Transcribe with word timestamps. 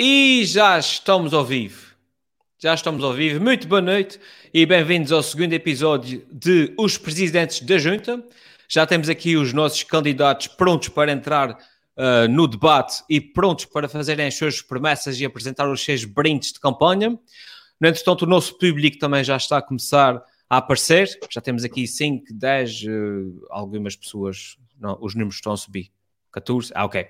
E 0.00 0.44
já 0.44 0.78
estamos 0.78 1.34
ao 1.34 1.44
vivo. 1.44 1.92
Já 2.56 2.72
estamos 2.72 3.02
ao 3.02 3.12
vivo. 3.12 3.42
Muito 3.42 3.66
boa 3.66 3.80
noite 3.80 4.20
e 4.54 4.64
bem-vindos 4.64 5.10
ao 5.10 5.20
segundo 5.24 5.52
episódio 5.54 6.24
de 6.30 6.72
Os 6.78 6.96
Presidentes 6.96 7.60
da 7.62 7.78
Junta. 7.78 8.22
Já 8.68 8.86
temos 8.86 9.08
aqui 9.08 9.36
os 9.36 9.52
nossos 9.52 9.82
candidatos 9.82 10.46
prontos 10.46 10.88
para 10.90 11.10
entrar 11.10 11.50
uh, 11.50 12.28
no 12.30 12.46
debate 12.46 13.02
e 13.10 13.20
prontos 13.20 13.64
para 13.64 13.88
fazerem 13.88 14.28
as 14.28 14.36
suas 14.36 14.62
promessas 14.62 15.18
e 15.18 15.24
apresentar 15.24 15.68
os 15.68 15.84
seus 15.84 16.04
brindes 16.04 16.52
de 16.52 16.60
campanha. 16.60 17.18
No 17.80 17.88
entretanto, 17.88 18.22
o 18.22 18.26
nosso 18.26 18.56
público 18.56 18.98
também 18.98 19.24
já 19.24 19.36
está 19.36 19.58
a 19.58 19.62
começar 19.62 20.22
a 20.48 20.58
aparecer. 20.58 21.08
Já 21.28 21.40
temos 21.40 21.64
aqui 21.64 21.88
5, 21.88 22.26
10, 22.34 22.82
uh, 22.84 23.46
algumas 23.50 23.96
pessoas. 23.96 24.58
Não, 24.78 24.96
os 25.00 25.16
números 25.16 25.34
estão 25.34 25.52
a 25.52 25.56
subir. 25.56 25.90
14? 26.30 26.70
Ah, 26.72 26.84
ok. 26.84 27.04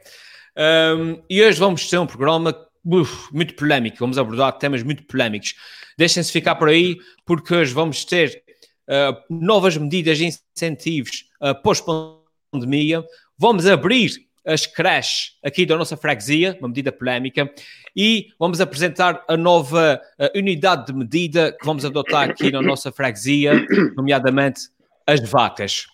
Um, 0.58 1.22
e 1.30 1.40
hoje 1.40 1.58
vamos 1.60 1.88
ter 1.88 1.98
um 1.98 2.06
programa 2.06 2.52
uf, 2.88 3.32
muito 3.32 3.54
polémico. 3.54 3.98
Vamos 4.00 4.18
abordar 4.18 4.52
temas 4.58 4.82
muito 4.82 5.04
polémicos. 5.04 5.54
Deixem-se 5.96 6.32
ficar 6.32 6.54
por 6.54 6.68
aí, 6.68 6.96
porque 7.24 7.54
hoje 7.54 7.72
vamos 7.74 8.04
ter 8.04 8.42
uh, 8.88 9.16
novas 9.28 9.76
medidas 9.76 10.18
e 10.20 10.26
incentivos 10.56 11.26
uh, 11.40 11.54
pós-pandemia. 11.62 13.04
Vamos 13.36 13.66
abrir 13.66 14.26
as 14.44 14.66
creches 14.66 15.32
aqui 15.44 15.66
da 15.66 15.76
nossa 15.76 15.96
freguesia, 15.96 16.56
uma 16.58 16.68
medida 16.68 16.90
polémica, 16.90 17.52
e 17.94 18.28
vamos 18.38 18.60
apresentar 18.60 19.22
a 19.28 19.36
nova 19.36 20.00
uh, 20.18 20.38
unidade 20.38 20.86
de 20.86 20.94
medida 20.94 21.52
que 21.52 21.66
vamos 21.66 21.84
adotar 21.84 22.30
aqui 22.30 22.50
na 22.50 22.62
nossa 22.62 22.90
freguesia, 22.90 23.52
nomeadamente 23.94 24.60
as 25.06 25.20
vacas. 25.28 25.86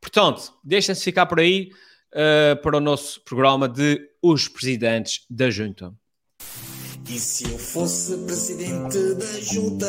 Portanto, 0.00 0.52
deixem-se 0.62 1.02
ficar 1.02 1.26
por 1.26 1.40
aí 1.40 1.70
uh, 2.12 2.60
para 2.62 2.76
o 2.76 2.80
nosso 2.80 3.20
programa 3.24 3.68
de 3.68 4.00
Os 4.22 4.46
Presidentes 4.46 5.24
da 5.28 5.50
Junta. 5.50 5.92
E 7.10 7.18
se 7.18 7.44
eu 7.50 7.58
fosse 7.58 8.18
presidente 8.18 9.14
da 9.14 9.40
junta, 9.40 9.86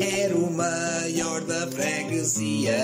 era 0.00 0.34
o 0.34 0.50
maior 0.50 1.40
da 1.42 1.70
freguesia. 1.70 2.74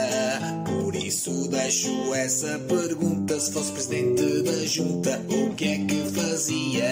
Por 0.64 0.94
isso 0.94 1.50
deixo 1.50 2.14
essa 2.14 2.56
pergunta: 2.60 3.40
se 3.40 3.52
fosse 3.52 3.72
presidente 3.72 4.42
da 4.44 4.64
junta, 4.64 5.20
o 5.28 5.56
que 5.56 5.64
é 5.64 5.78
que 5.86 5.96
fazia? 6.08 6.88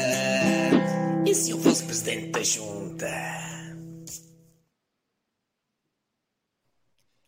E 1.25 1.33
se 1.33 1.53
eu 1.53 1.61
fosse 1.61 1.85
presidente 1.85 2.33
da 2.33 2.43
junta? 2.43 3.07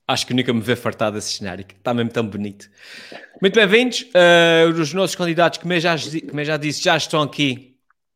Acho 0.09 0.27
que 0.27 0.34
nunca 0.34 0.53
me 0.53 0.61
vê 0.61 0.75
fartar 0.75 1.12
desse 1.12 1.34
cenário, 1.34 1.65
está 1.65 1.95
mesmo 1.95 2.11
tão 2.11 2.27
bonito. 2.27 2.69
Muito 3.41 3.55
bem-vindos. 3.55 4.03
Uh, 4.03 4.81
os 4.81 4.93
nossos 4.93 5.15
candidatos, 5.15 5.61
como 5.61 5.75
eu, 5.75 5.81
já, 5.81 5.95
como 6.29 6.41
eu 6.41 6.45
já 6.45 6.57
disse, 6.57 6.83
já 6.83 6.97
estão 6.97 7.23
aqui 7.23 7.69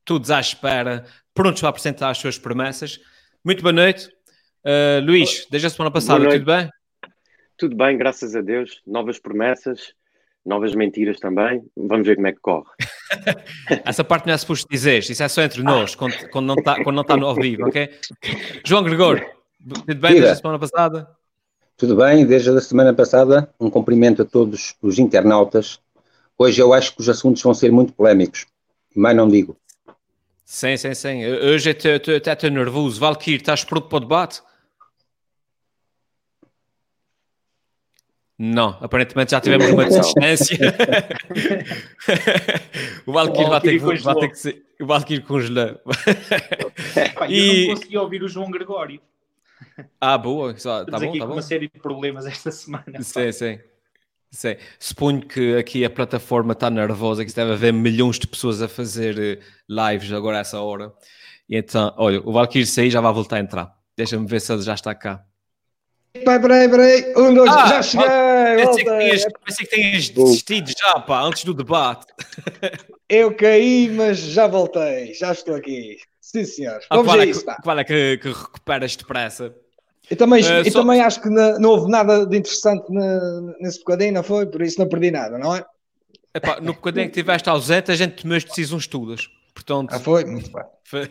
todos 0.04 0.30
à 0.30 0.40
espera, 0.40 1.04
prontos 1.34 1.60
para 1.60 1.70
apresentar 1.70 2.10
as 2.10 2.18
suas 2.18 2.38
promessas. 2.38 3.00
Muito 3.44 3.62
boa 3.62 3.72
noite. 3.72 4.08
Uh, 4.64 5.04
Luís, 5.04 5.46
desde 5.50 5.66
a 5.66 5.70
semana 5.70 5.90
passada, 5.90 6.28
tudo 6.28 6.44
bem? 6.44 6.70
Tudo 7.56 7.76
bem, 7.76 7.96
graças 7.96 8.34
a 8.36 8.40
Deus. 8.40 8.80
Novas 8.86 9.18
promessas, 9.18 9.92
novas 10.44 10.74
mentiras 10.74 11.18
também. 11.18 11.62
Vamos 11.76 12.06
ver 12.06 12.16
como 12.16 12.28
é 12.28 12.32
que 12.32 12.40
corre. 12.40 12.70
Essa 13.84 14.04
parte 14.04 14.26
não 14.26 14.34
é 14.34 14.38
suposto 14.38 14.66
dizer, 14.70 14.98
isso 14.98 15.22
é 15.22 15.28
só 15.28 15.42
entre 15.42 15.62
nós, 15.62 15.94
quando, 15.94 16.14
quando 16.30 16.46
não 16.46 16.54
está 16.54 16.82
quando 16.82 16.96
não 16.96 17.04
tá 17.04 17.16
no 17.16 17.26
ao 17.26 17.34
vivo, 17.34 17.66
ok? 17.66 17.90
João 18.64 18.82
Gregor, 18.82 19.24
tudo 19.58 20.00
bem 20.00 20.12
desde 20.12 20.30
a 20.30 20.34
semana 20.36 20.58
passada? 20.58 21.08
Tudo 21.76 21.96
bem, 21.96 22.24
desde 22.24 22.50
a 22.50 22.60
semana 22.60 22.94
passada. 22.94 23.52
Um 23.58 23.68
cumprimento 23.68 24.22
a 24.22 24.24
todos 24.24 24.76
os 24.80 24.98
internautas. 24.98 25.80
Hoje 26.38 26.60
eu 26.60 26.72
acho 26.72 26.94
que 26.94 27.00
os 27.00 27.08
assuntos 27.08 27.42
vão 27.42 27.52
ser 27.54 27.72
muito 27.72 27.92
polémicos, 27.92 28.46
mas 28.94 29.16
não 29.16 29.28
digo. 29.28 29.56
Sim, 30.44 30.76
sim, 30.76 30.94
sim. 30.94 31.26
Hoje 31.26 31.70
até 31.70 31.96
estou 31.96 32.50
nervoso. 32.50 33.00
Valkyrie, 33.00 33.36
estás 33.36 33.64
pronto 33.64 33.88
para 33.88 33.96
o 33.96 34.00
debate? 34.00 34.42
Não, 38.38 38.76
aparentemente 38.80 39.30
já 39.30 39.40
tivemos 39.40 39.70
uma 39.70 39.88
distância. 39.88 40.58
o 43.06 43.12
Valkyrie 43.12 43.48
vai 43.48 43.60
ter 43.60 43.78
que, 43.78 43.78
vai 43.78 44.14
ter 44.16 44.28
que 44.28 44.34
ser. 44.34 44.66
O 44.80 44.86
Valkyrie 44.86 45.22
congelou. 45.22 45.80
e... 47.28 47.62
Eu 47.62 47.68
não 47.68 47.74
consegui 47.76 47.98
ouvir 47.98 48.22
o 48.24 48.28
João 48.28 48.50
Gregório. 48.50 49.00
Ah, 50.00 50.18
boa. 50.18 50.54
Tá 50.54 50.80
Estamos 50.80 50.90
bom, 50.90 50.96
aqui 51.08 51.18
tá 51.18 51.24
com 51.24 51.28
bom. 51.28 51.36
uma 51.36 51.42
série 51.42 51.68
de 51.68 51.78
problemas 51.78 52.26
esta 52.26 52.50
semana. 52.50 53.00
Sim, 53.00 53.30
sim. 53.30 53.60
Sim. 54.32 54.56
Suponho 54.78 55.20
que 55.20 55.56
aqui 55.56 55.84
a 55.84 55.90
plataforma 55.90 56.54
está 56.54 56.70
nervosa, 56.70 57.22
que 57.24 57.32
deve 57.32 57.52
haver 57.52 57.72
milhões 57.72 58.18
de 58.18 58.26
pessoas 58.26 58.62
a 58.62 58.66
fazer 58.66 59.18
eh, 59.18 59.38
lives 59.68 60.10
agora 60.10 60.38
a 60.38 60.40
essa 60.40 60.58
hora. 60.58 60.90
E 61.48 61.54
então, 61.56 61.92
olha, 61.98 62.18
o 62.24 62.32
Valkyrie 62.32 62.66
sair 62.66 62.90
já 62.90 63.00
vai 63.02 63.12
voltar 63.12 63.36
a 63.36 63.40
entrar. 63.40 63.74
Deixa-me 63.94 64.26
ver 64.26 64.40
se 64.40 64.50
ele 64.50 64.62
já 64.62 64.72
está 64.72 64.94
cá. 64.94 65.22
Peraí, 66.14 66.40
peraí, 66.40 66.68
peraí. 66.68 67.14
Um, 67.16 67.34
dois, 67.34 67.50
Ah, 67.50 67.68
já 67.68 67.82
cheguei. 67.82 68.06
Pensei 68.66 68.84
que, 68.84 68.98
tinhas, 68.98 69.24
pensei 69.44 69.66
que 69.66 69.76
tinhas 69.76 70.08
desistido 70.08 70.70
já, 70.78 71.00
pá, 71.00 71.22
antes 71.22 71.44
do 71.44 71.52
debate. 71.54 72.06
Eu 73.08 73.34
caí, 73.34 73.90
mas 73.94 74.18
já 74.18 74.46
voltei. 74.46 75.12
Já 75.12 75.32
estou 75.32 75.54
aqui. 75.54 75.98
Sim, 76.20 76.44
senhor. 76.46 76.80
Ah, 76.88 76.96
Vamos 76.96 77.12
qual, 77.12 77.20
a 77.20 77.24
é 77.24 77.28
isso, 77.28 77.40
que, 77.40 77.46
pá. 77.46 77.56
qual 77.62 77.78
é 77.78 77.84
que, 77.84 78.16
que 78.18 78.28
recuperas 78.28 78.96
depressa? 78.96 79.54
Eu 80.10 80.16
também, 80.16 80.44
eu 80.44 80.64
só- 80.70 80.80
também 80.82 81.00
acho 81.00 81.20
que 81.22 81.28
na- 81.30 81.58
não 81.58 81.70
houve 81.70 81.90
nada 81.90 82.26
de 82.26 82.36
interessante 82.36 82.92
na- 82.92 83.40
nesse 83.60 83.78
bocadinho, 83.78 84.12
não 84.14 84.22
foi? 84.22 84.46
Por 84.46 84.60
isso 84.62 84.78
não 84.78 84.88
perdi 84.88 85.10
nada, 85.10 85.38
não 85.38 85.54
é? 85.54 85.64
Epá, 86.34 86.58
no 86.60 86.72
bocadinho 86.74 87.06
que 87.06 87.18
estiveste 87.18 87.48
ausente, 87.48 87.90
a 87.90 87.94
gente 87.94 88.22
tomou 88.22 88.36
as 88.36 88.44
decisões 88.44 88.86
todas. 88.86 89.28
Portanto, 89.54 89.92
Ah, 89.92 89.98
foi? 90.00 90.24
Muito 90.24 90.50
bem. 90.50 90.62
foi- 90.84 91.08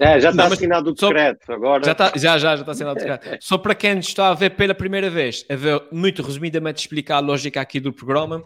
É, 0.00 0.18
já 0.20 0.30
está 0.30 0.46
Não, 0.46 0.52
assinado 0.52 0.92
o 0.92 0.98
só- 0.98 1.08
decreto. 1.08 1.52
Agora 1.52 1.84
Já, 1.84 1.92
está, 1.92 2.12
já, 2.16 2.38
já, 2.38 2.56
já 2.56 2.60
está 2.62 2.74
sendo 2.74 2.90
autorizado. 2.90 3.20
Só 3.40 3.58
para 3.58 3.74
quem 3.74 3.94
nos 3.96 4.06
está 4.08 4.28
a 4.30 4.34
ver 4.34 4.50
pela 4.50 4.74
primeira 4.74 5.10
vez, 5.10 5.44
a 5.50 5.54
ver 5.56 5.82
muito 5.92 6.22
resumidamente 6.22 6.80
explicar 6.80 7.16
a 7.16 7.20
lógica 7.20 7.60
aqui 7.60 7.78
do 7.78 7.92
programa. 7.92 8.42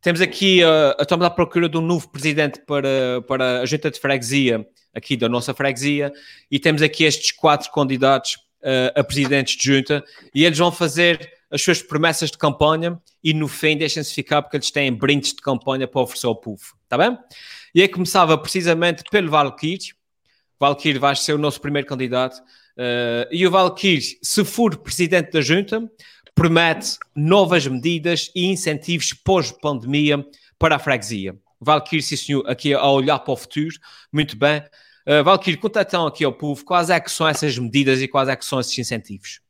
Temos 0.00 0.20
aqui, 0.20 0.62
uh, 0.64 1.00
estamos 1.02 1.26
à 1.26 1.30
procura 1.30 1.68
de 1.68 1.76
um 1.76 1.80
novo 1.82 2.08
presidente 2.10 2.60
para, 2.66 3.20
para 3.26 3.60
a 3.60 3.66
junta 3.66 3.90
de 3.90 3.98
freguesia, 4.00 4.64
aqui 4.94 5.16
da 5.16 5.28
nossa 5.28 5.52
freguesia, 5.52 6.12
e 6.50 6.58
temos 6.58 6.80
aqui 6.80 7.04
estes 7.04 7.32
quatro 7.32 7.70
candidatos 7.72 8.38
uh, 8.62 9.00
a 9.00 9.04
presidentes 9.04 9.56
de 9.56 9.64
junta, 9.64 10.04
e 10.34 10.44
eles 10.44 10.58
vão 10.58 10.72
fazer 10.72 11.32
as 11.50 11.60
suas 11.62 11.82
promessas 11.82 12.30
de 12.30 12.38
campanha, 12.38 13.00
e 13.22 13.34
no 13.34 13.48
fim 13.48 13.76
deixem-se 13.76 14.14
ficar 14.14 14.42
porque 14.42 14.56
eles 14.56 14.70
têm 14.70 14.92
brindes 14.92 15.34
de 15.34 15.42
campanha 15.42 15.88
para 15.88 16.00
oferecer 16.00 16.26
ao 16.26 16.36
povo, 16.36 16.62
está 16.84 16.96
bem? 16.96 17.18
E 17.74 17.82
aí 17.82 17.88
começava 17.88 18.36
precisamente 18.38 19.02
pelo 19.10 19.30
Valkyrie, 19.30 19.92
Valkyrie 20.60 20.98
vai 20.98 21.16
ser 21.16 21.32
o 21.32 21.38
nosso 21.38 21.58
primeiro 21.58 21.88
candidato. 21.88 22.36
Uh, 22.76 23.26
e 23.30 23.46
o 23.46 23.50
Valkyrie, 23.50 24.18
se 24.22 24.44
for 24.44 24.76
presidente 24.76 25.32
da 25.32 25.40
junta, 25.40 25.90
promete 26.34 26.98
novas 27.16 27.66
medidas 27.66 28.30
e 28.34 28.44
incentivos 28.44 29.14
pós-pandemia 29.14 30.24
para 30.58 30.76
a 30.76 30.78
freguesia. 30.78 31.34
Valkyrie, 31.58 32.02
sim 32.02 32.16
senhor, 32.16 32.48
aqui 32.48 32.74
a 32.74 32.86
olhar 32.86 33.18
para 33.20 33.32
o 33.32 33.36
futuro, 33.36 33.74
muito 34.12 34.36
bem. 34.36 34.62
Uh, 35.10 35.24
Valkyrie, 35.24 35.56
conta 35.56 35.82
então 35.82 36.06
aqui 36.06 36.24
ao 36.24 36.32
povo 36.32 36.64
quais 36.64 36.88
é 36.88 37.00
que 37.00 37.10
são 37.10 37.26
essas 37.26 37.58
medidas 37.58 38.00
e 38.00 38.06
quais 38.06 38.28
é 38.28 38.36
que 38.36 38.44
são 38.44 38.60
esses 38.60 38.78
incentivos. 38.78 39.40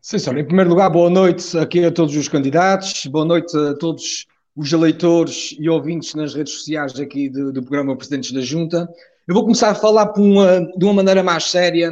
Sim, 0.00 0.20
senhor. 0.20 0.38
Em 0.38 0.44
primeiro 0.44 0.70
lugar, 0.70 0.88
boa 0.88 1.10
noite 1.10 1.58
aqui 1.58 1.84
a 1.84 1.90
todos 1.90 2.14
os 2.14 2.28
candidatos, 2.28 3.04
boa 3.06 3.24
noite 3.24 3.56
a 3.56 3.74
todos 3.74 4.26
os 4.54 4.72
eleitores 4.72 5.56
e 5.58 5.68
ouvintes 5.68 6.14
nas 6.14 6.34
redes 6.34 6.52
sociais 6.52 7.00
aqui 7.00 7.28
do, 7.28 7.52
do 7.52 7.62
programa 7.62 7.96
Presidentes 7.96 8.30
da 8.30 8.40
Junta. 8.40 8.88
Eu 9.26 9.34
vou 9.34 9.42
começar 9.42 9.70
a 9.70 9.74
falar 9.74 10.12
uma- 10.16 10.60
de 10.60 10.84
uma 10.84 10.94
maneira 10.94 11.20
mais 11.20 11.50
séria, 11.50 11.90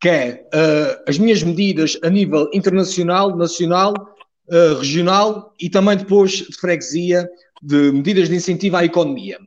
que 0.00 0.08
é 0.08 0.46
eh, 0.54 1.04
as 1.08 1.18
minhas 1.18 1.42
medidas 1.42 1.98
a 2.04 2.08
nível 2.08 2.48
internacional, 2.54 3.36
nacional, 3.36 3.92
eh, 4.48 4.74
regional 4.78 5.52
e 5.58 5.68
também 5.68 5.96
depois 5.96 6.30
de 6.30 6.56
freguesia, 6.56 7.28
de 7.60 7.90
medidas 7.90 8.28
de 8.28 8.36
incentivo 8.36 8.76
à 8.76 8.84
economia. 8.84 9.40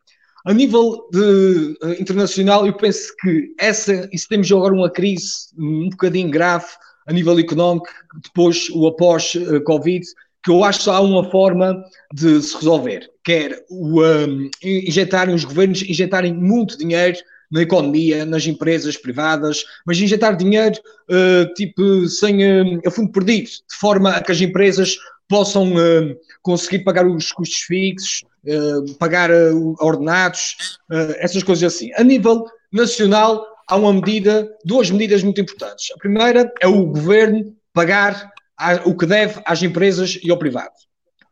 A 0.45 0.53
nível 0.53 1.07
de, 1.11 1.77
eh, 1.83 2.01
internacional, 2.01 2.65
eu 2.65 2.73
penso 2.73 3.15
que 3.21 3.53
essa, 3.59 4.09
isso 4.11 4.27
temos 4.27 4.51
agora 4.51 4.73
uma 4.73 4.89
crise 4.89 5.49
um 5.57 5.89
bocadinho 5.89 6.31
grave 6.31 6.65
a 7.05 7.13
nível 7.13 7.37
económico, 7.39 7.87
depois 8.23 8.69
o 8.71 8.87
após-Covid, 8.87 10.05
que 10.43 10.49
eu 10.49 10.63
acho 10.63 10.83
que 10.83 10.89
há 10.89 10.99
uma 10.99 11.29
forma 11.29 11.83
de 12.13 12.41
se 12.41 12.55
resolver, 12.55 13.09
que 13.23 13.31
é 13.31 13.65
o, 13.69 14.01
um, 14.01 14.49
injetarem, 14.63 15.35
os 15.35 15.45
governos 15.45 15.83
injetarem 15.83 16.33
muito 16.33 16.77
dinheiro 16.77 17.17
na 17.51 17.61
economia, 17.61 18.25
nas 18.25 18.47
empresas 18.47 18.97
privadas, 18.97 19.63
mas 19.85 19.99
injetar 19.99 20.35
dinheiro 20.35 20.79
uh, 21.09 21.53
tipo 21.53 22.07
sem 22.07 22.37
uh, 22.43 22.81
a 22.85 22.89
fundo 22.89 23.11
perdido, 23.11 23.49
de 23.49 23.75
forma 23.79 24.11
a 24.11 24.21
que 24.21 24.31
as 24.31 24.41
empresas 24.41 24.95
possam 25.31 25.73
uh, 25.73 26.15
conseguir 26.41 26.79
pagar 26.79 27.07
os 27.07 27.31
custos 27.31 27.59
fixos, 27.59 28.23
uh, 28.45 28.93
pagar 28.95 29.31
uh, 29.31 29.75
ordenados, 29.79 30.77
essas 31.19 31.41
coisas 31.41 31.73
assim. 31.73 31.89
A 31.95 32.03
nível 32.03 32.45
nacional, 32.71 33.45
há 33.65 33.77
uma 33.77 33.93
medida, 33.93 34.53
duas 34.65 34.91
medidas 34.91 35.23
muito 35.23 35.39
importantes. 35.39 35.89
A 35.95 35.97
primeira 35.97 36.51
é 36.61 36.67
o 36.67 36.85
governo 36.85 37.55
pagar 37.73 38.29
a- 38.57 38.81
o 38.85 38.95
que 38.95 39.05
deve 39.05 39.41
às 39.45 39.63
empresas 39.63 40.19
e 40.21 40.29
ao 40.29 40.37
privado. 40.37 40.73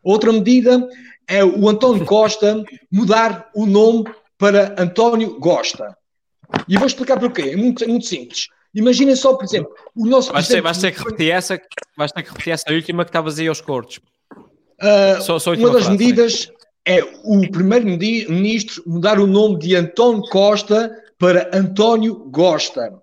Outra 0.01 0.31
medida 0.31 0.87
é 1.27 1.43
o 1.43 1.67
António 1.67 2.05
Costa 2.05 2.63
mudar 2.89 3.49
o 3.53 3.65
nome 3.65 4.05
para 4.37 4.73
António 4.81 5.37
Gosta. 5.39 5.93
E 6.69 6.77
vou 6.77 6.87
explicar 6.87 7.19
porquê. 7.19 7.41
É 7.51 7.55
muito, 7.57 7.83
é 7.83 7.87
muito 7.87 8.05
simples. 8.05 8.47
Imaginem 8.73 9.15
só, 9.15 9.33
por 9.33 9.43
exemplo, 9.43 9.71
o 9.95 10.05
nosso. 10.05 10.31
Vais 10.31 10.47
ter, 10.47 10.61
vais 10.61 10.77
ter, 10.77 10.91
que, 10.91 10.99
repetir 10.99 11.31
essa, 11.31 11.59
vais 11.97 12.11
ter 12.11 12.23
que 12.23 12.29
repetir 12.29 12.53
essa 12.53 12.71
última 12.71 13.03
que 13.03 13.09
estavas 13.09 13.39
aí 13.39 13.47
aos 13.47 13.61
cortes. 13.61 13.99
Uh, 14.81 15.21
só, 15.21 15.39
só 15.39 15.53
uma 15.53 15.71
das 15.71 15.85
frase, 15.85 15.91
medidas 15.91 16.33
sim. 16.33 16.49
é 16.85 17.03
o 17.23 17.49
primeiro-ministro 17.51 18.83
mudar 18.85 19.19
o 19.19 19.27
nome 19.27 19.59
de 19.59 19.75
António 19.75 20.21
Costa 20.29 20.95
para 21.17 21.49
António 21.53 22.15
Gosta. 22.29 22.93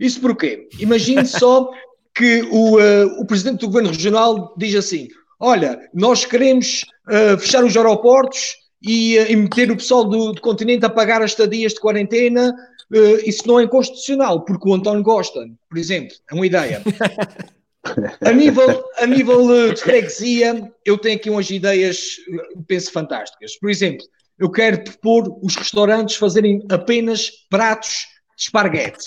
Isso 0.00 0.20
porquê? 0.20 0.68
Imagine 0.80 1.24
só 1.26 1.70
que 2.14 2.42
o, 2.50 2.78
uh, 2.78 3.20
o 3.20 3.26
presidente 3.26 3.60
do 3.60 3.66
governo 3.66 3.90
regional 3.90 4.54
diz 4.56 4.74
assim: 4.74 5.08
Olha, 5.38 5.78
nós 5.94 6.24
queremos 6.24 6.84
uh, 7.08 7.38
fechar 7.38 7.64
os 7.64 7.76
aeroportos 7.76 8.56
e, 8.82 9.16
e, 9.16 9.36
meter 9.36 9.70
o 9.70 9.76
pessoal 9.76 10.04
do, 10.04 10.32
do, 10.32 10.40
continente 10.40 10.84
a 10.84 10.90
pagar 10.90 11.22
as 11.22 11.32
estadias 11.32 11.74
de 11.74 11.80
quarentena. 11.80 12.54
Isso 13.24 13.46
não 13.46 13.60
é 13.60 13.64
inconstitucional, 13.64 14.44
porque 14.44 14.68
o 14.68 14.74
António 14.74 15.02
gosta, 15.02 15.46
por 15.68 15.78
exemplo, 15.78 16.14
é 16.30 16.34
uma 16.34 16.46
ideia. 16.46 16.82
A 18.20 18.30
nível, 18.30 18.84
a 18.98 19.06
nível 19.06 19.72
de 19.72 19.80
freguesia, 19.80 20.70
eu 20.84 20.98
tenho 20.98 21.16
aqui 21.16 21.30
umas 21.30 21.48
ideias, 21.48 22.16
penso, 22.68 22.92
fantásticas. 22.92 23.58
Por 23.58 23.70
exemplo, 23.70 24.04
eu 24.38 24.50
quero 24.50 24.84
propor 24.84 25.38
os 25.42 25.56
restaurantes 25.56 26.16
fazerem 26.16 26.62
apenas 26.68 27.30
pratos 27.48 28.06
de 28.36 28.44
esparguete 28.44 29.04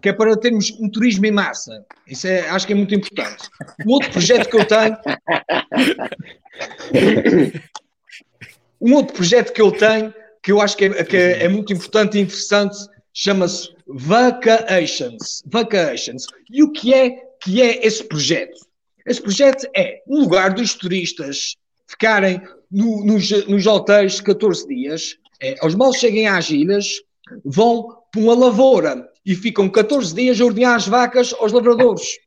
que 0.00 0.08
é 0.08 0.12
para 0.12 0.36
termos 0.36 0.70
um 0.80 0.88
turismo 0.88 1.26
em 1.26 1.32
massa. 1.32 1.84
Isso 2.06 2.26
é, 2.26 2.48
acho 2.48 2.66
que 2.66 2.72
é 2.72 2.76
muito 2.76 2.94
importante. 2.94 3.50
Um 3.84 3.92
outro 3.92 4.10
projeto 4.10 4.48
que 4.48 4.56
eu 4.56 4.64
tenho. 4.64 4.96
um 8.80 8.94
outro 8.94 9.14
projeto 9.14 9.52
que 9.52 9.60
eu 9.60 9.70
tenho, 9.72 10.14
que 10.42 10.52
eu 10.52 10.60
acho 10.60 10.76
que 10.76 10.84
é, 10.84 11.04
que 11.04 11.16
é 11.16 11.48
muito 11.48 11.72
importante 11.72 12.16
e 12.16 12.20
interessante, 12.20 12.76
chama-se 13.18 13.70
Vacations. 13.86 15.42
Vacations. 15.46 16.26
E 16.50 16.62
o 16.62 16.70
que 16.70 16.94
é 16.94 17.10
que 17.42 17.60
é 17.60 17.84
esse 17.84 18.04
projeto? 18.04 18.60
Esse 19.04 19.20
projeto 19.20 19.68
é 19.76 20.02
um 20.06 20.20
lugar 20.20 20.54
dos 20.54 20.74
turistas 20.74 21.56
ficarem 21.86 22.40
no, 22.70 23.04
nos, 23.04 23.30
nos 23.46 23.66
hotéis 23.66 24.20
14 24.20 24.68
dias, 24.68 25.16
é, 25.40 25.56
aos 25.60 25.74
mal 25.74 25.92
cheguem 25.92 26.28
às 26.28 26.50
ilhas, 26.50 27.00
vão 27.44 27.96
para 28.12 28.20
uma 28.20 28.34
lavoura 28.34 29.08
e 29.24 29.34
ficam 29.34 29.68
14 29.68 30.14
dias 30.14 30.40
a 30.40 30.44
ordenhar 30.44 30.76
as 30.76 30.86
vacas 30.86 31.34
aos 31.38 31.52
lavradores. 31.52 32.18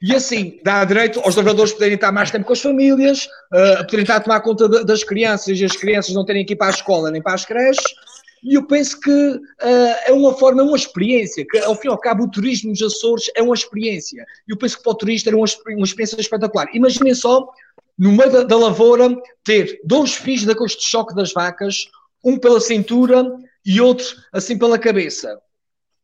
E 0.00 0.14
assim, 0.14 0.58
dá 0.64 0.84
direito 0.84 1.20
aos 1.20 1.36
lavradores 1.36 1.72
poderem 1.72 1.96
estar 1.96 2.12
mais 2.12 2.30
tempo 2.30 2.46
com 2.46 2.52
as 2.52 2.62
famílias, 2.62 3.26
uh, 3.52 3.84
poderem 3.84 4.02
estar 4.02 4.16
a 4.16 4.20
tomar 4.20 4.40
conta 4.40 4.68
de, 4.68 4.84
das 4.84 5.04
crianças 5.04 5.58
e 5.58 5.64
as 5.64 5.76
crianças 5.76 6.14
não 6.14 6.24
terem 6.24 6.46
que 6.46 6.54
ir 6.54 6.56
para 6.56 6.68
a 6.68 6.70
escola 6.70 7.10
nem 7.10 7.20
para 7.20 7.34
as 7.34 7.44
creches. 7.44 7.84
E 8.46 8.54
eu 8.54 8.64
penso 8.64 9.00
que 9.00 9.10
uh, 9.10 9.42
é 10.06 10.12
uma 10.12 10.32
forma, 10.32 10.62
é 10.62 10.64
uma 10.64 10.76
experiência, 10.76 11.44
que 11.50 11.58
ao 11.58 11.74
fim 11.74 11.88
e 11.88 11.90
ao 11.90 11.98
cabo 11.98 12.22
o 12.22 12.30
turismo 12.30 12.70
nos 12.70 12.80
Açores 12.80 13.28
é 13.34 13.42
uma 13.42 13.54
experiência. 13.54 14.24
E 14.46 14.52
eu 14.52 14.56
penso 14.56 14.76
que 14.76 14.84
para 14.84 14.92
o 14.92 14.94
turista 14.94 15.30
era 15.30 15.36
uma, 15.36 15.46
uma 15.70 15.84
experiência 15.84 16.20
espetacular. 16.20 16.68
Imaginem 16.72 17.12
só, 17.12 17.44
no 17.98 18.12
meio 18.12 18.30
da, 18.30 18.44
da 18.44 18.56
lavoura, 18.56 19.20
ter 19.42 19.80
dois 19.82 20.14
fios 20.14 20.44
da 20.44 20.54
costa 20.54 20.78
de 20.78 20.84
choque 20.84 21.12
das 21.12 21.32
vacas, 21.32 21.88
um 22.24 22.38
pela 22.38 22.60
cintura 22.60 23.26
e 23.64 23.80
outro 23.80 24.06
assim 24.32 24.56
pela 24.56 24.78
cabeça. 24.78 25.36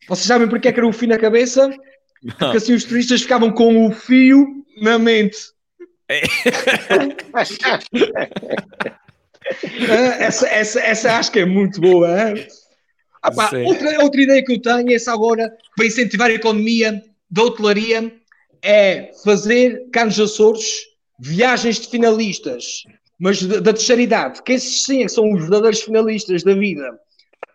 Vocês 0.09 0.27
sabem 0.27 0.49
porque 0.49 0.67
é 0.67 0.73
que 0.73 0.81
era 0.81 0.89
o 0.89 0.93
fio 0.93 1.09
na 1.09 1.19
cabeça? 1.19 1.71
Porque 2.39 2.57
assim 2.57 2.75
os 2.75 2.83
turistas 2.83 3.23
ficavam 3.23 3.53
com 3.53 3.87
o 3.87 3.93
fio 3.93 4.65
na 4.81 4.99
mente. 4.99 5.39
É. 9.89 10.25
essa, 10.25 10.49
essa, 10.49 10.81
essa 10.81 11.17
acho 11.17 11.33
que 11.33 11.41
é 11.41 11.47
muito 11.47 11.81
boa. 11.81 12.09
Ah, 13.23 13.31
pá, 13.31 13.51
outra, 13.65 14.03
outra 14.03 14.21
ideia 14.21 14.45
que 14.45 14.53
eu 14.53 14.61
tenho, 14.61 14.93
essa 14.93 15.13
agora, 15.13 15.53
para 15.77 15.87
incentivar 15.87 16.31
a 16.31 16.35
economia 16.35 17.03
da 17.31 17.43
hotelaria, 17.45 18.13
é 18.63 19.11
fazer 19.25 19.89
cá 19.93 20.05
nos 20.05 20.19
Açores 20.19 20.93
viagens 21.19 21.81
de 21.81 21.89
finalistas, 21.89 22.83
mas 23.19 23.43
da, 23.43 23.73
terceira 23.73 24.03
idade, 24.03 24.43
que 24.43 24.53
esses 24.53 24.85
sim 24.85 25.07
são 25.07 25.33
os 25.33 25.41
verdadeiros 25.43 25.83
finalistas 25.83 26.43
da 26.43 26.55
vida. 26.55 26.99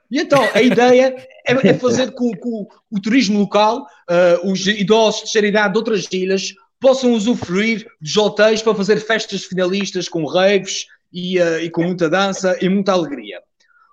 E 0.10 0.22
então 0.22 0.42
a 0.54 0.62
ideia 0.62 1.16
é, 1.46 1.52
é 1.52 1.74
fazer 1.74 2.12
com 2.12 2.32
que 2.32 2.48
o, 2.48 3.02
turismo 3.02 3.40
local, 3.40 3.86
uh, 4.10 4.50
os 4.50 4.66
idosos 4.66 5.30
de 5.30 5.46
idade 5.46 5.74
de 5.74 5.80
outras 5.80 6.08
ilhas, 6.12 6.54
possam 6.80 7.12
usufruir 7.12 7.86
dos 8.00 8.16
hotéis 8.16 8.62
para 8.62 8.76
fazer 8.76 9.00
festas 9.00 9.44
finalistas 9.44 10.08
com 10.08 10.26
raves 10.26 10.86
e, 11.12 11.40
uh, 11.40 11.60
e 11.60 11.70
com 11.70 11.84
muita 11.84 12.10
dança 12.10 12.58
e 12.62 12.70
muita 12.70 12.94
alegria. 12.94 13.42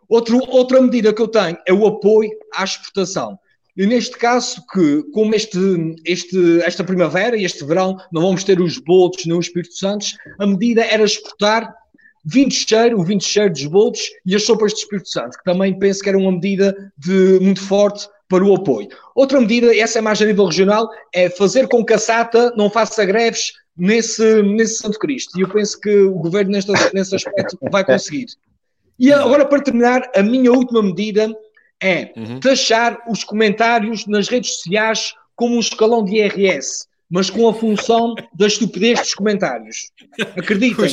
Outro, 0.08 0.38
outra 0.48 0.80
medida 0.80 1.12
que 1.12 1.22
eu 1.22 1.28
tenho 1.28 1.56
é 1.66 1.72
o 1.72 1.86
apoio 1.86 2.30
à 2.54 2.64
exportação. 2.64 3.38
E 3.76 3.86
neste 3.86 4.16
caso, 4.16 4.62
que 4.72 5.02
como 5.12 5.34
este, 5.34 5.58
este, 6.04 6.60
esta 6.62 6.84
primavera 6.84 7.36
e 7.36 7.44
este 7.44 7.64
verão 7.64 7.96
não 8.12 8.22
vamos 8.22 8.44
ter 8.44 8.60
os 8.60 8.78
bolos 8.78 9.26
no 9.26 9.40
Espírito 9.40 9.74
Santo, 9.74 10.06
a 10.38 10.46
medida 10.46 10.84
era 10.84 11.02
exportar 11.02 11.74
vinho 12.24 12.50
cheiro, 12.50 13.00
o 13.00 13.04
vinho 13.04 13.20
cheiro 13.20 13.52
dos 13.52 13.66
bolos 13.66 14.00
e 14.24 14.34
as 14.34 14.44
sopas 14.44 14.72
de 14.72 14.80
Espírito 14.80 15.08
Santo, 15.08 15.36
que 15.36 15.44
também 15.44 15.76
penso 15.78 16.02
que 16.02 16.08
era 16.08 16.16
uma 16.16 16.30
medida 16.32 16.92
de, 16.96 17.38
muito 17.40 17.60
forte 17.60 18.08
para 18.28 18.44
o 18.44 18.54
apoio. 18.54 18.88
Outra 19.14 19.40
medida, 19.40 19.76
essa 19.76 19.98
é 19.98 20.02
mais 20.02 20.22
a 20.22 20.24
nível 20.24 20.46
regional, 20.46 20.88
é 21.12 21.28
fazer 21.28 21.68
com 21.68 21.84
que 21.84 21.92
a 21.92 21.98
SATA 21.98 22.54
não 22.56 22.70
faça 22.70 23.04
greves 23.04 23.52
nesse, 23.76 24.42
nesse 24.42 24.78
Santo 24.78 24.98
Cristo. 24.98 25.38
E 25.38 25.42
eu 25.42 25.48
penso 25.48 25.80
que 25.80 25.94
o 26.02 26.14
governo 26.14 26.52
neste, 26.52 26.72
nesse 26.92 27.14
aspecto 27.14 27.58
vai 27.70 27.84
conseguir. 27.86 28.26
E 28.98 29.12
agora, 29.12 29.44
para 29.44 29.62
terminar, 29.62 30.10
a 30.14 30.22
minha 30.22 30.52
última 30.52 30.82
medida 30.82 31.34
é 31.82 32.12
uhum. 32.16 32.40
taxar 32.40 33.02
os 33.08 33.24
comentários 33.24 34.06
nas 34.06 34.28
redes 34.28 34.56
sociais 34.56 35.14
como 35.34 35.56
um 35.56 35.60
escalão 35.60 36.04
de 36.04 36.16
IRS, 36.16 36.86
mas 37.10 37.28
com 37.28 37.48
a 37.48 37.54
função 37.54 38.14
da 38.34 38.46
estupidez 38.46 39.00
dos 39.00 39.14
comentários. 39.14 39.90
Acreditem. 40.36 40.86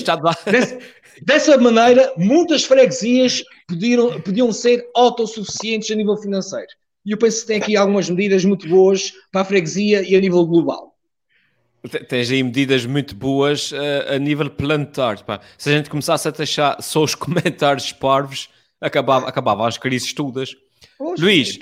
Dessa, 0.45 0.79
Dessa 1.21 1.57
maneira, 1.57 2.13
muitas 2.17 2.63
freguesias 2.63 3.43
podiam, 3.67 4.19
podiam 4.21 4.51
ser 4.51 4.83
autossuficientes 4.95 5.91
a 5.91 5.95
nível 5.95 6.17
financeiro. 6.17 6.67
E 7.05 7.11
eu 7.11 7.17
penso 7.17 7.41
que 7.41 7.47
tem 7.47 7.57
aqui 7.57 7.75
algumas 7.75 8.09
medidas 8.09 8.43
muito 8.43 8.67
boas 8.67 9.13
para 9.31 9.41
a 9.41 9.45
freguesia 9.45 10.01
e 10.01 10.15
a 10.15 10.19
nível 10.19 10.45
global. 10.45 10.90
Tens 12.07 12.29
aí 12.29 12.43
medidas 12.43 12.85
muito 12.85 13.15
boas 13.15 13.71
uh, 13.71 14.13
a 14.13 14.19
nível 14.19 14.49
planetário. 14.49 15.23
Pá. 15.25 15.39
Se 15.57 15.69
a 15.69 15.73
gente 15.73 15.89
começasse 15.89 16.27
a 16.27 16.31
taxar 16.31 16.81
só 16.81 17.03
os 17.03 17.15
comentários 17.15 17.91
parvos, 17.91 18.49
acabava, 18.79 19.27
acabava 19.27 19.67
as 19.67 19.77
crises 19.77 20.13
todas. 20.13 20.55
Poxa, 20.97 21.23
Luís, 21.23 21.57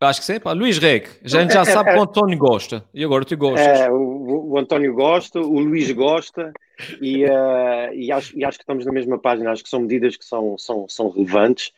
acho 0.00 0.20
que 0.20 0.26
sim, 0.26 0.40
pá. 0.40 0.52
Luís 0.52 0.78
Reg, 0.78 1.06
a 1.22 1.28
gente 1.28 1.52
já 1.52 1.64
sabe 1.66 1.92
que 1.92 1.98
o 1.98 2.02
António 2.02 2.38
gosta. 2.38 2.82
E 2.94 3.04
agora 3.04 3.24
tu 3.24 3.36
gostas. 3.36 3.80
É, 3.80 3.90
o, 3.90 4.52
o 4.52 4.58
António 4.58 4.94
gosta, 4.94 5.38
o 5.38 5.60
Luís 5.60 5.90
gosta. 5.92 6.52
E, 7.00 7.24
uh, 7.26 7.92
e, 7.94 8.10
acho, 8.10 8.38
e, 8.38 8.42
acho, 8.42 8.56
que 8.56 8.62
estamos 8.62 8.86
na 8.86 8.92
mesma 8.92 9.18
página, 9.18 9.50
acho 9.50 9.62
que 9.62 9.68
são 9.68 9.80
medidas 9.80 10.16
que 10.16 10.24
são, 10.24 10.56
são, 10.56 10.88
são 10.88 11.10
relevantes 11.10 11.72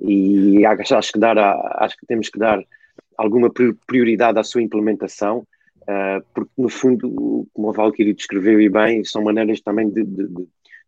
e 0.00 0.64
acho, 0.64 0.96
acho, 0.96 1.12
que 1.12 1.18
dar 1.18 1.38
a, 1.38 1.84
acho 1.84 1.96
que 1.96 2.06
temos 2.06 2.28
que 2.28 2.38
dar 2.38 2.60
alguma 3.16 3.50
prioridade 3.86 4.38
à 4.38 4.44
sua 4.44 4.62
implementação, 4.62 5.44
uh, 5.88 6.24
porque 6.34 6.52
no 6.56 6.68
fundo, 6.68 7.46
como 7.52 7.70
a 7.70 7.72
Valkyrie 7.72 8.14
descreveu 8.14 8.60
e 8.60 8.68
bem, 8.68 9.04
são 9.04 9.22
maneiras 9.22 9.60
também 9.60 9.88
de, 9.88 10.04
de, 10.04 10.28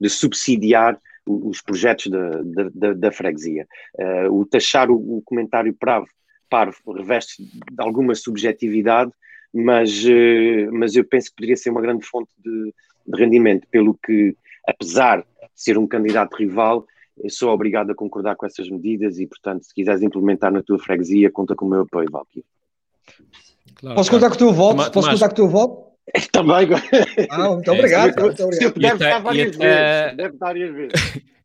de 0.01 0.09
subsidiar 0.09 1.01
os 1.27 1.61
projetos 1.61 2.07
da, 2.09 2.43
da, 2.75 2.93
da 2.95 3.13
freguesia. 3.13 3.67
Uh, 3.95 4.41
o 4.41 4.47
taxar 4.47 4.91
o, 4.91 5.19
o 5.19 5.23
comentário 5.23 5.75
parvo, 5.75 6.09
parvo 6.49 6.93
reveste 6.93 7.43
de 7.45 7.61
alguma 7.79 8.15
subjetividade, 8.15 9.13
mas, 9.53 10.05
mas 10.73 10.95
eu 10.95 11.05
penso 11.05 11.31
que 11.31 11.37
poderia 11.37 11.57
ser 11.57 11.71
uma 11.71 11.81
grande 11.81 12.07
fonte 12.07 12.31
de, 12.39 12.73
de 13.07 13.21
rendimento, 13.21 13.67
pelo 13.69 13.95
que, 13.95 14.37
apesar 14.65 15.23
de 15.23 15.27
ser 15.57 15.77
um 15.77 15.89
candidato 15.89 16.37
rival, 16.37 16.87
sou 17.29 17.51
obrigado 17.51 17.91
a 17.91 17.95
concordar 17.95 18.37
com 18.37 18.47
essas 18.47 18.69
medidas 18.71 19.19
e, 19.19 19.27
portanto, 19.27 19.65
se 19.65 19.75
quiseres 19.75 20.03
implementar 20.03 20.53
na 20.53 20.63
tua 20.63 20.79
freguesia, 20.79 21.31
conta 21.31 21.55
com 21.57 21.67
o 21.67 21.69
meu 21.69 21.81
apoio, 21.81 22.09
Valkyrie. 22.11 22.45
Claro, 23.81 23.97
Posso 23.97 24.11
contar 24.11 24.29
com 24.29 24.35
o 24.35 24.39
teu 24.39 24.53
voto? 24.53 24.77
Mas, 24.77 24.89
Posso 24.91 25.11
contar 25.11 25.29
com 25.29 25.33
o 25.33 25.37
teu 25.37 25.49
voto? 25.49 25.91
Também. 26.33 26.69
Ah, 27.31 27.49
muito 27.51 27.71
obrigado. 27.73 28.19
É, 28.19 28.23
muito 28.23 28.45
obrigado. 28.45 28.75
Deve 28.75 29.05
estar 29.05 29.19
várias 29.21 29.57
vezes. 29.57 30.17
Deve 30.17 30.35
estar 30.35 30.47
várias 30.47 30.75
vezes. 30.75 31.23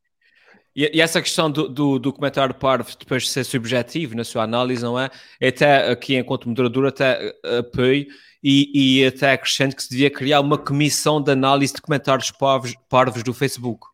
E, 0.77 0.99
essa 0.99 1.21
questão 1.21 1.49
do, 1.49 1.69
do, 1.69 1.97
do 1.97 2.11
comentário 2.11 2.53
parvo 2.53 2.89
depois 2.99 3.23
de 3.23 3.29
ser 3.29 3.45
subjetivo 3.45 4.13
na 4.13 4.25
sua 4.25 4.43
análise, 4.43 4.83
não 4.83 4.99
é? 4.99 5.09
Até 5.41 5.89
aqui, 5.89 6.17
enquanto 6.17 6.49
moderador, 6.49 6.87
até 6.87 7.33
apoio 7.59 8.05
e, 8.43 8.99
e 8.99 9.05
até 9.05 9.31
acrescento 9.31 9.73
que 9.73 9.83
se 9.83 9.89
devia 9.89 10.11
criar 10.11 10.41
uma 10.41 10.57
comissão 10.57 11.21
de 11.21 11.31
análise 11.31 11.73
de 11.73 11.81
comentários 11.81 12.29
parvos, 12.29 12.75
parvos 12.89 13.23
do 13.23 13.33
Facebook. 13.33 13.87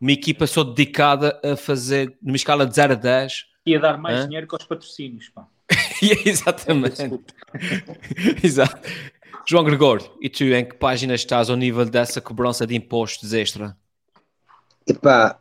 Uma 0.00 0.10
equipa 0.10 0.48
só 0.48 0.64
dedicada 0.64 1.40
a 1.44 1.54
fazer, 1.54 2.18
numa 2.20 2.34
escala 2.34 2.66
de 2.66 2.74
0 2.74 2.94
a 2.94 2.96
10. 2.96 3.44
E 3.66 3.76
a 3.76 3.78
dar 3.78 3.96
mais 3.96 4.18
Hã? 4.18 4.24
dinheiro 4.26 4.48
que 4.48 4.56
os 4.56 4.64
patrocínios, 4.64 5.28
pá. 5.28 5.46
Exatamente. 6.24 7.20
Exato. 8.42 8.88
João 9.46 9.64
Gregório, 9.64 10.06
e 10.20 10.28
tu 10.28 10.44
em 10.44 10.64
que 10.64 10.76
página 10.76 11.14
estás 11.14 11.50
ao 11.50 11.56
nível 11.56 11.84
dessa 11.84 12.20
cobrança 12.20 12.66
de 12.66 12.76
impostos 12.76 13.32
extra? 13.32 13.76
Epá, 14.86 15.38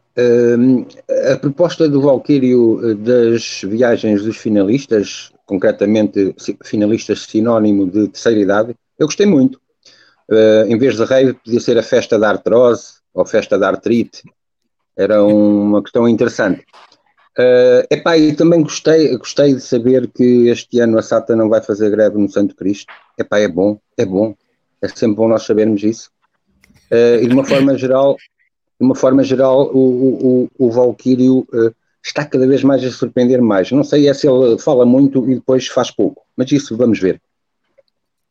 a 1.32 1.38
proposta 1.38 1.88
do 1.88 2.02
Valquírio 2.02 2.96
das 2.96 3.62
viagens 3.64 4.24
dos 4.24 4.38
finalistas, 4.38 5.32
concretamente 5.46 6.36
finalistas 6.64 7.22
sinónimo 7.22 7.90
de 7.90 8.08
terceira 8.10 8.40
idade, 8.40 8.76
eu 8.98 9.08
gostei 9.08 9.26
muito. 9.26 9.60
Uh, 10.30 10.68
em 10.68 10.78
vez 10.78 10.96
de 10.96 11.04
rave, 11.04 11.34
podia 11.34 11.60
ser 11.60 11.78
a 11.78 11.84
festa 11.84 12.20
da 12.20 12.30
artrose 12.30 13.00
ou 13.14 13.26
festa 13.26 13.58
da 13.58 13.68
artrite. 13.68 14.24
Era 14.96 15.24
uma 15.24 15.82
questão 15.82 16.08
interessante. 16.08 16.64
Uh, 17.40 17.88
epá, 17.90 18.18
e 18.18 18.36
também 18.36 18.62
gostei, 18.62 19.16
gostei 19.16 19.54
de 19.54 19.62
saber 19.62 20.10
que 20.10 20.50
este 20.50 20.82
ano 20.82 21.00
a 21.00 21.02
SATA 21.02 21.38
não 21.38 21.48
vai 21.48 21.62
fazer 21.62 21.90
greve 21.90 22.18
no 22.18 22.30
Santo 22.30 22.54
Cristo. 22.54 22.94
Epá, 23.18 23.40
é 23.40 23.48
bom, 23.48 23.80
é 23.98 24.06
bom. 24.06 24.36
É 24.82 24.90
sempre 24.90 25.16
bom 25.16 25.30
nós 25.30 25.44
sabermos 25.44 25.82
isso. 25.82 26.12
Uh, 26.92 27.24
e 27.24 27.28
de 27.28 27.34
uma 27.34 27.46
forma 27.46 27.78
geral, 27.78 28.18
de 28.18 28.86
uma 28.86 28.96
forma 28.96 29.24
geral, 29.24 29.72
o, 29.74 30.50
o, 30.58 30.68
o 30.68 30.68
uh, 30.68 31.76
está 32.04 32.26
cada 32.26 32.46
vez 32.46 32.62
mais 32.62 32.84
a 32.84 32.92
surpreender 32.92 33.42
mais. 33.42 33.72
Não 33.72 33.86
sei 33.86 34.10
é 34.10 34.14
se 34.14 34.28
ele 34.28 34.58
fala 34.60 34.86
muito 34.86 35.30
e 35.32 35.36
depois 35.36 35.68
faz 35.68 35.92
pouco, 35.92 36.26
mas 36.36 36.52
isso 36.52 36.76
vamos 36.76 37.00
ver. 37.00 37.22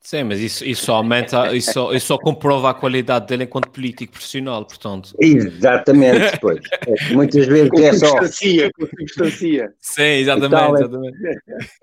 Sim, 0.09 0.25
mas 0.25 0.41
isso, 0.41 0.65
isso 0.65 0.91
aumenta, 0.91 1.55
isso, 1.55 1.93
isso 1.93 2.07
só 2.07 2.17
comprova 2.17 2.71
a 2.71 2.75
qualidade 2.75 3.27
dele 3.27 3.45
enquanto 3.45 3.69
político 3.69 4.15
profissional, 4.15 4.65
portanto. 4.65 5.15
Exatamente, 5.21 6.39
pois. 6.41 6.61
É, 6.87 7.13
muitas 7.13 7.47
vezes 7.47 7.71
é 7.79 7.93
só. 7.93 8.07
Substancia, 8.07 8.71
com 8.73 8.87
substancia. 8.87 9.75
Sim, 9.79 10.03
exatamente, 10.03 10.51
tal, 10.51 10.75
é, 10.75 10.81
exatamente. 10.81 11.17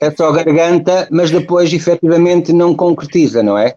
É 0.01 0.09
só 0.09 0.31
garganta, 0.31 1.07
mas 1.11 1.29
depois 1.29 1.71
efetivamente 1.71 2.51
não 2.51 2.75
concretiza, 2.75 3.43
não 3.43 3.59
é? 3.59 3.75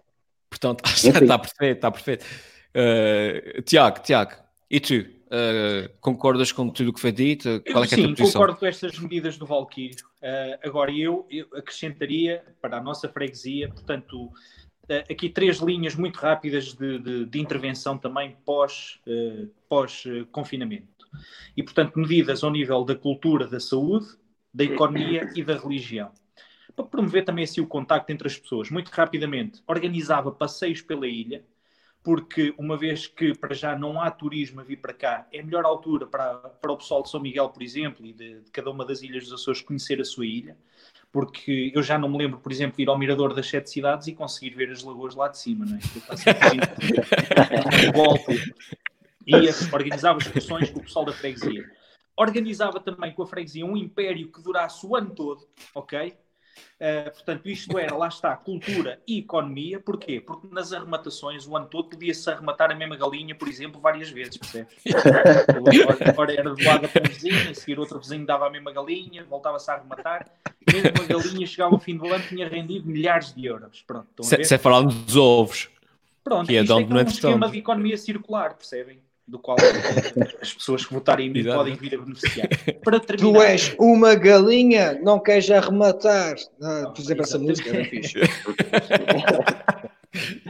Portanto, 0.49 0.83
está 0.97 1.37
perfeito, 1.37 1.75
está 1.75 1.91
perfeito. 1.91 2.25
Uh, 2.73 3.61
Tiago, 3.61 3.99
Tiago, 3.99 4.31
e 4.67 4.79
tu? 4.79 5.05
Uh, 5.29 5.87
concordas 6.01 6.51
com 6.51 6.67
tudo 6.69 6.89
o 6.89 6.93
que 6.93 6.99
foi 6.99 7.11
dito? 7.11 7.61
Qual 7.71 7.83
é, 7.83 7.87
que 7.87 7.93
é 7.93 8.03
a 8.03 8.07
posição? 8.07 8.31
concordo 8.31 8.57
com 8.57 8.65
estas 8.65 8.97
medidas 8.97 9.37
do 9.37 9.45
Valkyrie. 9.45 9.95
Uh, 10.23 10.57
agora, 10.63 10.91
eu, 10.91 11.27
eu, 11.29 11.45
acrescentaria 11.53 12.43
para 12.59 12.79
a 12.79 12.81
nossa 12.81 13.07
freguesia, 13.07 13.69
portanto, 13.69 14.23
uh, 14.23 14.33
aqui 15.07 15.29
três 15.29 15.59
linhas 15.59 15.95
muito 15.95 16.17
rápidas 16.17 16.73
de, 16.73 16.97
de, 16.97 17.25
de 17.25 17.39
intervenção 17.39 17.95
também 17.95 18.35
pós-confinamento. 18.43 20.87
Pós, 20.87 21.09
e, 21.55 21.61
portanto, 21.61 21.99
medidas 21.99 22.43
ao 22.43 22.49
nível 22.49 22.83
da 22.83 22.95
cultura, 22.95 23.45
da 23.47 23.59
saúde, 23.59 24.07
da 24.51 24.63
economia 24.63 25.29
e 25.35 25.43
da 25.43 25.55
religião. 25.55 26.11
Para 26.75 26.85
promover 26.85 27.23
também 27.23 27.43
assim 27.43 27.61
o 27.61 27.67
contacto 27.67 28.11
entre 28.11 28.27
as 28.27 28.35
pessoas. 28.37 28.71
Muito 28.71 28.89
rapidamente, 28.89 29.61
organizava 29.67 30.31
passeios 30.31 30.81
pela 30.81 31.07
ilha, 31.07 31.43
porque 32.03 32.53
uma 32.57 32.77
vez 32.77 33.07
que 33.07 33.37
para 33.37 33.53
já 33.53 33.77
não 33.77 34.01
há 34.01 34.09
turismo 34.09 34.61
a 34.61 34.63
vir 34.63 34.77
para 34.77 34.93
cá, 34.93 35.27
é 35.31 35.41
a 35.41 35.43
melhor 35.43 35.65
altura 35.65 36.07
para, 36.07 36.35
para 36.35 36.71
o 36.71 36.77
pessoal 36.77 37.03
de 37.03 37.09
São 37.09 37.19
Miguel, 37.19 37.49
por 37.49 37.61
exemplo, 37.61 38.05
e 38.05 38.13
de, 38.13 38.39
de, 38.41 38.51
cada 38.51 38.71
uma 38.71 38.85
das 38.85 39.01
ilhas 39.01 39.25
dos 39.25 39.33
Açores 39.33 39.61
conhecer 39.61 39.99
a 39.99 40.05
sua 40.05 40.25
ilha, 40.25 40.57
porque 41.11 41.71
eu 41.75 41.83
já 41.83 41.97
não 41.97 42.07
me 42.07 42.17
lembro, 42.17 42.39
por 42.39 42.51
exemplo, 42.51 42.77
de 42.77 42.83
ir 42.83 42.89
ao 42.89 42.97
Mirador 42.97 43.33
das 43.33 43.47
Sete 43.47 43.69
Cidades 43.69 44.07
e 44.07 44.13
conseguir 44.13 44.51
ver 44.51 44.71
as 44.71 44.81
lagoas 44.81 45.13
lá 45.13 45.27
de 45.27 45.37
cima, 45.37 45.65
não 45.65 45.75
é? 45.75 45.79
volta. 47.93 48.31
Ia, 49.27 49.51
organizava 49.73 50.19
excursões 50.19 50.69
com 50.69 50.79
o 50.79 50.83
pessoal 50.83 51.05
da 51.05 51.11
freguesia. 51.11 51.69
Organizava 52.15 52.79
também 52.79 53.13
com 53.13 53.23
a 53.23 53.27
freguesia 53.27 53.65
um 53.65 53.75
império 53.75 54.31
que 54.31 54.41
durasse 54.41 54.85
o 54.85 54.95
ano 54.95 55.13
todo, 55.13 55.45
ok? 55.75 56.17
Uh, 56.79 57.11
portanto, 57.11 57.49
isto 57.49 57.77
era, 57.77 57.95
lá 57.95 58.07
está, 58.07 58.35
cultura 58.35 59.01
e 59.07 59.19
economia. 59.19 59.79
Porquê? 59.79 60.21
Porque 60.21 60.47
nas 60.51 60.71
arrematações, 60.73 61.47
o 61.47 61.55
ano 61.55 61.67
todo, 61.67 61.89
podia-se 61.89 62.29
arrematar 62.29 62.71
a 62.71 62.75
mesma 62.75 62.95
galinha, 62.95 63.35
por 63.35 63.47
exemplo, 63.47 63.81
várias 63.81 64.09
vezes, 64.09 64.37
percebes? 64.37 64.75
Agora 66.07 66.33
era 66.33 66.55
doada 66.55 66.87
para 66.87 67.03
um 67.03 67.09
vizinho, 67.09 67.49
a 67.49 67.53
seguir 67.53 67.79
outro 67.79 67.99
vizinho 67.99 68.25
dava 68.25 68.47
a 68.47 68.49
mesma 68.49 68.71
galinha, 68.71 69.25
voltava-se 69.25 69.69
a 69.69 69.75
arrematar. 69.75 70.29
Mesmo 70.71 71.01
a 71.01 71.05
galinha 71.05 71.47
chegava 71.47 71.75
ao 71.75 71.79
fim 71.79 71.97
do 71.97 72.11
ano, 72.13 72.23
tinha 72.27 72.47
rendido 72.47 72.87
milhares 72.87 73.33
de 73.33 73.45
euros. 73.45 73.83
Pronto, 73.85 74.23
Se, 74.23 74.53
é 74.53 74.57
falando 74.57 74.93
dos 74.93 75.15
ovos. 75.15 75.69
Pronto, 76.23 76.47
que 76.47 76.55
é 76.55 76.61
isto 76.61 76.77
é, 76.77 76.81
é 76.81 76.85
um 76.85 77.01
esquema 77.01 77.49
de 77.49 77.57
economia 77.57 77.97
circular, 77.97 78.53
percebem? 78.53 78.99
Do 79.29 79.39
qual 79.39 79.57
as 80.41 80.53
pessoas 80.53 80.85
que 80.85 80.93
votarem 80.93 81.27
em 81.27 81.29
mim 81.29 81.43
podem 81.43 81.75
vir 81.75 81.95
a 81.95 81.97
beneficiar. 81.99 82.47
Para 82.83 82.99
terminar, 82.99 83.39
tu 83.39 83.41
és 83.41 83.75
uma 83.79 84.15
galinha, 84.15 84.99
não 85.01 85.19
queres 85.19 85.49
arrematar. 85.51 86.35
Ah, 86.61 86.91
por 86.93 87.01
exemplo, 87.01 87.23
essa 87.23 87.37
música 87.37 87.69
era 87.69 87.85
fixe. 87.85 88.19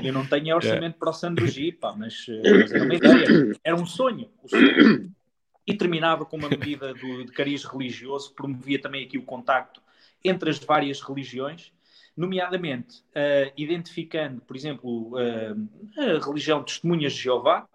Eu 0.01 0.13
não 0.13 0.25
tenho 0.25 0.55
orçamento 0.55 0.98
para 0.98 1.09
o 1.09 1.13
Sandro 1.13 1.45
G, 1.45 1.74
pá, 1.74 1.93
mas, 1.93 2.25
mas, 2.27 2.71
era 2.71 2.83
uma 2.86 2.95
ideia, 2.95 3.51
era 3.62 3.75
um 3.75 3.86
sonho, 3.86 4.29
um 4.41 4.48
sonho. 4.48 5.12
E 5.67 5.74
terminava 5.74 6.25
com 6.25 6.38
uma 6.38 6.48
medida 6.48 6.93
do, 6.93 7.25
de 7.25 7.31
cariz 7.33 7.65
religioso, 7.65 8.33
promovia 8.33 8.79
também 8.79 9.05
aqui 9.05 9.17
o 9.17 9.24
contacto 9.24 9.81
entre 10.24 10.50
as 10.50 10.57
várias 10.57 11.01
religiões, 11.01 11.74
nomeadamente 12.15 13.00
uh, 13.00 13.51
identificando, 13.57 14.41
por 14.41 14.55
exemplo, 14.55 15.12
uh, 15.13 15.69
a 15.98 16.25
religião 16.25 16.59
de 16.59 16.67
Testemunhas 16.67 17.13
de 17.13 17.19
Jeová, 17.19 17.67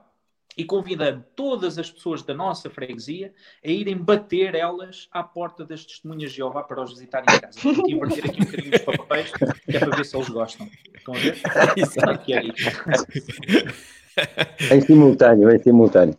e 0.57 0.65
convidando 0.65 1.25
todas 1.35 1.79
as 1.79 1.91
pessoas 1.91 2.23
da 2.23 2.35
nossa 2.35 2.71
freguesia 2.71 3.33
a 3.65 3.69
irem 3.69 3.97
bater 3.97 4.55
elas 4.55 5.09
à 5.13 5.23
porta 5.23 5.65
das 5.65 5.85
testemunhas 5.85 6.31
de 6.31 6.39
Jeová 6.39 6.63
para 6.63 6.83
os 6.83 6.91
visitarem 6.93 7.27
em 7.35 7.41
casa. 7.41 7.59
Vou 7.61 7.91
inverter 7.91 8.27
aqui 8.27 8.41
um 8.41 8.45
bocadinho 8.45 8.75
os 8.75 8.97
papéis, 8.97 9.33
que 9.33 9.77
é 9.77 9.81
para 9.81 9.97
ver 9.97 10.05
se 10.05 10.17
eles 10.17 10.29
gostam. 10.29 10.69
Estão 10.95 11.15
a 11.15 11.19
ver? 11.19 11.41
Exato. 11.77 12.25
Que 12.25 12.35
é 12.35 12.43
Em 14.75 14.81
simultâneo, 14.81 15.51
em 15.51 15.59
simultâneo. 15.59 16.17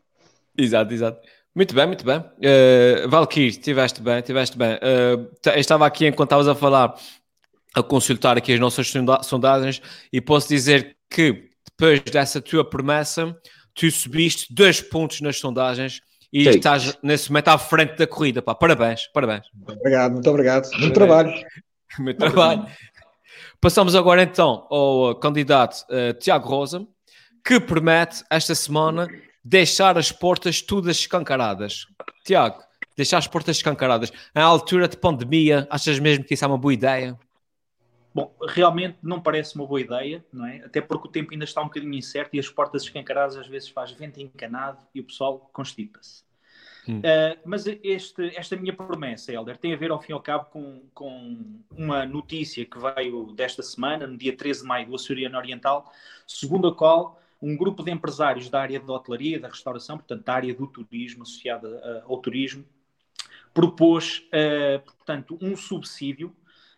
Exato, 0.57 0.93
exato. 0.93 1.19
Muito 1.53 1.73
bem, 1.73 1.87
muito 1.87 2.05
bem. 2.05 2.17
Uh, 2.17 3.07
Valkyrie, 3.09 3.47
estiveste 3.47 4.01
bem, 4.01 4.19
estiveste 4.19 4.57
bem. 4.57 4.75
Uh, 4.75 5.31
estava 5.57 5.85
aqui 5.85 6.05
enquanto 6.05 6.27
estavas 6.27 6.47
a 6.49 6.55
falar, 6.55 6.95
a 7.73 7.81
consultar 7.81 8.37
aqui 8.37 8.53
as 8.53 8.59
nossas 8.59 8.91
sondagens 9.23 9.81
e 10.11 10.19
posso 10.19 10.49
dizer 10.49 10.97
que 11.09 11.49
depois 11.77 12.01
dessa 12.01 12.41
tua 12.41 12.67
promessa, 12.69 13.37
tu 13.75 13.91
subiste 13.91 14.51
dois 14.53 14.81
pontos 14.81 15.21
nas 15.21 15.37
sondagens 15.37 16.01
e 16.31 16.45
Sim. 16.45 16.49
estás 16.49 16.97
nesse 17.03 17.29
momento 17.29 17.49
à 17.49 17.57
frente 17.57 17.95
da 17.97 18.07
corrida. 18.07 18.41
Pá. 18.41 18.55
Parabéns, 18.55 19.07
parabéns. 19.13 19.45
Muito 19.53 19.79
obrigado, 19.79 20.13
muito 20.13 20.29
obrigado. 20.29 20.69
Muito 20.71 20.93
trabalho. 20.93 21.33
muito 21.99 22.17
trabalho. 22.17 22.65
Passamos 23.61 23.95
agora 23.95 24.23
então 24.23 24.65
ao 24.69 25.11
uh, 25.11 25.15
candidato 25.15 25.85
uh, 25.89 26.13
Tiago 26.19 26.47
Rosa, 26.47 26.87
que 27.43 27.59
promete 27.59 28.23
esta 28.29 28.55
semana 28.55 29.07
deixar 29.43 29.97
as 29.97 30.11
portas 30.11 30.61
todas 30.61 30.97
escancaradas. 30.97 31.85
Tiago, 32.25 32.59
deixar 32.97 33.17
as 33.17 33.27
portas 33.27 33.57
escancaradas. 33.57 34.11
Em 34.35 34.41
altura 34.41 34.87
de 34.87 34.97
pandemia, 34.97 35.67
achas 35.69 35.99
mesmo 35.99 36.23
que 36.23 36.33
isso 36.33 36.43
é 36.43 36.47
uma 36.47 36.57
boa 36.57 36.73
ideia? 36.73 37.17
Bom, 38.15 38.33
realmente 38.47 38.97
não 39.03 39.19
parece 39.19 39.55
uma 39.55 39.67
boa 39.67 39.81
ideia, 39.81 40.23
não 40.31 40.45
é? 40.45 40.63
Até 40.63 40.79
porque 40.79 41.05
o 41.05 41.11
tempo 41.11 41.33
ainda 41.33 41.43
está 41.43 41.61
um 41.61 41.65
bocadinho 41.65 41.93
incerto 41.93 42.33
e 42.33 42.39
as 42.39 42.47
portas 42.47 42.83
escancaradas 42.83 43.35
às 43.35 43.45
vezes 43.45 43.67
faz 43.67 43.91
vento 43.91 44.21
encanado 44.21 44.79
e 44.95 45.01
o 45.01 45.03
pessoal 45.03 45.49
constipa-se. 45.51 46.23
Hum. 46.87 46.99
Uh, 46.99 47.37
mas 47.43 47.67
este, 47.67 48.33
esta 48.37 48.55
minha 48.55 48.71
promessa, 48.71 49.33
Helder, 49.33 49.57
tem 49.57 49.73
a 49.73 49.75
ver 49.75 49.91
ao 49.91 50.01
fim 50.01 50.11
e 50.11 50.13
ao 50.13 50.21
cabo 50.21 50.45
com, 50.45 50.83
com 50.93 51.59
uma 51.75 52.05
notícia 52.05 52.63
que 52.63 52.77
veio 52.79 53.33
desta 53.33 53.61
semana, 53.61 54.07
no 54.07 54.15
dia 54.15 54.33
13 54.33 54.61
de 54.61 54.67
maio, 54.67 54.87
do 54.87 54.95
Açoriano 54.95 55.37
Oriental, 55.37 55.91
segundo 56.25 56.69
a 56.69 56.73
qual 56.73 57.19
um 57.41 57.57
grupo 57.57 57.83
de 57.83 57.91
empresários 57.91 58.49
da 58.49 58.61
área 58.61 58.79
da 58.79 58.93
hotelaria, 58.93 59.37
da 59.41 59.49
restauração, 59.49 59.97
portanto, 59.97 60.23
da 60.23 60.33
área 60.33 60.53
do 60.53 60.67
turismo, 60.67 61.23
associada 61.23 61.67
uh, 61.67 62.13
ao 62.13 62.17
turismo, 62.19 62.63
propôs, 63.53 64.25
uh, 64.27 64.79
portanto, 64.85 65.37
um 65.41 65.57
subsídio 65.57 66.33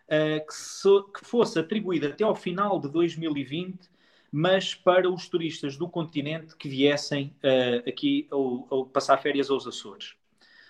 uh, 0.08 0.46
que, 0.46 0.54
so, 0.54 1.04
que 1.06 1.26
fosse 1.26 1.60
atribuída 1.60 2.10
até 2.10 2.24
ao 2.24 2.36
final 2.36 2.80
de 2.80 2.90
2020, 2.90 3.90
mas 4.32 4.76
para 4.76 5.10
os 5.10 5.28
turistas 5.28 5.78
do 5.78 5.88
continente 5.88 6.56
que 6.56 6.68
viessem 6.68 7.36
uh, 7.44 7.90
aqui 7.90 8.28
ao, 8.32 8.68
ao 8.70 8.86
passar 8.86 9.18
férias 9.18 9.50
aos 9.50 9.66
Açores. 9.66 10.16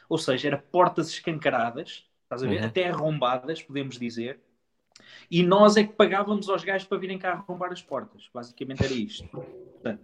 Ou 0.09 0.17
seja, 0.17 0.47
era 0.47 0.57
portas 0.57 1.09
escancaradas, 1.09 2.05
estás 2.23 2.43
a 2.43 2.47
ver? 2.47 2.61
Uhum. 2.61 2.67
Até 2.67 2.87
arrombadas, 2.87 3.61
podemos 3.61 3.97
dizer, 3.97 4.39
e 5.29 5.43
nós 5.43 5.77
é 5.77 5.83
que 5.83 5.93
pagávamos 5.93 6.49
aos 6.49 6.63
gajos 6.63 6.87
para 6.87 6.97
virem 6.97 7.19
cá 7.19 7.31
arrombar 7.33 7.71
as 7.71 7.81
portas. 7.81 8.29
Basicamente 8.33 8.83
era 8.83 8.93
isto. 8.93 9.27
Portanto, 9.27 10.01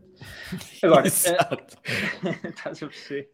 agora, 0.83 1.07
uh, 1.07 2.47
estás 2.47 2.83
a 2.83 2.87
perceber? 2.87 3.31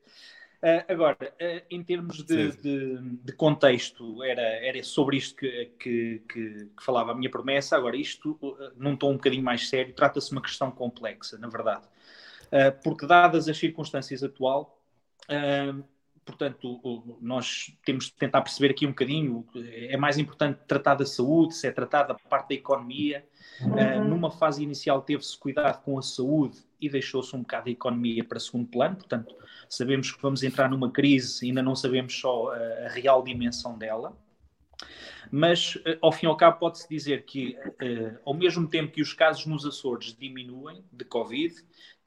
Uh, 0.61 0.83
agora, 0.91 1.17
uh, 1.21 1.65
em 1.69 1.81
termos 1.81 2.21
de, 2.21 2.51
de, 2.57 2.99
de, 3.23 3.31
contexto, 3.31 4.21
era, 4.21 4.41
era 4.41 4.83
sobre 4.83 5.15
isto 5.15 5.37
que, 5.37 5.71
que, 5.79 6.21
que, 6.27 6.65
que, 6.65 6.83
falava 6.83 7.13
a 7.13 7.15
minha 7.15 7.29
promessa. 7.29 7.77
Agora, 7.77 7.95
isto, 7.95 8.37
uh, 8.41 8.71
num 8.75 8.95
tom 8.97 9.11
um 9.11 9.13
bocadinho 9.13 9.43
mais 9.43 9.69
sério, 9.69 9.93
trata-se 9.93 10.27
de 10.27 10.33
uma 10.35 10.41
questão 10.41 10.69
complexa, 10.69 11.37
na 11.37 11.47
verdade. 11.47 11.87
porque, 12.83 13.07
dadas 13.07 13.47
as 13.47 13.57
circunstâncias 13.57 14.21
atual, 14.21 14.77
portanto, 16.29 17.17
nós 17.21 17.75
temos 17.83 18.05
de 18.05 18.13
tentar 18.13 18.41
perceber 18.41 18.71
aqui 18.71 18.85
um 18.85 18.89
bocadinho, 18.89 19.45
é 19.55 19.97
mais 19.97 20.17
importante 20.17 20.59
tratar 20.67 20.95
da 20.95 21.05
saúde, 21.05 21.55
se 21.55 21.67
é 21.67 21.71
tratar 21.71 22.03
da 22.03 22.13
parte 22.13 22.49
da 22.49 22.55
economia. 22.55 23.25
Uh, 23.61 24.03
numa 24.05 24.31
fase 24.31 24.63
inicial 24.63 25.01
teve-se 25.01 25.37
cuidado 25.37 25.83
com 25.83 25.97
a 25.97 26.01
saúde 26.01 26.59
e 26.79 26.87
deixou-se 26.87 27.35
um 27.35 27.39
bocado 27.39 27.67
a 27.67 27.71
economia 27.71 28.23
para 28.23 28.39
segundo 28.39 28.67
plano, 28.67 28.95
portanto, 28.95 29.35
sabemos 29.67 30.11
que 30.11 30.21
vamos 30.21 30.43
entrar 30.43 30.69
numa 30.69 30.91
crise, 30.91 31.45
ainda 31.45 31.61
não 31.61 31.75
sabemos 31.75 32.17
só 32.17 32.53
a 32.85 32.89
real 32.89 33.21
dimensão 33.23 33.77
dela. 33.77 34.15
Mas, 35.31 35.75
uh, 35.75 35.97
ao 36.01 36.11
fim 36.11 36.25
e 36.25 36.29
ao 36.29 36.37
cabo, 36.37 36.59
pode-se 36.59 36.87
dizer 36.89 37.23
que, 37.25 37.55
uh, 37.65 38.19
ao 38.25 38.33
mesmo 38.33 38.67
tempo 38.67 38.91
que 38.91 39.01
os 39.01 39.13
casos 39.13 39.45
nos 39.45 39.65
Açores 39.65 40.15
diminuem 40.17 40.83
de 40.91 41.05
Covid, 41.05 41.55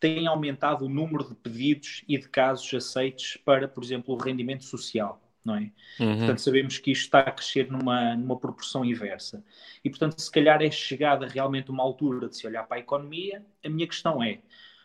tem 0.01 0.27
aumentado 0.27 0.85
o 0.85 0.89
número 0.89 1.29
de 1.29 1.35
pedidos 1.35 2.03
e 2.09 2.19
de 2.19 2.29
casos 2.29 2.73
aceitos 2.75 3.39
para, 3.45 3.69
por 3.69 3.85
exemplo, 3.85 4.15
o 4.15 4.19
rendimento 4.19 4.65
social. 4.65 5.21
Não 5.45 5.57
é? 5.57 5.73
Uhum. 5.99 6.19
Portanto, 6.19 6.41
sabemos 6.41 6.79
que 6.79 6.93
isto 6.93 7.03
está 7.03 7.21
a 7.21 7.31
crescer 7.33 7.71
numa, 7.71 8.15
numa 8.15 8.39
proporção 8.39 8.85
inversa. 8.85 9.45
E, 9.85 9.91
portanto, 9.91 10.21
se 10.21 10.31
calhar 10.31 10.63
é 10.63 10.71
chegada 10.71 11.27
realmente 11.27 11.71
uma 11.71 11.83
altura 11.83 12.29
de 12.29 12.37
se 12.37 12.47
olhar 12.47 12.65
para 12.65 12.77
a 12.77 12.81
economia. 12.81 13.45
A 13.65 13.69
minha 13.69 13.87
questão 13.87 14.23
é, 14.23 14.41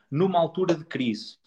numa 0.10 0.40
altura 0.40 0.74
de 0.74 0.84
crise, 0.84 1.38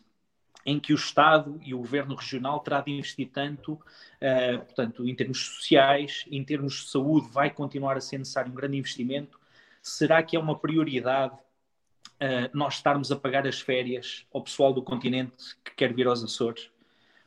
em 0.70 0.78
que 0.78 0.92
o 0.92 0.96
Estado 0.96 1.60
e 1.64 1.74
o 1.74 1.78
Governo 1.78 2.14
Regional 2.14 2.60
terá 2.60 2.80
de 2.80 2.92
investir 2.92 3.28
tanto, 3.32 3.72
uh, 3.72 4.58
portanto, 4.64 5.06
em 5.06 5.14
termos 5.16 5.38
sociais, 5.38 6.24
em 6.30 6.44
termos 6.44 6.74
de 6.74 6.90
saúde, 6.90 7.28
vai 7.28 7.50
continuar 7.50 7.96
a 7.96 8.00
ser 8.00 8.18
necessário 8.18 8.52
um 8.52 8.54
grande 8.54 8.76
investimento. 8.76 9.40
Será 9.82 10.22
que 10.22 10.36
é 10.36 10.38
uma 10.38 10.56
prioridade 10.56 11.34
uh, 11.34 12.48
nós 12.52 12.74
estarmos 12.74 13.10
a 13.10 13.16
pagar 13.16 13.48
as 13.48 13.60
férias 13.60 14.24
ao 14.32 14.42
pessoal 14.42 14.72
do 14.72 14.80
continente 14.80 15.56
que 15.64 15.74
quer 15.74 15.92
vir 15.92 16.06
aos 16.06 16.22
Açores. 16.22 16.70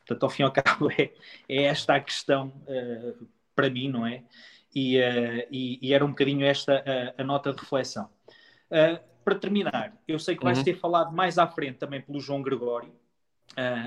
Portanto, 0.05 0.23
ao 0.23 0.29
fim 0.29 0.43
e 0.43 0.45
ao 0.45 0.51
cabo, 0.51 0.89
é, 0.97 1.12
é 1.50 1.63
esta 1.63 1.95
a 1.95 2.00
questão 2.00 2.47
uh, 2.47 3.27
para 3.53 3.69
mim, 3.69 3.89
não 3.89 4.07
é? 4.07 4.23
E, 4.73 4.97
e, 5.51 5.77
e, 5.83 5.93
era 5.93 6.03
um 6.03 6.09
bocadinho 6.09 6.43
esta 6.43 6.83
a, 7.15 7.21
a 7.21 7.23
nota 7.23 7.53
de 7.53 7.59
reflexão. 7.59 8.09
para 9.23 9.35
terminar, 9.35 9.95
eu 10.07 10.17
sei 10.17 10.35
que 10.35 10.43
vai 10.43 10.55
uhum. 10.55 10.63
ser 10.63 10.73
falado 10.79 11.15
mais 11.15 11.38
à 11.38 11.45
frente 11.45 11.77
também 11.77 12.01
pelo 12.01 12.19
João 12.19 12.41
Gregório, 12.41 12.91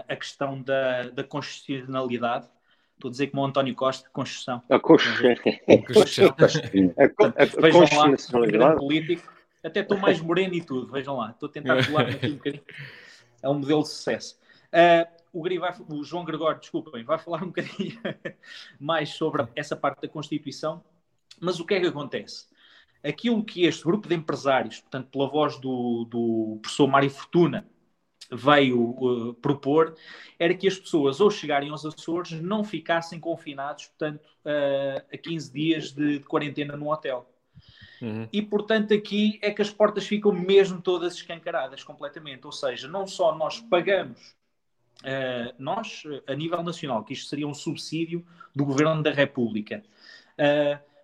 a 0.09 0.17
questão 0.17 0.61
da, 0.63 1.09
da 1.11 1.25
constitucionalidade. 1.25 2.47
Estou 2.95 3.09
a 3.09 3.13
dizer 3.13 3.27
como 3.29 3.43
o 3.43 3.47
António 3.47 3.75
Costa, 3.75 4.09
Constituição. 4.13 4.63
A 4.71 4.79
Constitucionalidade. 7.71 8.77
político 8.79 9.37
até 9.67 9.81
estou 9.81 9.99
mais 9.99 10.21
moreno 10.21 10.55
e 10.55 10.63
tudo, 10.63 10.93
vejam 10.93 11.17
lá. 11.17 11.31
Estou 11.31 11.49
a 11.49 11.53
tentar 11.53 11.85
pular 11.85 12.09
aqui 12.09 12.27
um 12.29 12.35
bocadinho. 12.37 12.65
É 13.43 13.49
um 13.49 13.55
modelo 13.55 13.83
de 13.83 13.89
sucesso. 13.89 14.39
Uh, 14.67 15.07
o, 15.33 15.43
vai, 15.43 15.75
o, 15.89 16.05
João 16.05 16.25
Gregório, 16.25 16.61
desculpem, 16.61 17.03
vai 17.03 17.19
falar 17.19 17.43
um 17.43 17.49
bocadinho 17.51 17.99
mais 18.79 19.11
sobre 19.11 19.47
essa 19.57 19.75
parte 19.75 20.03
da 20.03 20.09
Constituição. 20.09 20.85
Mas 21.41 21.59
o 21.59 21.67
que 21.67 21.75
é 21.75 21.81
que 21.81 21.87
acontece? 21.87 22.47
Aquilo 23.03 23.45
que 23.45 23.65
este 23.65 23.85
grupo 23.85 24.09
de 24.09 24.15
empresários, 24.15 24.81
portanto, 24.81 25.11
pela 25.11 25.29
voz 25.29 25.59
do, 25.59 26.05
do 26.05 26.59
professor 26.63 26.87
Mário 26.87 27.11
Fortuna, 27.11 27.67
veio 28.31 28.91
uh, 28.91 29.35
propor 29.35 29.95
era 30.39 30.55
que 30.55 30.67
as 30.67 30.79
pessoas, 30.79 31.21
ao 31.21 31.31
chegarem 31.31 31.71
aos 31.71 31.85
Açores, 31.85 32.33
não 32.33 32.65
ficassem 32.65 33.19
confinados, 33.19 33.87
portanto, 33.87 34.27
uh, 34.45 35.05
a 35.13 35.17
15 35.17 35.53
dias 35.53 35.93
de, 35.93 36.19
de 36.19 36.25
quarentena 36.25 36.77
no 36.77 36.93
hotel. 36.93 37.29
Uhum. 38.03 38.29
E 38.31 38.43
portanto, 38.43 38.93
aqui 38.93 39.39
é 39.41 39.51
que 39.51 39.63
as 39.63 39.71
portas 39.71 40.07
ficam 40.07 40.33
mesmo 40.33 40.81
todas 40.83 41.15
escancaradas 41.15 41.83
completamente. 41.83 42.45
Ou 42.45 42.53
seja, 42.53 42.87
não 42.87 43.07
só 43.07 43.35
nós 43.35 43.61
pagamos, 43.61 44.35
uh, 45.03 45.55
nós, 45.59 46.03
a 46.27 46.35
nível 46.35 46.63
nacional, 46.63 47.05
que 47.05 47.15
isto 47.15 47.29
seria 47.29 47.49
um 47.49 47.55
subsídio 47.55 48.25
do 48.55 48.65
Governo 48.65 49.03
da 49.03 49.11
República, 49.11 49.83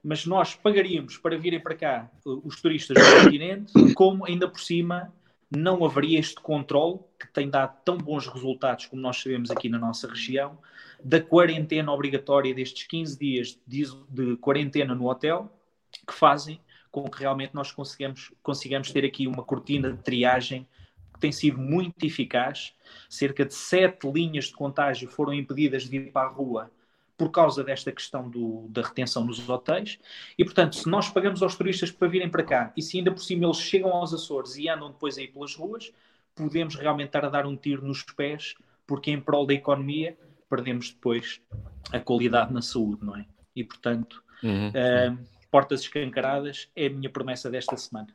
mas 0.05 0.27
nós 0.27 0.55
pagaríamos 0.55 1.17
para 1.17 1.39
virem 1.39 1.61
para 1.61 1.75
cá 1.75 2.11
os 2.25 2.61
turistas 2.61 2.97
do 2.97 3.17
continente, 3.25 3.95
como 3.95 4.27
ainda 4.27 4.49
por 4.49 4.61
cima 4.61 5.13
não 5.55 5.85
haveria 5.85 6.19
este 6.19 6.37
controle 6.37 7.01
que 7.23 7.33
tem 7.33 7.49
dado 7.49 7.77
tão 7.85 7.97
bons 7.97 8.27
resultados 8.27 8.87
como 8.87 9.01
nós 9.01 9.21
sabemos 9.23 9.51
aqui 9.51 9.69
na 9.69 9.79
nossa 9.79 10.09
região, 10.09 10.59
da 11.03 11.21
quarentena 11.21 11.93
obrigatória 11.93 12.55
destes 12.55 12.87
15 12.87 13.19
dias 13.19 13.59
de, 13.67 14.37
quarentena 14.37 14.95
no 14.95 15.09
hotel, 15.09 15.51
que 16.07 16.13
fazem 16.13 16.61
com 16.91 17.09
que 17.09 17.21
realmente 17.21 17.55
nós 17.55 17.73
consigamos, 17.73 18.33
consigamos 18.43 18.91
ter 18.91 19.05
aqui 19.05 19.27
uma 19.27 19.43
cortina 19.43 19.91
de 19.91 19.99
triagem 19.99 20.67
que 21.15 21.21
tem 21.21 21.33
sido 21.33 21.59
muito 21.59 22.05
eficaz. 22.05 22.75
Cerca 23.09 23.45
de 23.45 23.55
sete 23.55 24.11
linhas 24.11 24.47
de 24.47 24.53
contágio 24.53 25.09
foram 25.09 25.33
impedidas 25.33 25.89
de 25.89 25.97
ir 25.97 26.13
para 26.13 26.27
a 26.27 26.31
rua 26.31 26.71
por 27.17 27.31
causa 27.31 27.63
desta 27.63 27.93
questão 27.93 28.29
do, 28.29 28.67
da 28.69 28.83
retenção 28.83 29.25
nos 29.25 29.49
hotéis. 29.49 29.99
E, 30.37 30.45
portanto, 30.45 30.77
se 30.77 30.89
nós 30.89 31.09
pagamos 31.09 31.43
aos 31.43 31.55
turistas 31.55 31.91
para 31.91 32.09
virem 32.09 32.29
para 32.29 32.43
cá 32.43 32.73
e 32.77 32.83
se 32.83 32.99
ainda 32.99 33.13
por 33.13 33.23
cima 33.23 33.45
eles 33.45 33.59
chegam 33.59 33.91
aos 33.93 34.13
Açores 34.13 34.57
e 34.57 34.69
andam 34.69 34.91
depois 34.91 35.17
aí 35.17 35.29
pelas 35.29 35.55
ruas, 35.55 35.93
podemos 36.35 36.75
realmente 36.75 37.09
estar 37.09 37.25
a 37.25 37.29
dar 37.29 37.47
um 37.47 37.57
tiro 37.57 37.87
nos 37.87 38.03
pés, 38.03 38.55
porque 38.87 39.11
em 39.11 39.21
prol 39.21 39.47
da 39.47 39.55
economia 39.55 40.17
perdemos 40.49 40.91
depois 40.91 41.41
a 41.93 41.99
qualidade 41.99 42.53
na 42.53 42.63
saúde, 42.63 43.05
não 43.05 43.17
é? 43.17 43.25
E, 43.55 43.65
portanto, 43.65 44.23
uhum. 44.43 44.69
uh, 44.69 45.19
portas 45.51 45.81
escancaradas 45.81 46.69
é 46.75 46.87
a 46.87 46.91
minha 46.91 47.11
promessa 47.11 47.51
desta 47.51 47.77
semana. 47.77 48.09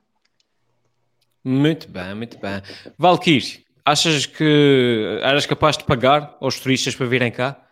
Muito 1.44 1.90
bem, 1.90 2.14
muito 2.14 2.38
bem. 2.40 2.62
Valkyrie, 2.98 3.66
achas 3.86 4.26
que 4.26 5.20
eras 5.22 5.46
capaz 5.46 5.78
de 5.78 5.84
pagar 5.86 6.36
aos 6.42 6.60
turistas 6.60 6.96
para 6.96 7.06
virem 7.06 7.32
cá? 7.32 7.64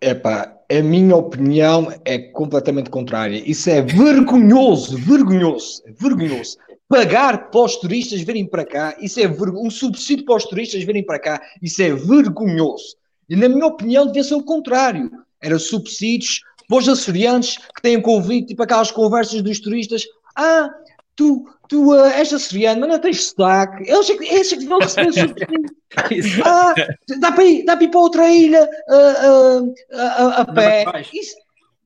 Epá, 0.00 0.56
a 0.70 0.82
minha 0.82 1.16
opinião 1.16 1.92
é 2.04 2.18
completamente 2.18 2.90
contrária. 2.90 3.42
Isso 3.48 3.68
é 3.70 3.82
vergonhoso, 3.82 4.96
vergonhoso, 4.98 5.82
vergonhoso. 5.98 6.58
Pagar 6.88 7.50
para 7.50 7.60
os 7.60 7.76
turistas 7.76 8.20
virem 8.20 8.46
para 8.46 8.64
cá, 8.64 8.96
isso 9.00 9.18
é 9.18 9.26
um 9.26 9.70
subsídio 9.70 10.24
para 10.24 10.36
os 10.36 10.44
turistas 10.44 10.84
virem 10.84 11.04
para 11.04 11.18
cá, 11.18 11.42
isso 11.60 11.82
é 11.82 11.92
vergonhoso. 11.92 12.96
E 13.28 13.34
na 13.34 13.48
minha 13.48 13.66
opinião 13.66 14.06
devia 14.06 14.22
ser 14.22 14.36
o 14.36 14.42
contrário. 14.42 15.10
Era 15.40 15.58
subsídios 15.58 16.40
para 16.68 16.78
os 16.78 16.88
açorianos 16.88 17.56
que 17.56 17.82
têm 17.82 18.00
convite, 18.00 18.48
tipo 18.48 18.62
aquelas 18.62 18.90
conversas 18.90 19.42
dos 19.42 19.58
turistas, 19.58 20.04
ah, 20.36 20.70
tu, 21.16 21.48
tu 21.68 21.92
uh, 21.92 22.06
és 22.06 22.32
açoriano, 22.32 22.80
mas 22.80 22.88
não 22.88 22.98
tens 22.98 23.28
sotaque, 23.28 23.90
eles, 23.90 24.08
eles 24.08 24.52
é 24.52 24.56
que 24.56 24.66
vão 24.66 24.78
receber 24.78 25.12
subsídio. 25.12 26.44
ah, 26.44 26.74
dá 27.18 27.32
para 27.32 27.44
ir, 27.44 27.64
dá 27.64 27.76
para 27.76 27.84
ir 27.84 27.90
para 27.90 28.00
outra 28.00 28.30
ilha 28.30 28.68
uh, 28.88 29.64
uh, 29.64 29.74
a, 29.92 30.40
a 30.42 30.52
pé. 30.52 30.84
Isso, 31.12 31.34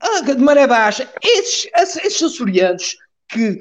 ah, 0.00 0.20
de 0.20 0.36
maré 0.36 0.66
baixa. 0.66 1.08
Esses, 1.22 1.70
esses 1.74 2.22
açorianos 2.22 2.96
que 3.28 3.60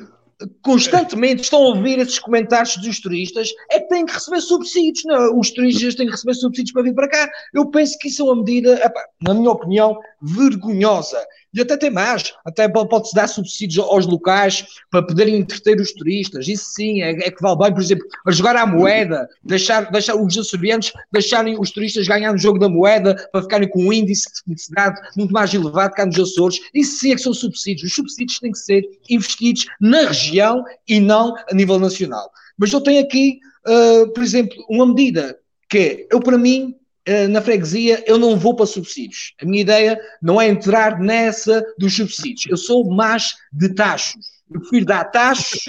constantemente 0.61 1.43
estão 1.43 1.59
a 1.59 1.67
ouvir 1.67 1.99
esses 1.99 2.19
comentários 2.19 2.77
dos 2.77 2.99
turistas, 2.99 3.49
é 3.69 3.79
que 3.79 3.89
têm 3.89 4.05
que 4.05 4.13
receber 4.13 4.41
subsídios. 4.41 5.03
Não? 5.05 5.15
É? 5.15 5.29
Os 5.33 5.51
turistas 5.51 5.95
têm 5.95 6.05
que 6.05 6.11
receber 6.11 6.33
subsídios 6.33 6.71
para 6.71 6.83
vir 6.83 6.93
para 6.93 7.09
cá. 7.09 7.29
Eu 7.53 7.69
penso 7.69 7.97
que 7.99 8.07
isso 8.07 8.21
é 8.21 8.25
uma 8.25 8.37
medida, 8.37 8.79
na 9.21 9.33
minha 9.33 9.51
opinião, 9.51 9.97
vergonhosa. 10.21 11.19
E 11.53 11.61
até 11.61 11.75
tem 11.77 11.89
mais, 11.89 12.33
até 12.45 12.69
pode-se 12.69 13.15
dar 13.15 13.27
subsídios 13.27 13.83
aos 13.83 14.05
locais 14.05 14.65
para 14.91 15.01
poderem 15.01 15.37
entreter 15.37 15.79
os 15.81 15.91
turistas. 15.93 16.47
Isso 16.47 16.65
sim, 16.75 17.01
é, 17.01 17.11
é 17.11 17.31
que 17.31 17.41
vale 17.41 17.57
bem, 17.57 17.73
por 17.73 17.81
exemplo, 17.81 18.05
a 18.25 18.31
jogar 18.31 18.55
à 18.55 18.65
moeda, 18.65 19.27
deixar, 19.43 19.91
deixar 19.91 20.15
os 20.15 20.37
açorianos 20.37 20.91
deixarem 21.11 21.59
os 21.59 21.71
turistas 21.71 22.07
ganhar 22.07 22.31
no 22.31 22.37
jogo 22.37 22.59
da 22.59 22.69
moeda 22.69 23.15
para 23.31 23.41
ficarem 23.41 23.67
com 23.67 23.83
um 23.83 23.93
índice 23.93 24.31
de 24.31 24.43
felicidade 24.43 24.99
muito 25.17 25.33
mais 25.33 25.53
elevado 25.53 25.93
cá 25.93 26.05
nos 26.05 26.19
Açores. 26.19 26.59
Isso 26.73 26.99
sim 26.99 27.11
é 27.11 27.15
que 27.15 27.21
são 27.21 27.33
subsídios. 27.33 27.89
Os 27.89 27.95
subsídios 27.95 28.39
têm 28.39 28.51
que 28.51 28.59
ser 28.59 28.83
investidos 29.09 29.65
na 29.81 30.01
região 30.01 30.63
e 30.87 30.99
não 30.99 31.33
a 31.49 31.53
nível 31.53 31.79
nacional. 31.79 32.29
Mas 32.57 32.71
eu 32.71 32.81
tenho 32.81 33.01
aqui, 33.01 33.39
uh, 33.67 34.11
por 34.13 34.23
exemplo, 34.23 34.55
uma 34.69 34.85
medida 34.85 35.37
que 35.69 36.07
eu, 36.11 36.19
para 36.19 36.37
mim, 36.37 36.75
na 37.29 37.41
freguesia, 37.41 38.03
eu 38.05 38.17
não 38.17 38.37
vou 38.37 38.55
para 38.55 38.65
subsídios. 38.65 39.33
A 39.41 39.45
minha 39.45 39.61
ideia 39.61 39.99
não 40.21 40.39
é 40.39 40.47
entrar 40.47 40.99
nessa 40.99 41.63
dos 41.77 41.95
subsídios. 41.95 42.45
Eu 42.49 42.57
sou 42.57 42.89
mais 42.89 43.35
de 43.51 43.69
taxos. 43.73 44.39
Eu 44.51 44.59
prefiro 44.61 44.85
dar 44.85 45.05
taxos 45.05 45.65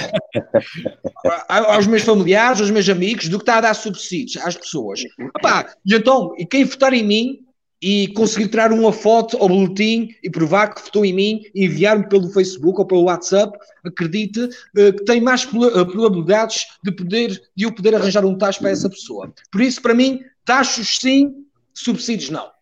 aos 1.48 1.86
meus 1.86 2.02
familiares, 2.02 2.60
aos 2.60 2.70
meus 2.70 2.88
amigos, 2.88 3.28
do 3.28 3.38
que 3.38 3.42
estar 3.42 3.58
a 3.58 3.60
dar 3.60 3.74
subsídios 3.74 4.42
às 4.42 4.56
pessoas. 4.56 5.02
Epá, 5.36 5.74
e 5.84 5.94
então, 5.94 6.34
e 6.38 6.46
quem 6.46 6.64
votar 6.64 6.94
em 6.94 7.04
mim 7.04 7.40
e 7.82 8.08
conseguir 8.08 8.48
tirar 8.48 8.72
uma 8.72 8.92
foto 8.92 9.36
ao 9.38 9.48
boletim 9.48 10.14
e 10.22 10.30
provar 10.30 10.74
que 10.74 10.82
votou 10.82 11.04
em 11.04 11.12
mim 11.12 11.42
e 11.54 11.64
enviar-me 11.64 12.08
pelo 12.08 12.30
Facebook 12.30 12.78
ou 12.78 12.86
pelo 12.86 13.04
WhatsApp, 13.04 13.58
acredite 13.84 14.40
uh, 14.42 14.92
que 14.92 15.04
tem 15.04 15.20
mais 15.20 15.44
probabilidades 15.44 16.66
de, 16.84 16.92
poder, 16.92 17.40
de 17.56 17.64
eu 17.64 17.72
poder 17.72 17.94
arranjar 17.94 18.24
um 18.24 18.36
taxa 18.36 18.60
para 18.60 18.70
essa 18.70 18.90
pessoa. 18.90 19.32
Por 19.50 19.60
isso, 19.60 19.80
para 19.80 19.94
mim, 19.94 20.20
Taxos 20.44 20.96
sim, 21.00 21.44
subsídios 21.72 22.30
não. 22.30 22.50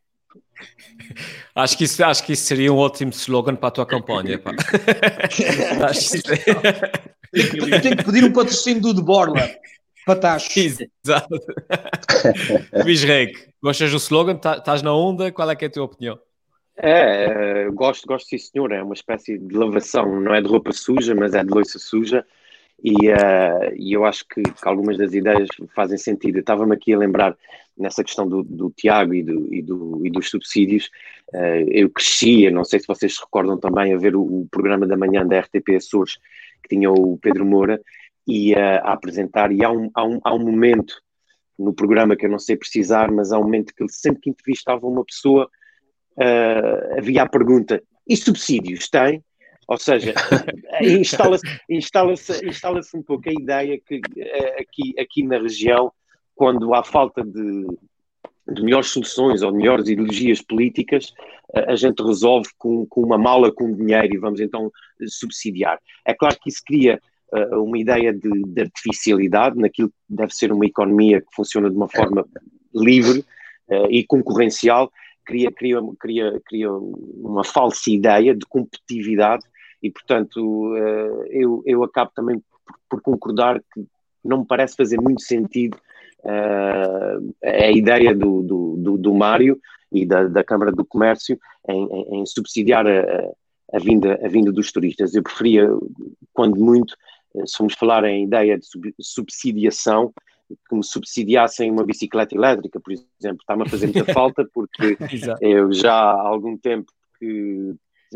Acho 1.55 1.77
que, 1.77 1.85
isso, 1.85 2.05
acho 2.05 2.23
que 2.25 2.35
isso 2.35 2.45
seria 2.45 2.73
um 2.73 2.77
ótimo 2.77 3.11
slogan 3.11 3.57
para 3.57 3.67
a 3.69 3.73
tua 3.73 3.87
campanha. 3.87 4.39
Pá. 4.39 4.53
Tenho 7.83 7.97
que 7.97 8.05
pedir 8.05 8.25
um 8.25 8.33
patrocínio 8.33 8.81
do 8.81 8.95
De 8.95 9.03
Borla. 9.03 9.51
Patachos. 10.09 10.79
Exato. 11.05 11.29
Luís 12.83 13.03
Reque, 13.03 13.53
gostas 13.63 13.91
do 13.91 13.99
slogan? 13.99 14.37
Tá, 14.37 14.57
estás 14.57 14.81
na 14.81 14.95
onda? 14.95 15.31
Qual 15.31 15.51
é, 15.51 15.57
é 15.61 15.67
a 15.67 15.71
tua 15.71 15.85
opinião? 15.85 16.19
É, 16.79 17.65
é, 17.67 17.71
gosto, 17.71 18.07
gosto 18.07 18.27
sim 18.27 18.39
senhor, 18.39 18.73
é 18.73 18.83
uma 18.83 18.95
espécie 18.95 19.37
de 19.37 19.55
lavação, 19.55 20.19
não 20.19 20.35
é 20.35 20.41
de 20.41 20.49
roupa 20.49 20.73
suja, 20.73 21.15
mas 21.15 21.35
é 21.35 21.45
de 21.45 21.51
louça 21.51 21.79
suja 21.79 22.25
e, 22.83 23.11
uh, 23.11 23.75
e 23.77 23.93
eu 23.93 24.07
acho 24.07 24.25
que, 24.27 24.43
que, 24.43 24.67
algumas 24.69 24.97
das 24.97 25.13
ideias 25.13 25.49
fazem 25.75 25.99
sentido. 25.99 26.37
Eu 26.37 26.41
estava-me 26.41 26.75
aqui 26.75 26.95
a 26.95 26.99
lembrar 26.99 27.37
nessa 27.77 28.03
questão 28.03 28.27
do, 28.27 28.43
do 28.43 28.71
Tiago 28.71 29.13
e, 29.13 29.23
do, 29.23 29.53
e, 29.53 29.61
do, 29.61 30.07
e 30.07 30.11
dos 30.11 30.31
subsídios, 30.31 30.89
uh, 31.35 31.69
eu 31.71 31.91
crescia, 31.91 32.51
não 32.51 32.65
sei 32.65 32.81
se 32.81 32.87
vocês 32.87 33.15
se 33.15 33.21
recordam 33.21 33.59
também, 33.59 33.93
a 33.93 33.99
ver 33.99 34.17
o, 34.17 34.23
o 34.23 34.49
programa 34.51 34.87
da 34.87 34.97
manhã 34.97 35.27
da 35.27 35.41
RTP 35.41 35.77
Açores, 35.77 36.17
que 36.63 36.69
tinha 36.71 36.91
o 36.91 37.19
Pedro 37.19 37.45
Moura, 37.45 37.79
e 38.29 38.53
uh, 38.53 38.59
a 38.85 38.93
apresentar, 38.93 39.51
e 39.51 39.65
há 39.65 39.73
um, 39.73 39.91
há, 39.95 40.05
um, 40.05 40.21
há 40.23 40.35
um 40.35 40.39
momento 40.39 40.95
no 41.59 41.73
programa 41.73 42.15
que 42.15 42.27
eu 42.27 42.31
não 42.31 42.39
sei 42.39 42.57
precisar, 42.57 43.11
mas 43.11 43.33
há 43.33 43.39
um 43.39 43.45
momento 43.45 43.75
que 43.75 43.83
ele 43.83 43.91
sempre 43.91 44.21
que 44.21 44.31
entrevistava 44.31 44.87
uma 44.87 45.05
pessoa 45.05 45.51
uh, 46.19 46.99
havia 46.99 47.23
a 47.23 47.29
pergunta: 47.29 47.83
e 48.07 48.17
subsídios 48.17 48.89
tem? 48.91 49.25
Ou 49.67 49.79
seja, 49.79 50.15
instala-se 50.81 51.47
instala 51.69 52.13
instala 52.13 52.81
um 52.95 53.03
pouco 53.03 53.29
a 53.29 53.33
ideia 53.33 53.81
que 53.81 53.97
uh, 53.97 54.61
aqui, 54.61 54.95
aqui 54.99 55.23
na 55.23 55.39
região, 55.39 55.91
quando 56.35 56.75
há 56.75 56.85
falta 56.85 57.25
de, 57.25 57.67
de 58.53 58.63
melhores 58.63 58.89
soluções 58.89 59.43
ou 59.43 59.53
melhores 59.53 59.89
ideologias 59.89 60.43
políticas, 60.43 61.11
uh, 61.55 61.71
a 61.71 61.77
gente 61.77 62.03
resolve 62.03 62.51
com, 62.59 62.87
com 62.87 63.03
uma 63.03 63.19
mala 63.19 63.51
com 63.51 63.75
dinheiro 63.75 64.15
e 64.15 64.19
vamos 64.19 64.41
então 64.41 64.71
subsidiar. 65.07 65.79
É 66.05 66.15
claro 66.15 66.37
que 66.41 66.51
isso 66.51 66.63
cria 66.65 67.01
uma 67.53 67.79
ideia 67.79 68.13
de, 68.13 68.31
de, 68.47 68.61
artificialidade 68.63 69.59
naquilo 69.59 69.89
que 69.89 69.95
deve 70.09 70.35
ser 70.35 70.51
uma 70.51 70.65
economia 70.65 71.21
que 71.21 71.35
funciona 71.35 71.69
de 71.69 71.77
uma 71.77 71.89
forma 71.89 72.27
livre 72.75 73.25
e 73.91 74.03
concorrencial 74.05 74.91
cria, 75.29 75.53
cria, 75.53 75.79
cria, 76.01 76.41
cria 76.47 76.73
uma 76.73 77.45
falsa 77.45 77.91
ideia 77.91 78.35
de 78.35 78.47
competitividade 78.47 79.45
e, 79.83 79.91
portanto, 79.91 80.75
eh, 80.75 81.29
eu, 81.31 81.63
eu 81.67 81.85
acabo 81.85 82.11
também 82.15 82.43
por, 82.89 83.03
concordar 83.03 83.61
que 83.73 83.87
não 84.25 84.39
me 84.39 84.47
parece 84.47 84.75
fazer 84.75 84.99
muito 85.01 85.23
sentido 85.23 85.77
uh, 86.25 87.35
a 87.45 87.71
ideia 87.71 88.15
do, 88.15 88.43
do, 88.43 88.77
do, 88.77 88.99
do 88.99 89.15
Mário 89.15 89.59
e 89.93 90.05
da, 90.05 90.25
da, 90.27 90.43
Câmara 90.43 90.73
do 90.73 90.85
Comércio 90.85 91.39
em, 91.69 91.87
em, 91.87 92.21
em 92.21 92.27
subsidiar 92.27 92.87
a, 92.87 93.31
a, 93.73 93.79
vinda, 93.79 94.19
a 94.23 94.29
vinda 94.29 94.51
dos 94.51 94.73
turistas. 94.73 95.15
Eu 95.15 95.23
preferia, 95.23 95.69
quando 96.35 96.59
muito, 96.59 96.97
se 97.47 97.57
formos 97.57 97.75
falar 97.75 98.05
em 98.05 98.25
ideia 98.25 98.59
de 98.59 98.67
subsidiação, 99.01 100.13
que 100.69 100.75
me 100.75 100.85
subsidiassem 100.85 101.71
uma 101.71 101.85
bicicleta 101.85 102.35
elétrica, 102.35 102.81
por 102.81 102.93
exemplo. 102.93 103.41
Está-me 103.41 103.63
a 103.63 103.69
fazer 103.69 103.87
muita 103.87 104.05
falta 104.13 104.49
porque 104.53 104.97
eu 105.41 105.73
já 105.73 105.93
há 105.93 106.29
algum 106.29 106.57
tempo 106.57 106.91
que 107.19 107.75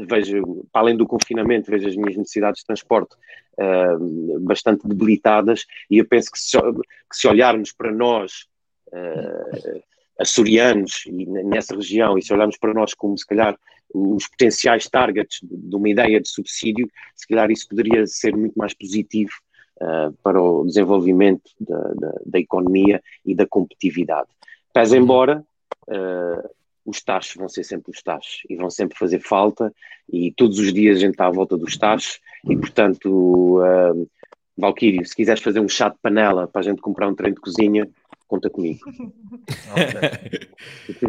vejo, 0.08 0.66
para 0.72 0.82
além 0.82 0.96
do 0.96 1.06
confinamento, 1.06 1.70
vejo 1.70 1.88
as 1.88 1.96
minhas 1.96 2.16
necessidades 2.16 2.60
de 2.60 2.66
transporte 2.66 3.14
uh, 3.58 4.40
bastante 4.40 4.86
debilitadas 4.88 5.66
e 5.90 5.98
eu 5.98 6.06
penso 6.06 6.30
que 6.30 6.38
se, 6.38 6.58
que 6.58 7.16
se 7.16 7.28
olharmos 7.28 7.72
para 7.72 7.92
nós, 7.92 8.46
uh, 8.88 9.82
açorianos, 10.18 11.04
e 11.06 11.26
nessa 11.26 11.74
região, 11.74 12.16
e 12.16 12.22
se 12.22 12.32
olharmos 12.32 12.56
para 12.56 12.72
nós 12.72 12.94
como, 12.94 13.18
se 13.18 13.26
calhar, 13.26 13.58
os 13.94 14.26
potenciais 14.28 14.88
targets 14.88 15.40
de 15.42 15.76
uma 15.76 15.88
ideia 15.88 16.20
de 16.20 16.28
subsídio, 16.28 16.88
se 17.14 17.26
calhar 17.26 17.50
isso 17.50 17.68
poderia 17.68 18.06
ser 18.06 18.36
muito 18.36 18.54
mais 18.56 18.74
positivo 18.74 19.32
uh, 19.80 20.12
para 20.22 20.40
o 20.40 20.64
desenvolvimento 20.64 21.50
da, 21.60 21.78
da, 21.94 22.14
da, 22.26 22.38
economia 22.38 23.02
e 23.24 23.34
da 23.34 23.46
competitividade. 23.46 24.28
Pese 24.72 24.96
embora 24.96 25.44
uh, 25.88 26.50
os 26.84 27.02
taxos 27.02 27.36
vão 27.36 27.48
ser 27.48 27.64
sempre 27.64 27.92
os 27.92 28.02
taxos 28.02 28.42
e 28.48 28.56
vão 28.56 28.70
sempre 28.70 28.98
fazer 28.98 29.20
falta 29.20 29.72
e 30.10 30.32
todos 30.32 30.58
os 30.58 30.72
dias 30.72 30.96
a 30.96 31.00
gente 31.00 31.12
está 31.12 31.26
à 31.26 31.30
volta 31.30 31.56
dos 31.56 31.76
taxos 31.76 32.20
e 32.48 32.56
portanto 32.56 33.60
uh, 33.60 34.08
Valquírio, 34.56 35.04
se 35.06 35.16
quiseres 35.16 35.42
fazer 35.42 35.60
um 35.60 35.68
chá 35.68 35.88
de 35.88 35.98
panela 36.02 36.46
para 36.46 36.60
a 36.60 36.64
gente 36.64 36.80
comprar 36.80 37.08
um 37.08 37.14
trem 37.14 37.32
de 37.32 37.40
cozinha, 37.40 37.88
conta 38.28 38.50
comigo. 38.50 38.80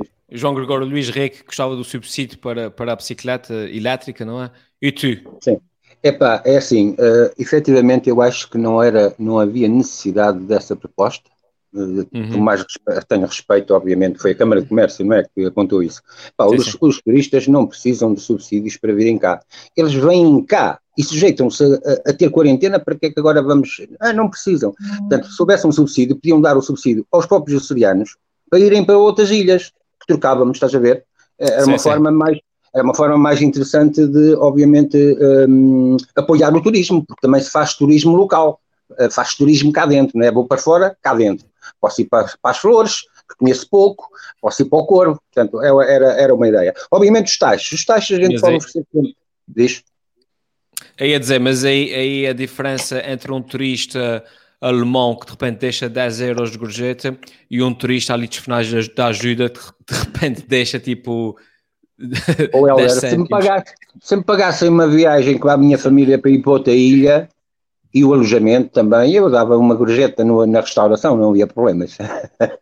João 0.34 0.54
Gregório 0.54 0.86
Luís 0.86 1.10
Reque 1.10 1.44
gostava 1.46 1.76
do 1.76 1.84
subsídio 1.84 2.38
para, 2.40 2.70
para 2.72 2.94
a 2.94 2.96
bicicleta 2.96 3.54
elétrica, 3.70 4.26
não 4.26 4.44
é? 4.44 4.52
E 4.82 4.92
tu? 4.92 5.08
Sim. 5.42 5.60
Epá, 6.02 6.42
é 6.46 6.58
assim, 6.58 6.92
uh, 6.92 7.32
efetivamente 7.40 8.10
eu 8.10 8.22
acho 8.22 8.50
que 8.50 8.58
não, 8.58 8.84
era, 8.84 9.16
não 9.18 9.40
havia 9.40 9.70
necessidade 9.70 10.40
dessa 10.40 10.76
proposta, 10.76 11.30
Uhum. 11.74 12.40
mais 12.40 12.64
tenho 13.08 13.26
respeito, 13.26 13.74
obviamente, 13.74 14.20
foi 14.20 14.32
a 14.32 14.36
Câmara 14.36 14.62
de 14.62 14.68
Comércio 14.68 15.04
não 15.04 15.16
é, 15.16 15.24
que 15.24 15.44
apontou 15.44 15.82
isso. 15.82 16.02
Pá, 16.38 16.48
sim, 16.48 16.56
os, 16.56 16.72
sim. 16.72 16.78
os, 16.80 17.02
turistas 17.02 17.48
não 17.48 17.66
precisam 17.66 18.14
de 18.14 18.22
subsídios 18.22 18.78
para 18.78 18.94
virem 18.94 19.18
cá. 19.18 19.42
Eles 19.76 19.94
vêm 19.94 20.44
cá 20.44 20.80
e 20.96 21.04
sujeitam-se 21.04 21.64
a, 21.64 22.12
a, 22.12 22.14
ter 22.14 22.30
quarentena, 22.30 22.80
para 22.80 22.96
que 22.96 23.08
é 23.08 23.10
que 23.10 23.20
agora 23.20 23.42
vamos. 23.42 23.82
Ah, 24.00 24.14
não 24.14 24.30
precisam. 24.30 24.70
Uhum. 24.80 24.98
Portanto, 25.00 25.28
se 25.32 25.42
houvesse 25.42 25.66
um 25.66 25.72
subsídio, 25.72 26.16
podiam 26.16 26.40
dar 26.40 26.56
o 26.56 26.62
subsídio 26.62 27.08
aos 27.12 27.26
próprios 27.26 27.64
açorianos 27.64 28.18
para 28.52 28.60
irem 28.60 28.86
para 28.86 28.98
outras 28.98 29.32
ilhas, 29.32 29.70
que 29.70 29.76
trocávamos, 30.06 30.58
estás 30.58 30.74
a 30.76 30.80
ver? 30.80 31.04
É, 31.40 31.48
era 31.48 31.64
sim, 31.64 31.72
uma 31.72 31.80
forma 31.80 32.12
mais. 32.12 32.38
É 32.76 32.82
uma 32.82 32.96
forma 32.96 33.20
mais 33.20 33.40
interessante 33.40 34.08
de, 34.08 34.34
obviamente, 34.34 34.98
um, 35.48 35.96
apoiar 36.16 36.52
o 36.56 36.62
turismo, 36.62 37.06
porque 37.06 37.22
também 37.22 37.40
se 37.40 37.52
faz 37.52 37.76
turismo 37.76 38.16
local, 38.16 38.60
eh, 38.98 39.12
faz 39.12 39.36
turismo 39.36 39.72
cá 39.72 39.86
dentro, 39.86 40.18
não 40.18 40.26
é? 40.26 40.32
Vou 40.32 40.48
para 40.48 40.60
fora, 40.60 40.98
cá 41.00 41.14
dentro 41.14 41.46
posso 41.80 42.02
ir 42.02 42.06
para, 42.06 42.26
para 42.42 42.52
as 42.52 42.58
flores, 42.58 43.02
que 43.30 43.38
conheço 43.38 43.70
pouco, 43.70 44.10
posso 44.42 44.62
ir 44.62 44.66
para 44.66 44.80
o 44.80 44.86
corvo, 44.86 45.22
portanto, 45.34 45.62
é, 45.62 45.94
era, 45.94 46.12
era 46.14 46.34
uma 46.34 46.48
ideia. 46.48 46.74
Obviamente 46.92 47.28
os 47.28 47.38
taxos, 47.38 47.72
os 47.72 47.86
taxos 47.86 48.18
a 48.18 48.22
gente 48.22 48.40
pode 48.40 48.58
oferecer 48.58 48.86
diz? 49.48 49.84
Aí 51.00 51.16
a 51.16 51.20
dizer, 51.20 51.40
mas 51.40 51.64
aí, 51.64 51.94
aí 51.94 52.28
a 52.28 52.34
diferença 52.34 53.02
entre 53.10 53.32
um 53.32 53.42
turista 53.42 54.24
alemão 54.68 55.16
que 55.16 55.26
de 55.26 55.32
repente 55.32 55.60
deixa 55.60 55.90
10 55.90 56.22
euros 56.22 56.52
de 56.52 56.58
gorjeta 56.58 57.18
e 57.52 57.62
um 57.62 57.74
turista 57.74 58.14
ali 58.14 58.28
finais 58.28 58.88
da 58.90 59.08
ajuda 59.08 59.50
que 59.50 59.60
de 59.60 60.00
repente 60.00 60.46
deixa 60.48 60.80
tipo 60.80 61.38
ou 62.52 62.68
ela, 62.68 62.90
se 62.90 63.18
me, 63.18 63.28
pagasse, 63.28 63.74
se 64.02 64.16
me 64.16 64.24
pagassem 64.24 64.68
uma 64.68 64.88
viagem 64.88 65.38
com 65.38 65.50
a 65.50 65.58
minha 65.58 65.78
família 65.78 66.18
para 66.18 66.32
ir 66.32 66.42
para 66.42 66.52
outra 66.52 66.74
ilha, 66.74 67.30
e 67.94 68.04
o 68.04 68.14
alojamento 68.14 68.70
também, 68.70 69.14
eu 69.14 69.30
dava 69.30 69.56
uma 69.56 69.76
gorjeta 69.76 70.24
no, 70.26 70.46
na 70.48 70.62
restauração, 70.62 71.16
não 71.16 71.30
havia 71.30 71.46
problemas. 71.48 71.98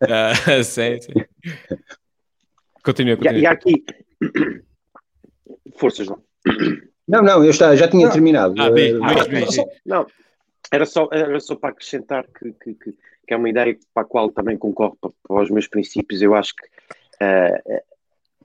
Ah, 0.02 0.62
sim, 0.62 1.00
sim. 1.00 1.12
Continua, 2.84 3.16
continua. 3.16 3.38
E, 3.38 3.42
e 3.42 3.46
aqui... 3.46 3.84
Forças, 5.78 6.06
não. 6.06 6.18
Não, 7.08 7.22
não, 7.22 7.44
eu 7.44 7.52
já, 7.52 7.74
já 7.74 7.88
tinha 7.88 8.06
não. 8.06 8.12
terminado. 8.12 8.54
Ah, 8.58 8.70
bem, 8.70 8.98
bem, 8.98 9.28
bem, 9.30 9.46
não, 9.86 10.06
era 10.72 10.86
só, 10.86 11.08
era 11.12 11.38
só 11.38 11.54
para 11.54 11.70
acrescentar 11.70 12.26
que, 12.26 12.52
que, 12.52 12.74
que, 12.74 12.92
que, 13.26 13.34
é 13.34 13.36
uma 13.36 13.48
ideia 13.48 13.78
para 13.94 14.02
a 14.02 14.06
qual 14.06 14.30
também 14.30 14.56
concordo 14.56 14.96
para, 15.00 15.10
para 15.28 15.42
os 15.42 15.50
meus 15.50 15.68
princípios. 15.68 16.22
Eu 16.22 16.34
acho 16.34 16.54
que 16.56 16.64
uh, 17.24 17.82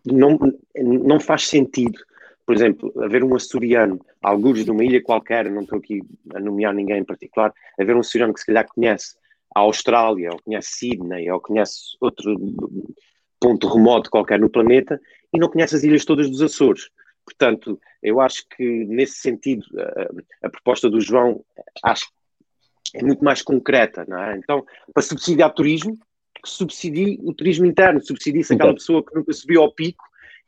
não, 0.05 0.37
não 0.75 1.19
faz 1.19 1.47
sentido 1.47 1.99
por 2.47 2.55
exemplo, 2.55 2.93
haver 3.03 3.25
um 3.25 3.35
açoriano, 3.35 3.99
alguns 4.21 4.63
de 4.63 4.71
uma 4.71 4.81
ilha 4.81 5.03
qualquer, 5.03 5.51
não 5.51 5.63
estou 5.63 5.79
aqui 5.79 6.01
a 6.33 6.39
nomear 6.39 6.73
ninguém 6.73 6.99
em 6.99 7.03
particular, 7.03 7.53
haver 7.77 7.93
um 7.93 7.99
açoriano 7.99 8.33
que 8.33 8.39
se 8.39 8.45
calhar 8.45 8.65
conhece 8.65 9.17
a 9.53 9.59
Austrália, 9.59 10.29
ou 10.31 10.41
conhece 10.41 10.69
Sydney, 10.77 11.29
ou 11.29 11.41
conhece 11.41 11.97
outro 11.99 12.33
ponto 13.37 13.67
remoto 13.67 14.09
qualquer 14.09 14.39
no 14.39 14.49
planeta, 14.49 14.97
e 15.33 15.37
não 15.37 15.49
conhece 15.49 15.75
as 15.75 15.83
ilhas 15.83 16.05
todas 16.05 16.29
dos 16.29 16.41
Açores. 16.41 16.89
Portanto, 17.25 17.77
eu 18.01 18.21
acho 18.21 18.47
que 18.55 18.85
nesse 18.85 19.17
sentido 19.17 19.65
a, 20.41 20.47
a 20.47 20.49
proposta 20.49 20.89
do 20.89 21.01
João 21.01 21.43
acho 21.83 22.09
é 22.93 23.03
muito 23.03 23.23
mais 23.23 23.41
concreta, 23.41 24.05
não 24.07 24.21
é? 24.21 24.37
Então, 24.37 24.65
para 24.93 25.03
subsidiar 25.03 25.53
turismo, 25.53 25.97
subsidie 26.45 27.19
o 27.23 27.33
turismo 27.33 27.65
interno, 27.65 28.01
subsidie-se 28.01 28.53
aquela 28.53 28.73
pessoa 28.73 29.03
que 29.03 29.13
nunca 29.15 29.33
subiu 29.33 29.61
ao 29.61 29.73
pico 29.73 30.03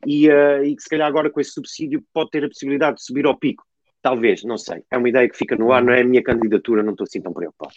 e, 0.06 0.28
uh, 0.28 0.64
e 0.64 0.74
que 0.74 0.82
se 0.82 0.88
calhar 0.88 1.06
agora 1.06 1.30
com 1.30 1.40
esse 1.40 1.50
subsídio 1.50 2.02
pode 2.12 2.30
ter 2.30 2.44
a 2.44 2.48
possibilidade 2.48 2.96
de 2.96 3.04
subir 3.04 3.26
ao 3.26 3.36
pico. 3.36 3.64
Talvez, 4.02 4.42
não 4.44 4.56
sei. 4.56 4.82
É 4.90 4.96
uma 4.96 5.08
ideia 5.08 5.28
que 5.28 5.36
fica 5.36 5.56
no 5.56 5.72
ar, 5.72 5.82
não 5.82 5.92
é 5.92 6.00
a 6.00 6.04
minha 6.04 6.22
candidatura, 6.22 6.82
não 6.82 6.92
estou 6.92 7.04
assim 7.04 7.20
tão 7.20 7.32
preocupado. 7.32 7.74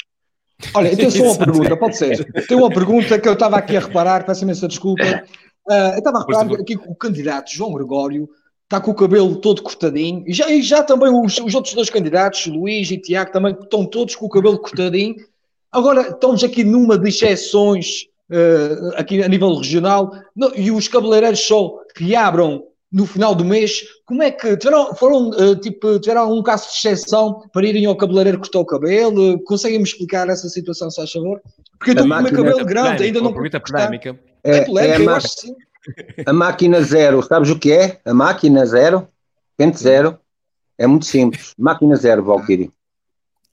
Olha, 0.73 0.89
eu 0.89 0.95
tenho 0.95 1.11
só 1.11 1.23
uma 1.23 1.37
pergunta, 1.37 1.77
pode 1.77 1.97
ser. 1.97 2.25
Tenho 2.47 2.61
uma 2.61 2.69
pergunta 2.69 3.19
que 3.19 3.27
eu 3.27 3.33
estava 3.33 3.57
aqui 3.57 3.75
a 3.75 3.81
reparar, 3.81 4.25
peço 4.25 4.43
imensa 4.43 4.67
desculpa. 4.67 5.03
Uh, 5.67 5.73
eu 5.93 5.97
estava 5.97 6.19
a 6.19 6.21
reparar 6.21 6.61
aqui 6.61 6.77
que 6.77 6.87
o 6.87 6.95
candidato 6.95 7.51
João 7.51 7.73
Gregório 7.73 8.29
está 8.73 8.81
com 8.81 8.89
o 8.89 8.95
cabelo 8.95 9.35
todo 9.35 9.61
cortadinho, 9.61 10.23
e 10.25 10.33
já, 10.33 10.49
e 10.49 10.61
já 10.63 10.81
também 10.81 11.09
os, 11.09 11.37
os 11.37 11.53
outros 11.53 11.75
dois 11.75 11.91
candidatos, 11.91 12.47
Luís 12.47 12.89
e 12.89 12.97
Tiago, 12.97 13.31
também 13.31 13.53
estão 13.53 13.85
todos 13.85 14.15
com 14.15 14.25
o 14.25 14.29
cabelo 14.29 14.57
cortadinho. 14.57 15.15
Agora 15.71 16.09
estamos 16.09 16.43
aqui 16.43 16.63
numa 16.63 16.97
de 16.97 17.09
exceções 17.09 18.07
uh, 18.31 18.95
aqui 18.95 19.21
a 19.21 19.27
nível 19.27 19.53
regional, 19.55 20.11
e 20.55 20.71
os 20.71 20.87
cabeleireiros 20.87 21.41
só 21.41 21.77
que 21.95 22.15
abram 22.15 22.63
no 22.91 23.05
final 23.05 23.35
do 23.35 23.45
mês. 23.45 23.83
Como 24.05 24.23
é 24.23 24.31
que 24.31 24.57
tiveram, 24.57 24.95
foram, 24.95 25.29
uh, 25.29 25.55
tipo, 25.55 25.99
tiveram 25.99 26.33
um 26.33 26.41
caso 26.41 26.69
de 26.69 26.75
exceção 26.75 27.43
para 27.53 27.67
irem 27.67 27.85
ao 27.85 27.95
cabeleireiro 27.95 28.39
cortar 28.39 28.59
o 28.59 28.65
cabelo? 28.65 29.39
Conseguem-me 29.43 29.83
explicar 29.83 30.27
essa 30.29 30.49
situação, 30.49 30.89
se 30.89 30.95
faz 30.95 31.11
favor? 31.11 31.39
Porque 31.77 31.91
eu 31.91 31.93
estou 31.93 32.07
com 32.07 32.15
o 32.15 32.23
meu 32.23 32.31
cabelo 32.31 32.65
grande, 32.65 33.03
ainda 33.03 33.21
não 33.21 33.33
pergunta 33.33 33.59
polémica. 33.59 34.19
É, 34.43 34.57
é 34.57 34.65
polémica, 34.65 34.99
é 34.99 35.05
eu 35.05 35.09
acho 35.11 35.27
sim. 35.27 35.55
A 36.25 36.33
máquina 36.33 36.81
zero, 36.81 37.21
sabes 37.21 37.49
o 37.49 37.59
que 37.59 37.71
é? 37.71 37.99
A 38.05 38.13
máquina 38.13 38.65
zero, 38.65 39.07
pente 39.57 39.77
zero, 39.77 40.17
é 40.77 40.87
muito 40.87 41.05
simples. 41.05 41.53
Máquina 41.57 41.95
zero, 41.95 42.23
Valkyrie. 42.23 42.71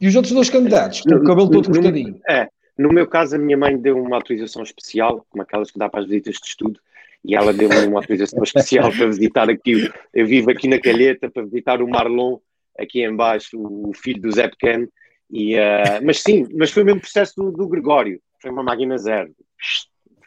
E 0.01 0.09
os 0.09 0.15
outros 0.15 0.33
dois 0.33 0.49
candidatos, 0.49 1.03
com 1.03 1.15
o 1.15 1.25
cabelo 1.25 1.51
todo 1.51 1.71
cortadinho? 1.71 2.21
É, 2.29 2.49
no 2.79 2.89
meu 2.89 3.07
caso, 3.07 3.37
a 3.37 3.39
minha 3.39 3.59
mãe 3.59 3.77
deu 3.77 4.03
uma 4.03 4.17
autorização 4.17 4.63
especial, 4.63 5.27
como 5.29 5.43
aquelas 5.43 5.71
que 5.71 5.79
dá 5.79 5.89
para 5.89 6.01
as 6.01 6.07
visitas 6.07 6.37
de 6.37 6.47
estudo, 6.47 6.81
e 7.23 7.37
ela 7.37 7.53
deu-me 7.53 7.87
uma 7.87 7.99
autorização 7.99 8.41
especial 8.45 8.91
para 8.91 9.07
visitar 9.07 9.51
aqui. 9.51 9.91
Eu 10.15 10.27
vivo 10.27 10.51
aqui 10.51 10.67
na 10.67 10.81
Calheta 10.81 11.31
para 11.31 11.45
visitar 11.45 11.83
o 11.83 11.89
Marlon, 11.89 12.39
aqui 12.79 13.05
embaixo, 13.05 13.59
o 13.59 13.93
filho 13.95 14.23
do 14.23 14.33
Zé 14.33 14.49
Pequeno. 14.49 14.89
E, 15.31 15.55
uh, 15.57 16.03
mas 16.03 16.21
sim, 16.21 16.47
mas 16.55 16.71
foi 16.71 16.83
o 16.83 16.87
mesmo 16.87 17.01
processo 17.03 17.35
do, 17.37 17.53
do 17.53 17.69
Gregório. 17.69 18.21
Foi 18.41 18.51
uma 18.51 18.63
máquina 18.63 18.97
zero. 18.97 19.31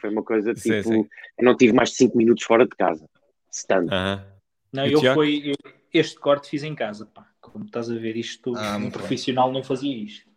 Foi 0.04 0.10
uma 0.10 0.22
coisa 0.22 0.52
tipo. 0.52 0.68
Sim, 0.68 0.82
sim. 0.82 1.08
Eu 1.38 1.44
não 1.46 1.56
tive 1.56 1.72
mais 1.72 1.88
de 1.90 1.96
5 1.96 2.18
minutos 2.18 2.44
fora 2.44 2.64
de 2.64 2.76
casa. 2.76 3.08
Stand. 3.50 3.86
Uh 3.86 3.88
-huh. 3.88 4.22
Não, 4.70 4.86
eu 4.86 5.14
fui. 5.14 5.50
Eu, 5.50 5.72
este 5.94 6.18
corte 6.18 6.50
fiz 6.50 6.62
em 6.62 6.74
casa, 6.74 7.06
pá. 7.06 7.26
Como 7.40 7.64
estás 7.64 7.90
a 7.90 7.94
ver, 7.94 8.16
isto, 8.16 8.52
ah, 8.56 8.76
um 8.76 8.90
profissional 8.90 9.46
bem. 9.46 9.54
não 9.54 9.62
fazia 9.62 9.96
isto 9.96 10.34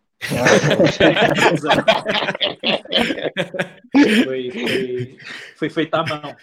foi, 4.24 4.50
foi, 4.50 5.16
foi 5.56 5.70
feito 5.70 5.94
à 5.94 6.04
mão. 6.04 6.34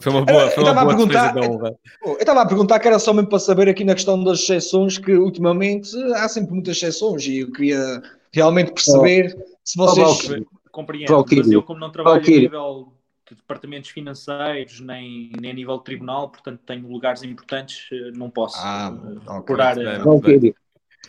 Foi 0.00 0.12
uma 0.12 0.24
boa, 0.24 0.50
foi 0.50 0.64
uma 0.64 0.74
boa 0.74 0.86
perguntar, 0.88 1.34
Eu 1.36 2.16
estava 2.18 2.42
a 2.42 2.46
perguntar 2.46 2.80
que 2.80 2.88
era 2.88 2.98
só 2.98 3.12
mesmo 3.12 3.28
para 3.28 3.38
saber 3.38 3.68
aqui 3.68 3.84
na 3.84 3.94
questão 3.94 4.22
das 4.24 4.40
exceções, 4.40 4.98
que 4.98 5.12
ultimamente 5.12 5.90
há 6.14 6.28
sempre 6.28 6.54
muitas 6.54 6.76
exceções 6.76 7.26
e 7.26 7.40
eu 7.40 7.52
queria 7.52 8.02
realmente 8.32 8.72
perceber 8.72 9.36
oh, 9.36 9.42
se 9.62 9.76
vocês. 9.76 10.30
Oh, 10.30 10.57
Compreendo, 10.78 11.24
mas 11.36 11.50
eu, 11.50 11.60
como 11.60 11.80
não 11.80 11.90
trabalho 11.90 12.22
a 12.24 12.24
nível 12.24 12.92
de 13.28 13.34
departamentos 13.34 13.90
financeiros, 13.90 14.78
nem, 14.78 15.32
nem 15.40 15.50
a 15.50 15.54
nível 15.54 15.76
de 15.78 15.82
tribunal, 15.82 16.28
portanto 16.28 16.60
tenho 16.64 16.86
lugares 16.86 17.24
importantes, 17.24 17.88
eh, 17.90 18.12
não 18.14 18.30
posso 18.30 18.56
ah, 18.60 18.92
uh, 18.92 19.38
okay. 19.38 19.42
curar. 19.44 19.74
Valkyrie. 20.04 20.54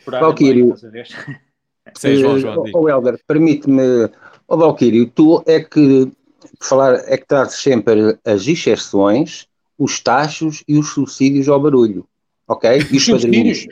Valkyrie. 0.08 0.74
Sim, 1.96 2.16
João, 2.16 2.38
eh, 2.38 2.40
João. 2.40 2.64
Oh, 2.74 2.90
Helder, 2.90 3.20
permite-me, 3.28 4.10
oh, 4.48 4.58
Valquírio, 4.58 5.08
tu 5.08 5.44
é 5.46 5.60
que 5.60 6.12
falar 6.60 6.96
é 7.06 7.16
que 7.16 7.28
trazes 7.28 7.60
sempre 7.60 8.18
as 8.26 8.48
exceções, 8.48 9.46
os 9.78 10.00
taxos 10.00 10.64
e 10.68 10.80
os 10.80 10.90
subsídios 10.90 11.48
ao 11.48 11.60
barulho, 11.60 12.08
ok? 12.48 12.88
E 12.92 12.98
os 12.98 13.06
subsídios? 13.06 13.68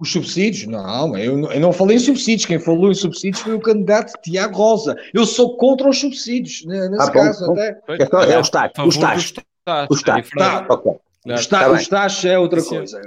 Os 0.00 0.12
subsídios? 0.12 0.66
Não, 0.66 1.16
eu, 1.16 1.50
eu 1.50 1.60
não 1.60 1.72
falei 1.72 1.96
em 1.96 2.00
subsídios. 2.00 2.46
Quem 2.46 2.58
falou 2.58 2.90
em 2.90 2.94
subsídios 2.94 3.42
foi 3.42 3.54
o 3.54 3.60
candidato 3.60 4.12
Tiago 4.22 4.56
Rosa. 4.56 4.96
Eu 5.12 5.26
sou 5.26 5.56
contra 5.56 5.88
os 5.88 5.98
subsídios, 5.98 6.64
né, 6.64 6.88
nesse 6.88 7.08
ah, 7.08 7.10
caso 7.10 7.46
bom, 7.46 7.52
até. 7.52 7.80
Então, 8.00 8.22
é 8.22 8.38
os 8.38 8.48
taxos. 8.48 8.86
Os 8.86 8.96
taxos. 8.96 9.34
Os 9.90 10.02
taxos. 10.02 10.32
Tá, 10.36 10.66
okay. 10.68 10.92
Os, 11.26 11.46
ta 11.46 11.70
os 11.72 11.88
taxos 11.88 12.24
é 12.24 12.38
outra 12.38 12.62
coisa. 12.62 13.00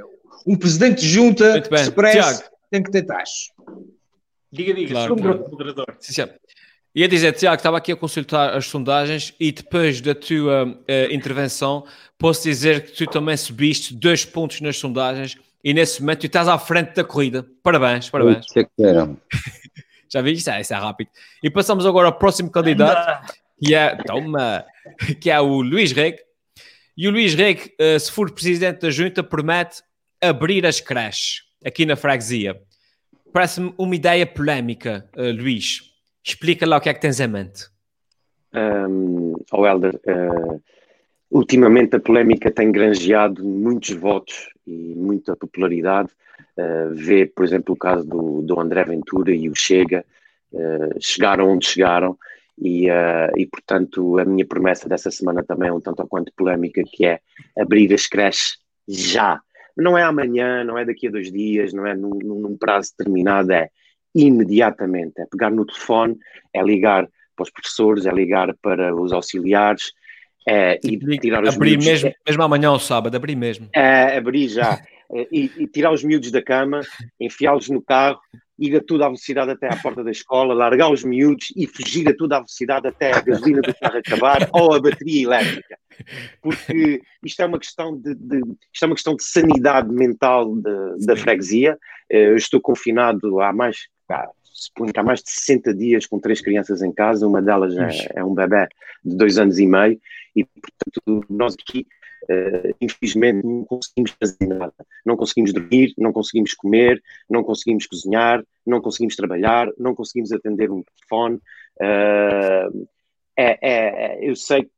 Um 0.46 0.58
presidente 0.58 1.02
de 1.02 1.08
junta 1.08 1.62
preze 1.96 2.44
tem 2.70 2.84
que 2.84 2.92
ter 2.92 3.04
taxos. 3.04 3.52
Diga, 4.52 4.74
diga, 4.74 4.92
claro, 4.92 5.16
claro. 5.16 5.46
moderador. 5.50 5.96
Sim, 6.00 6.24
Ia 6.94 7.08
dizer, 7.08 7.32
Tiago, 7.32 7.56
estava 7.56 7.78
aqui 7.78 7.94
a 7.94 7.96
consultar 7.96 8.54
as 8.54 8.66
sondagens 8.66 9.34
e 9.40 9.50
depois 9.54 10.02
da 10.02 10.14
tua 10.14 10.66
uh, 10.66 11.14
intervenção, 11.14 11.86
posso 12.18 12.44
dizer 12.44 12.84
que 12.84 12.92
tu 12.92 13.10
também 13.10 13.38
subiste 13.38 13.94
dois 13.94 14.26
pontos 14.26 14.60
nas 14.60 14.76
sondagens 14.76 15.38
e 15.64 15.74
nesse 15.74 16.02
momento 16.02 16.22
tu 16.22 16.26
estás 16.28 16.48
à 16.48 16.58
frente 16.58 16.94
da 16.94 17.04
corrida. 17.04 17.46
Parabéns, 17.64 18.10
parabéns. 18.10 18.46
Que 18.48 18.68
Já 20.12 20.22
vi? 20.22 20.34
Isso 20.34 20.50
é, 20.50 20.60
isso 20.60 20.74
é 20.74 20.78
rápido. 20.78 21.10
E 21.42 21.50
passamos 21.50 21.86
agora 21.86 22.08
ao 22.08 22.14
próximo 22.14 22.52
candidato, 22.52 23.34
que 23.64 23.74
é, 23.74 23.96
toma, 24.04 24.66
que 25.22 25.30
é 25.30 25.40
o 25.40 25.62
Luís 25.62 25.94
Reg. 25.94 26.18
E 26.98 27.08
o 27.08 27.12
Luís 27.12 27.34
Reg, 27.34 27.74
uh, 27.80 27.98
se 27.98 28.12
for 28.12 28.30
presidente 28.32 28.82
da 28.82 28.90
junta, 28.90 29.24
promete 29.24 29.82
abrir 30.20 30.66
as 30.66 30.82
creches 30.82 31.44
aqui 31.66 31.86
na 31.86 31.96
freguesia. 31.96 32.62
Parece-me 33.32 33.74
uma 33.78 33.96
ideia 33.96 34.26
polémica, 34.26 35.10
uh, 35.16 35.32
Luís. 35.32 35.82
Explica 36.24 36.68
lá 36.68 36.78
o 36.78 36.82
que 36.82 36.90
é 36.90 36.94
que 36.94 37.00
tens 37.00 37.20
em 37.22 37.28
mente. 37.28 37.68
Um, 38.54 39.34
oh 39.54 39.66
Helder, 39.66 39.96
uh, 39.96 40.62
ultimamente 41.32 41.96
a 41.96 42.00
polémica 42.00 42.52
tem 42.52 42.72
granjeado 42.72 43.44
muitos 43.44 43.92
votos 43.92 44.50
e 44.68 44.94
muita 44.96 45.36
popularidade. 45.36 46.10
Uh, 46.58 46.94
vê, 46.94 47.26
por 47.26 47.46
exemplo, 47.46 47.74
o 47.74 47.78
caso 47.78 48.06
do, 48.06 48.42
do 48.42 48.60
André 48.60 48.84
Ventura 48.84 49.34
e 49.34 49.50
o 49.50 49.56
Chega, 49.56 50.06
uh, 50.52 51.00
chegaram 51.00 51.50
onde 51.50 51.66
chegaram, 51.66 52.18
e, 52.60 52.90
uh, 52.90 53.32
e 53.38 53.48
portanto 53.48 54.20
a 54.20 54.26
minha 54.26 54.46
promessa 54.46 54.88
dessa 54.90 55.10
semana 55.10 55.44
também 55.44 55.70
é 55.70 55.74
um 55.74 55.80
tanto 55.80 56.02
ou 56.02 56.08
quanto 56.08 56.34
polémica, 56.36 56.84
que 56.86 57.06
é 57.06 57.20
abrir 57.58 57.94
as 57.94 58.06
creches 58.06 58.60
já 58.88 59.42
não 59.76 59.98
é 59.98 60.04
amanhã, 60.04 60.64
não 60.64 60.78
é 60.78 60.86
daqui 60.86 61.08
a 61.08 61.12
dois 61.12 61.32
dias, 61.32 61.74
não 61.74 61.86
é 61.86 61.96
num, 61.96 62.20
num 62.20 62.58
prazo 62.58 62.92
determinado, 62.98 63.52
é 63.52 63.70
imediatamente. 64.14 65.20
É 65.20 65.26
pegar 65.26 65.50
no 65.50 65.66
telefone, 65.66 66.18
é 66.54 66.62
ligar 66.62 67.08
para 67.36 67.44
os 67.44 67.50
professores, 67.50 68.06
é 68.06 68.12
ligar 68.12 68.54
para 68.62 68.96
os 68.96 69.12
auxiliares, 69.12 69.94
é, 70.48 70.80
e 70.84 70.98
tirar 71.20 71.44
os 71.44 71.56
abrir 71.56 71.72
miúdos, 71.72 71.86
mesmo, 71.86 72.10
é, 72.10 72.16
mesmo 72.28 72.44
amanhã 72.44 72.70
ao 72.70 72.80
sábado, 72.80 73.16
abrir 73.16 73.36
mesmo. 73.36 73.70
É, 73.74 74.18
abrir 74.18 74.48
já. 74.50 74.82
É, 75.14 75.28
e, 75.32 75.52
e, 75.58 75.68
tirar 75.68 75.92
os 75.92 76.04
miúdos 76.04 76.32
da 76.32 76.42
cama, 76.42 76.82
enfiá-los 77.20 77.70
no 77.70 77.82
carro, 77.82 78.20
ir 78.58 78.76
a 78.76 78.82
tudo 78.82 79.04
à 79.04 79.08
velocidade 79.08 79.52
até 79.52 79.68
à 79.68 79.76
porta 79.76 80.04
da 80.04 80.12
escola, 80.12 80.54
largar 80.54 80.92
os 80.92 81.04
miúdos 81.04 81.52
e 81.56 81.66
fugir 81.68 82.08
a 82.08 82.16
tudo 82.16 82.34
à 82.34 82.38
velocidade 82.38 82.88
até 82.88 83.12
a 83.12 83.20
gasolina 83.20 83.62
do 83.62 83.74
carro 83.76 83.98
acabar 83.98 84.50
ou 84.54 84.74
a 84.74 84.80
bateria 84.80 85.24
elétrica. 85.24 85.78
Porque 86.42 87.02
isto 87.24 87.42
é 87.42 87.46
uma 87.46 87.60
questão 87.60 87.98
de, 87.98 88.16
de 88.16 88.38
isto 88.74 88.84
é 88.84 88.86
uma 88.86 88.96
questão 88.96 89.16
de 89.16 89.24
sanidade 89.24 89.92
mental 89.92 90.56
de, 90.56 91.06
da 91.06 91.16
freguesia. 91.16 91.78
Eh, 92.10 92.30
eu 92.30 92.36
estou 92.36 92.62
confinado 92.62 93.40
há 93.42 93.52
mais, 93.52 93.88
suponho 94.54 94.94
que 94.94 95.00
há 95.00 95.04
mais 95.04 95.22
de 95.22 95.30
60 95.30 95.74
dias 95.74 96.06
com 96.06 96.20
três 96.20 96.42
crianças 96.42 96.82
em 96.82 96.92
casa, 96.92 97.28
uma 97.28 97.42
delas 97.42 97.76
é, 97.78 98.20
é 98.20 98.24
um 98.24 98.34
bebê 98.34 98.68
de 99.04 99.16
dois 99.16 99.38
anos 99.38 99.60
e 99.60 99.66
meio, 99.66 100.00
e 100.36 100.46
portanto 100.46 101.26
nós 101.30 101.56
aqui 101.56 101.86
Uh, 102.30 102.76
infelizmente 102.80 103.44
não 103.44 103.66
conseguimos 103.66 104.12
fazer 104.12 104.48
nada. 104.48 104.86
Não 105.04 105.18
conseguimos 105.18 105.52
dormir, 105.52 105.92
não 105.98 106.14
conseguimos 106.14 106.54
comer, 106.54 107.02
não 107.28 107.44
conseguimos 107.44 107.88
cozinhar, 107.88 108.46
não 108.64 108.80
conseguimos 108.80 109.16
trabalhar, 109.16 109.68
não 109.76 109.96
conseguimos 109.96 110.32
atender 110.32 110.70
um 110.70 110.84
telefone. 110.84 111.38
Uh, 111.78 112.88
é, 113.36 113.58
é, 113.62 114.30
eu 114.30 114.36
sei 114.36 114.70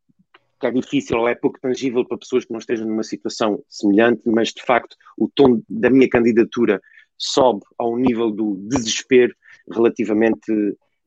que 0.59 0.67
é 0.67 0.71
difícil 0.71 1.17
ou 1.17 1.27
é 1.27 1.35
pouco 1.35 1.59
tangível 1.59 2.05
para 2.05 2.17
pessoas 2.17 2.45
que 2.45 2.51
não 2.51 2.59
estejam 2.59 2.87
numa 2.87 3.03
situação 3.03 3.61
semelhante, 3.67 4.21
mas 4.25 4.53
de 4.53 4.63
facto 4.63 4.95
o 5.17 5.27
tom 5.27 5.61
da 5.69 5.89
minha 5.89 6.07
candidatura 6.07 6.81
sobe 7.17 7.61
ao 7.77 7.97
nível 7.97 8.31
do 8.31 8.55
desespero 8.69 9.35
relativamente 9.71 10.51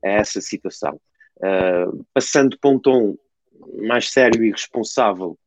a 0.04 0.08
essa 0.08 0.40
situação. 0.40 1.00
Uh, 1.38 2.04
passando 2.14 2.58
para 2.58 2.70
um 2.70 2.78
tom 2.78 3.16
mais 3.82 4.10
sério 4.10 4.44
e 4.44 4.50
responsável, 4.50 5.38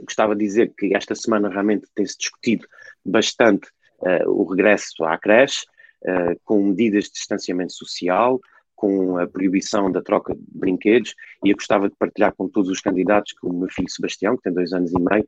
gostava 0.00 0.36
de 0.36 0.44
dizer 0.44 0.72
que 0.76 0.94
esta 0.94 1.14
semana 1.14 1.48
realmente 1.48 1.86
tem-se 1.94 2.16
discutido 2.18 2.66
bastante 3.04 3.68
uh, 4.00 4.30
o 4.30 4.44
regresso 4.44 5.04
à 5.04 5.18
creche, 5.18 5.64
uh, 6.02 6.38
com 6.44 6.62
medidas 6.62 7.04
de 7.04 7.12
distanciamento 7.12 7.72
social, 7.72 8.40
com 8.74 9.16
a 9.16 9.26
proibição 9.26 9.90
da 9.90 10.02
troca 10.02 10.34
de 10.34 10.44
brinquedos, 10.48 11.14
e 11.42 11.50
eu 11.50 11.56
gostava 11.56 11.88
de 11.88 11.96
partilhar 11.96 12.34
com 12.34 12.46
todos 12.46 12.70
os 12.70 12.80
candidatos 12.80 13.32
que 13.32 13.46
o 13.46 13.52
meu 13.52 13.68
filho 13.70 13.90
Sebastião, 13.90 14.36
que 14.36 14.42
tem 14.42 14.52
dois 14.52 14.72
anos 14.72 14.92
e 14.92 15.00
meio, 15.00 15.26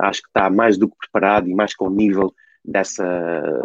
acho 0.00 0.22
que 0.22 0.28
está 0.28 0.48
mais 0.48 0.78
do 0.78 0.88
que 0.88 0.96
preparado 0.96 1.50
e 1.50 1.54
mais 1.54 1.74
com 1.74 1.86
o 1.86 1.90
nível 1.90 2.32
dessa, 2.64 3.04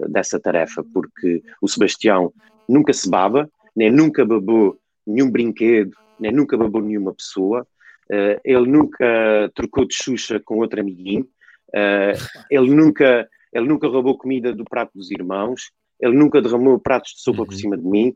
dessa 0.10 0.40
tarefa, 0.40 0.84
porque 0.92 1.44
o 1.62 1.68
Sebastião 1.68 2.34
nunca 2.68 2.94
se 2.94 3.10
baba, 3.10 3.50
nem 3.76 3.92
nunca 3.92 4.26
babou 4.26 4.78
nenhum 5.06 5.30
brinquedo, 5.30 5.92
nem 6.20 6.32
nunca 6.32 6.58
babou 6.58 6.82
nenhuma 6.82 7.14
pessoa, 7.14 7.66
Uh, 8.12 8.36
ele 8.44 8.68
nunca 8.68 9.50
trocou 9.56 9.88
de 9.88 9.96
Xuxa 9.96 10.38
com 10.44 10.58
outro 10.58 10.82
amiguinho. 10.82 11.26
Uh, 11.70 12.12
ele, 12.50 12.70
nunca, 12.70 13.26
ele 13.54 13.66
nunca 13.66 13.88
roubou 13.88 14.18
comida 14.18 14.54
do 14.54 14.66
prato 14.66 14.92
dos 14.94 15.10
irmãos. 15.12 15.72
Ele 15.98 16.18
nunca 16.18 16.42
derramou 16.42 16.78
pratos 16.78 17.14
de 17.14 17.22
sopa 17.22 17.40
uhum. 17.40 17.46
por 17.46 17.54
cima 17.54 17.78
de 17.78 17.86
mim. 17.86 18.14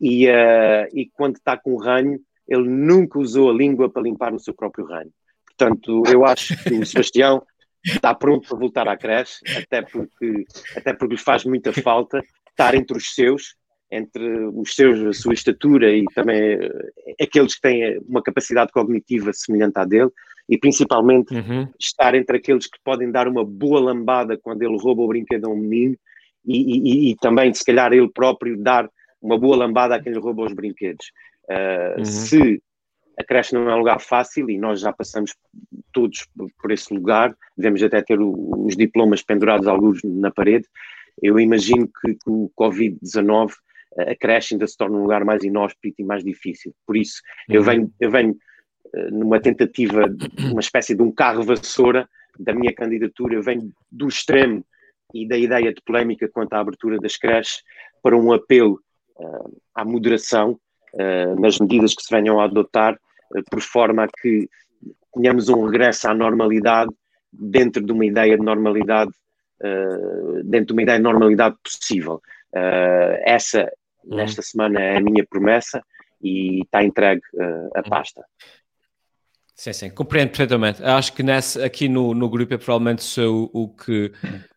E, 0.00 0.26
uh, 0.28 0.88
e 0.94 1.10
quando 1.12 1.36
está 1.36 1.58
com 1.58 1.76
ranho, 1.76 2.18
ele 2.48 2.66
nunca 2.66 3.18
usou 3.18 3.50
a 3.50 3.54
língua 3.54 3.90
para 3.90 4.02
limpar 4.02 4.32
o 4.32 4.38
seu 4.38 4.54
próprio 4.54 4.86
ranho. 4.86 5.10
Portanto, 5.46 6.02
eu 6.10 6.24
acho 6.24 6.56
que 6.64 6.74
o 6.74 6.86
Sebastião 6.86 7.42
está 7.84 8.14
pronto 8.14 8.48
para 8.48 8.58
voltar 8.58 8.88
à 8.88 8.96
creche, 8.96 9.40
até 9.58 9.82
porque, 9.82 10.46
até 10.74 10.94
porque 10.94 11.14
lhe 11.14 11.20
faz 11.20 11.44
muita 11.44 11.70
falta 11.70 12.24
estar 12.48 12.74
entre 12.74 12.96
os 12.96 13.14
seus 13.14 13.56
entre 13.94 14.46
os 14.54 14.74
seus, 14.74 15.00
a 15.00 15.12
sua 15.12 15.34
estatura 15.34 15.92
e 15.92 16.04
também 16.14 16.36
eh, 16.36 17.14
aqueles 17.20 17.54
que 17.54 17.60
têm 17.60 17.98
uma 18.08 18.22
capacidade 18.22 18.72
cognitiva 18.72 19.32
semelhante 19.32 19.78
à 19.78 19.84
dele, 19.84 20.10
e 20.48 20.58
principalmente 20.58 21.34
uhum. 21.34 21.68
estar 21.78 22.14
entre 22.14 22.36
aqueles 22.36 22.66
que 22.66 22.78
podem 22.84 23.10
dar 23.10 23.28
uma 23.28 23.44
boa 23.44 23.80
lambada 23.80 24.36
quando 24.36 24.62
ele 24.62 24.76
rouba 24.76 25.02
o 25.02 25.08
brinquedo 25.08 25.46
a 25.46 25.48
um 25.48 25.56
menino 25.56 25.96
e, 26.44 27.08
e, 27.08 27.10
e 27.10 27.16
também, 27.16 27.52
se 27.54 27.64
calhar, 27.64 27.92
ele 27.92 28.08
próprio 28.08 28.56
dar 28.56 28.88
uma 29.22 29.38
boa 29.38 29.56
lambada 29.56 29.94
a 29.94 30.02
quem 30.02 30.12
lhe 30.12 30.18
rouba 30.18 30.44
os 30.44 30.52
brinquedos. 30.52 31.06
Uh, 31.48 31.98
uhum. 31.98 32.04
Se 32.04 32.62
a 33.18 33.24
creche 33.24 33.54
não 33.54 33.70
é 33.70 33.74
um 33.74 33.78
lugar 33.78 34.00
fácil 34.00 34.50
e 34.50 34.58
nós 34.58 34.80
já 34.80 34.92
passamos 34.92 35.34
todos 35.92 36.26
por 36.60 36.70
esse 36.70 36.92
lugar, 36.92 37.34
devemos 37.56 37.82
até 37.82 38.02
ter 38.02 38.20
o, 38.20 38.66
os 38.66 38.76
diplomas 38.76 39.22
pendurados 39.22 39.66
alguns 39.66 40.00
na 40.04 40.30
parede. 40.30 40.66
Eu 41.22 41.38
imagino 41.38 41.88
que 41.88 42.16
com 42.24 42.44
o 42.44 42.52
Covid-19 42.58 43.52
a 43.98 44.14
creche 44.16 44.54
ainda 44.54 44.66
se 44.66 44.76
torna 44.76 44.96
um 44.96 45.02
lugar 45.02 45.24
mais 45.24 45.42
inóspito 45.44 46.00
e 46.00 46.04
mais 46.04 46.24
difícil. 46.24 46.74
Por 46.86 46.96
isso, 46.96 47.20
uhum. 47.48 47.56
eu 47.56 47.62
venho, 47.62 47.92
eu 48.00 48.10
venho 48.10 48.36
eh, 48.94 49.10
numa 49.10 49.40
tentativa, 49.40 50.04
uma 50.50 50.60
espécie 50.60 50.94
de 50.94 51.02
um 51.02 51.12
carro 51.12 51.42
vassoura 51.42 52.08
da 52.38 52.52
minha 52.52 52.74
candidatura, 52.74 53.34
eu 53.34 53.42
venho 53.42 53.72
do 53.90 54.08
extremo 54.08 54.64
e 55.12 55.26
da 55.26 55.36
ideia 55.36 55.72
de 55.72 55.80
polémica 55.82 56.28
quanto 56.28 56.52
à 56.54 56.60
abertura 56.60 56.98
das 56.98 57.16
creches 57.16 57.62
para 58.02 58.16
um 58.16 58.32
apelo 58.32 58.80
uh, 59.16 59.56
à 59.74 59.84
moderação 59.84 60.58
uh, 60.94 61.40
nas 61.40 61.58
medidas 61.58 61.94
que 61.94 62.02
se 62.02 62.14
venham 62.14 62.40
a 62.40 62.44
adotar, 62.44 62.94
uh, 62.94 63.42
por 63.50 63.60
forma 63.60 64.04
a 64.04 64.08
que 64.08 64.48
tenhamos 65.14 65.48
um 65.48 65.64
regresso 65.64 66.08
à 66.08 66.14
normalidade 66.14 66.90
dentro 67.32 67.84
de 67.84 67.92
uma 67.92 68.04
ideia 68.04 68.36
de 68.36 68.44
normalidade, 68.44 69.10
dentro 70.44 70.66
de 70.66 70.72
uma 70.72 70.82
ideia 70.82 70.98
de 70.98 71.04
normalidade 71.04 71.56
possível. 71.62 72.20
essa, 73.24 73.62
uhum. 73.62 73.68
Nesta 74.06 74.42
semana, 74.42 74.80
é 74.80 74.96
a 74.96 75.00
minha 75.00 75.26
promessa 75.28 75.82
e 76.22 76.62
está 76.62 76.82
entregue 76.82 77.22
a 77.74 77.80
uhum. 77.80 77.82
pasta. 77.88 78.24
Sim, 79.54 79.72
sim, 79.72 79.90
compreendo 79.90 80.30
perfeitamente. 80.30 80.82
Acho 80.82 81.12
que 81.12 81.22
nessa, 81.22 81.64
aqui 81.64 81.88
no, 81.88 82.12
no 82.12 82.28
grupo 82.28 82.54
é 82.54 82.58
provavelmente 82.58 83.04
sou 83.04 83.48
o 83.52 83.68
que 83.68 84.12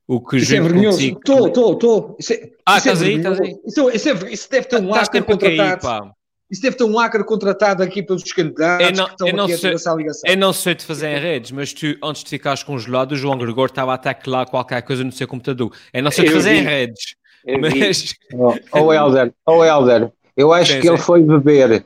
o 0.08 0.22
que 0.22 0.38
isso 0.38 0.56
é 0.56 0.62
vergonhoso. 0.62 1.02
Estou, 1.02 1.48
estou, 1.48 1.74
estou. 1.74 2.18
Ah, 2.66 2.78
estás 2.78 3.02
aí, 3.02 3.18
estás 3.18 3.40
aí. 3.40 3.56
Isso, 3.66 3.90
isso, 3.92 4.10
é, 4.10 4.32
isso 4.32 4.50
deve 4.50 4.68
ter 4.68 4.82
um 4.82 4.92
hacker 4.92 5.24
contratado. 5.24 6.12
isso 6.50 6.62
deve 6.62 6.78
ter 6.78 6.84
um 6.86 6.98
hacker 6.98 7.26
contratado 7.26 7.84
aqui 7.84 8.02
pelos 8.02 8.24
candidatos 8.32 8.88
eu 8.88 8.96
não, 8.96 9.06
que 9.06 9.12
estão 9.12 9.28
eu 9.28 9.36
não 9.36 9.44
aqui 9.44 9.58
sei, 9.58 9.70
a 9.70 9.96
ligação. 9.96 10.30
Eu 10.32 10.38
não 10.38 10.54
sei 10.54 10.76
de 10.76 10.86
fazer 10.86 11.10
em 11.10 11.20
redes, 11.20 11.52
mas 11.52 11.74
tu, 11.74 11.96
antes 12.02 12.24
de 12.24 12.30
ficares 12.30 12.64
congelado, 12.64 13.12
o 13.12 13.16
João 13.18 13.38
Gregor 13.38 13.66
estava 13.66 13.94
a 13.94 13.98
teclar 13.98 14.50
qualquer 14.50 14.82
coisa 14.82 15.04
no 15.04 15.12
seu 15.12 15.28
computador. 15.28 15.76
Eu 15.94 16.02
não 16.02 16.10
sei 16.10 16.26
de 16.26 16.32
fazer 16.32 16.54
vi. 16.54 16.60
em 16.60 16.64
redes. 16.64 17.16
Mas... 17.62 18.16
Oh, 18.34 18.54
oh 18.74 18.94
Helder, 18.94 19.34
oh 19.46 19.64
Helder, 19.64 20.12
eu 20.36 20.52
acho 20.52 20.80
que 20.80 20.88
ele 20.88 20.98
foi 20.98 21.24
beber. 21.24 21.86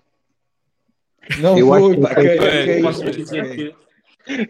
Não 1.40 1.58
eu 1.58 1.68
foi, 1.68 1.98
pá, 1.98 2.16
que, 2.16 2.38
que, 2.38 2.82
posso 2.82 3.12
dizer 3.12 3.56
que 3.56 3.76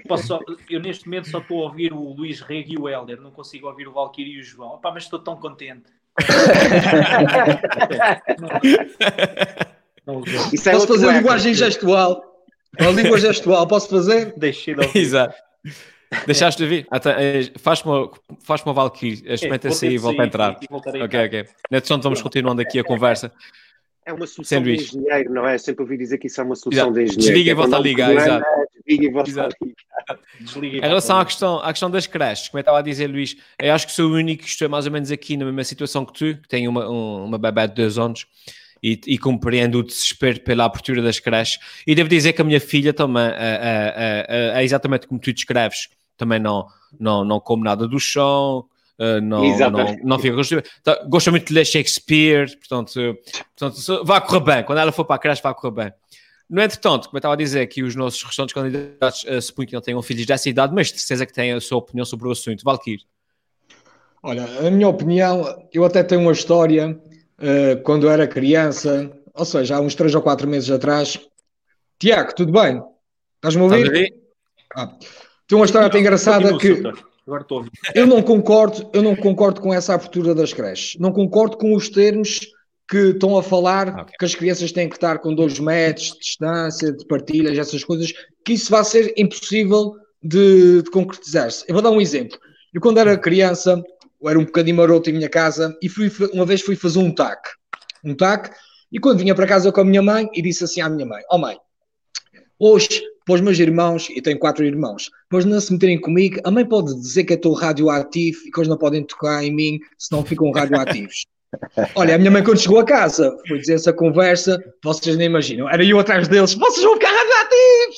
posso 0.07 0.27
só, 0.27 0.39
eu 0.69 0.79
neste 0.79 1.05
momento 1.05 1.29
só 1.29 1.39
estou 1.39 1.61
a 1.61 1.63
ouvir 1.65 1.93
o 1.93 2.13
Luís 2.13 2.39
Rego 2.41 2.73
e 2.73 2.77
o 2.77 2.89
Helder, 2.89 3.19
não 3.21 3.31
consigo 3.31 3.67
ouvir 3.67 3.87
o 3.87 3.93
Valkyrie 3.93 4.35
e 4.35 4.39
o 4.39 4.43
João. 4.43 4.75
Opa, 4.75 4.91
mas 4.91 5.03
estou 5.03 5.19
tão 5.19 5.35
contente. 5.35 5.83
É 10.05 10.71
posso 10.71 10.87
fazer 10.87 11.11
linguagem 11.13 11.53
gestual? 11.53 12.43
A 12.79 12.87
língua 12.87 13.19
gestual, 13.19 13.67
posso 13.67 13.89
fazer? 13.89 14.33
Deixei 14.37 14.73
de 14.73 14.85
ouvir. 14.85 14.99
Exato. 14.99 15.35
Deixaste 16.27 16.57
de 16.57 16.63
ouvir? 16.63 16.87
Eh, 16.91 17.51
faz-me 17.57 17.91
uma, 17.91 18.11
faz 18.43 18.61
uma 18.63 18.73
Valkyrie, 18.73 19.23
experimenta-se 19.25 19.87
aí 19.87 19.93
e 19.93 19.97
volta 19.97 20.23
a 20.23 20.25
entrar. 20.25 20.59
Ok, 20.69 21.25
ok. 21.25 21.45
Então 21.71 22.01
vamos 22.01 22.21
continuando 22.21 22.61
aqui 22.61 22.79
a 22.79 22.83
conversa. 22.83 23.31
É 24.05 24.11
uma 24.11 24.25
solução 24.25 24.57
Sanduíche. 24.57 24.91
de 24.91 24.97
engenheiro, 24.97 25.33
não 25.33 25.47
é? 25.47 25.57
Sempre 25.57 25.83
ouvi 25.83 25.95
dizer 25.95 26.17
que 26.17 26.27
isso 26.27 26.41
é 26.41 26.43
uma 26.43 26.55
solução 26.55 26.87
exato. 26.87 26.93
de 26.93 27.03
engenheiro. 27.03 27.21
Desliga 27.21 27.49
e 27.49 27.51
é 27.51 27.55
volta 27.55 27.77
a 27.77 27.79
ligar, 27.79 28.11
exato. 28.11 28.45
Desliga 28.75 29.05
e 29.05 29.11
volta 29.11 29.29
a 29.29 29.49
ligar. 29.63 30.19
Desliga 30.39 30.77
em 30.77 30.81
relação 30.81 31.19
à 31.19 31.25
questão, 31.25 31.59
à 31.59 31.71
questão 31.71 31.91
das 31.91 32.07
creches, 32.07 32.49
como 32.49 32.59
eu 32.59 32.61
estava 32.61 32.79
a 32.79 32.81
dizer, 32.81 33.07
Luís, 33.07 33.37
eu 33.61 33.73
acho 33.73 33.85
que 33.85 33.93
sou 33.93 34.09
o 34.09 34.13
único 34.13 34.43
que 34.43 34.49
estou 34.49 34.67
mais 34.67 34.85
ou 34.87 34.91
menos 34.91 35.11
aqui 35.11 35.37
na 35.37 35.45
mesma 35.45 35.63
situação 35.63 36.03
que 36.03 36.13
tu, 36.13 36.41
que 36.41 36.47
tenho 36.49 36.71
uma, 36.71 36.89
um, 36.89 37.25
uma 37.25 37.37
bebé 37.37 37.67
de 37.67 37.75
dois 37.75 37.99
anos 37.99 38.25
e, 38.81 38.99
e, 39.05 39.17
compreendo 39.19 39.77
o 39.77 39.83
desespero 39.83 40.41
pela 40.41 40.65
abertura 40.65 41.01
das 41.03 41.19
creches. 41.19 41.59
E 41.85 41.93
devo 41.93 42.09
dizer 42.09 42.33
que 42.33 42.41
a 42.41 42.43
minha 42.43 42.59
filha 42.59 42.91
também 42.91 43.23
é, 43.23 43.35
é, 43.37 44.25
é, 44.27 44.59
é 44.59 44.63
exatamente 44.63 45.05
como 45.05 45.19
tu 45.19 45.31
descreves, 45.31 45.89
também 46.21 46.39
não, 46.39 46.67
não, 46.99 47.25
não 47.25 47.39
come 47.39 47.63
nada 47.63 47.87
do 47.87 47.99
chão, 47.99 48.65
Uh, 49.01 49.19
não, 49.19 49.41
não, 49.71 49.97
não 50.03 50.19
fica 50.19 50.37
então, 50.79 51.09
gosta 51.09 51.31
muito 51.31 51.47
de 51.47 51.53
ler 51.55 51.65
Shakespeare, 51.65 52.55
portanto, 52.59 53.17
portanto 53.57 54.05
vai 54.05 54.21
correr 54.23 54.39
bem. 54.41 54.63
Quando 54.63 54.77
ela 54.77 54.91
for 54.91 55.03
para 55.03 55.15
a 55.15 55.19
creche, 55.19 55.41
vai 55.41 55.55
correr 55.55 55.71
bem. 55.71 55.93
No 56.47 56.61
entretanto, 56.61 57.05
como 57.05 57.17
eu 57.17 57.19
estava 57.19 57.33
a 57.33 57.37
dizer, 57.37 57.65
que 57.65 57.81
os 57.81 57.95
nossos 57.95 58.21
restantes 58.21 58.53
candidatos 58.53 59.23
uh, 59.23 59.41
suponho 59.41 59.69
que 59.69 59.73
não 59.73 59.81
tenham 59.81 60.01
filhos 60.03 60.23
dessa 60.27 60.47
idade, 60.47 60.71
mas 60.75 60.91
de 60.91 60.99
certeza 60.99 61.25
que 61.25 61.33
têm 61.33 61.51
a 61.51 61.59
sua 61.59 61.79
opinião 61.79 62.05
sobre 62.05 62.27
o 62.27 62.31
assunto. 62.31 62.63
Valkyr. 62.63 62.99
Olha, 64.21 64.45
a 64.67 64.69
minha 64.69 64.87
opinião, 64.87 65.67
eu 65.73 65.83
até 65.83 66.03
tenho 66.03 66.21
uma 66.21 66.31
história 66.31 66.91
uh, 66.91 67.81
quando 67.81 68.05
eu 68.05 68.11
era 68.11 68.27
criança, 68.27 69.11
ou 69.33 69.45
seja, 69.45 69.77
há 69.77 69.81
uns 69.81 69.95
3 69.95 70.13
ou 70.13 70.21
4 70.21 70.47
meses 70.47 70.69
atrás. 70.69 71.19
Tiago, 71.97 72.35
tudo 72.35 72.51
bem? 72.51 72.83
Estás-me 73.37 73.61
a 73.61 73.63
ouvir? 73.63 74.13
Ah, 74.75 74.95
tem 75.51 75.57
uma 75.57 75.65
história 75.65 75.87
até 75.87 75.99
engraçada 75.99 76.57
que. 76.57 76.81
Agora 77.27 77.41
estou. 77.41 77.65
Eu 77.93 78.07
não 78.07 78.21
concordo, 78.21 78.89
eu 78.93 79.03
não 79.03 79.17
concordo 79.17 79.59
com 79.59 79.73
essa 79.73 79.93
abertura 79.93 80.33
das 80.33 80.53
creches. 80.53 80.97
Não 80.97 81.11
concordo 81.11 81.57
com 81.57 81.75
os 81.75 81.89
termos 81.89 82.39
que 82.89 83.09
estão 83.09 83.37
a 83.37 83.43
falar 83.43 83.89
okay. 83.89 84.15
que 84.17 84.23
as 84.23 84.33
crianças 84.33 84.71
têm 84.71 84.87
que 84.87 84.95
estar 84.95 85.19
com 85.19 85.35
dois 85.35 85.59
metros 85.59 86.13
de 86.13 86.19
distância, 86.19 86.93
de 86.93 87.05
partilhas, 87.05 87.57
essas 87.57 87.83
coisas, 87.83 88.13
que 88.45 88.53
isso 88.53 88.71
vai 88.71 88.85
ser 88.85 89.13
impossível 89.17 89.95
de, 90.23 90.83
de 90.83 90.89
concretizar-se. 90.89 91.65
Eu 91.67 91.73
vou 91.73 91.81
dar 91.81 91.91
um 91.91 91.99
exemplo. 91.99 92.39
Eu, 92.73 92.79
quando 92.79 92.99
era 92.99 93.17
criança, 93.17 93.83
eu 94.21 94.29
era 94.29 94.39
um 94.39 94.45
bocadinho 94.45 94.77
maroto 94.77 95.09
em 95.09 95.13
minha 95.13 95.29
casa 95.29 95.77
e 95.81 95.89
fui, 95.89 96.09
uma 96.31 96.45
vez 96.45 96.61
fui 96.61 96.77
fazer 96.77 96.99
um 96.99 97.13
TAC. 97.13 97.41
Um 98.05 98.15
TAC, 98.15 98.51
e 98.89 98.99
quando 98.99 99.19
vinha 99.19 99.35
para 99.35 99.45
casa 99.45 99.69
com 99.69 99.81
a 99.81 99.85
minha 99.85 100.01
mãe, 100.01 100.29
e 100.33 100.41
disse 100.41 100.63
assim 100.63 100.79
à 100.79 100.87
minha 100.87 101.05
mãe: 101.05 101.21
Ó 101.29 101.35
oh, 101.35 101.39
mãe, 101.39 101.57
hoje 102.57 103.01
para 103.25 103.35
os 103.35 103.41
meus 103.41 103.59
irmãos, 103.59 104.07
e 104.09 104.21
tenho 104.21 104.39
quatro 104.39 104.65
irmãos, 104.65 105.09
depois 105.23 105.45
não 105.45 105.59
se 105.59 105.71
meterem 105.71 105.99
comigo, 105.99 106.39
a 106.43 106.51
mãe 106.51 106.65
pode 106.65 106.93
dizer 106.95 107.23
que 107.23 107.33
eu 107.33 107.37
estou 107.37 107.53
radioativo 107.53 108.39
e 108.45 108.51
que 108.51 108.59
eles 108.59 108.67
não 108.67 108.77
podem 108.77 109.03
tocar 109.03 109.43
em 109.43 109.53
mim 109.53 109.79
se 109.97 110.11
não 110.11 110.25
ficam 110.25 110.51
radioativos. 110.51 111.25
Olha, 111.95 112.15
a 112.15 112.17
minha 112.17 112.31
mãe 112.31 112.43
quando 112.43 112.59
chegou 112.59 112.79
a 112.79 112.85
casa 112.85 113.35
foi 113.47 113.59
dizer 113.59 113.73
essa 113.73 113.93
conversa, 113.93 114.57
vocês 114.83 115.17
nem 115.17 115.27
imaginam, 115.27 115.69
era 115.69 115.83
eu 115.83 115.99
atrás 115.99 116.27
deles, 116.27 116.53
vocês 116.53 116.83
vão 116.83 116.93
ficar 116.93 117.11
radioativos! 117.11 117.97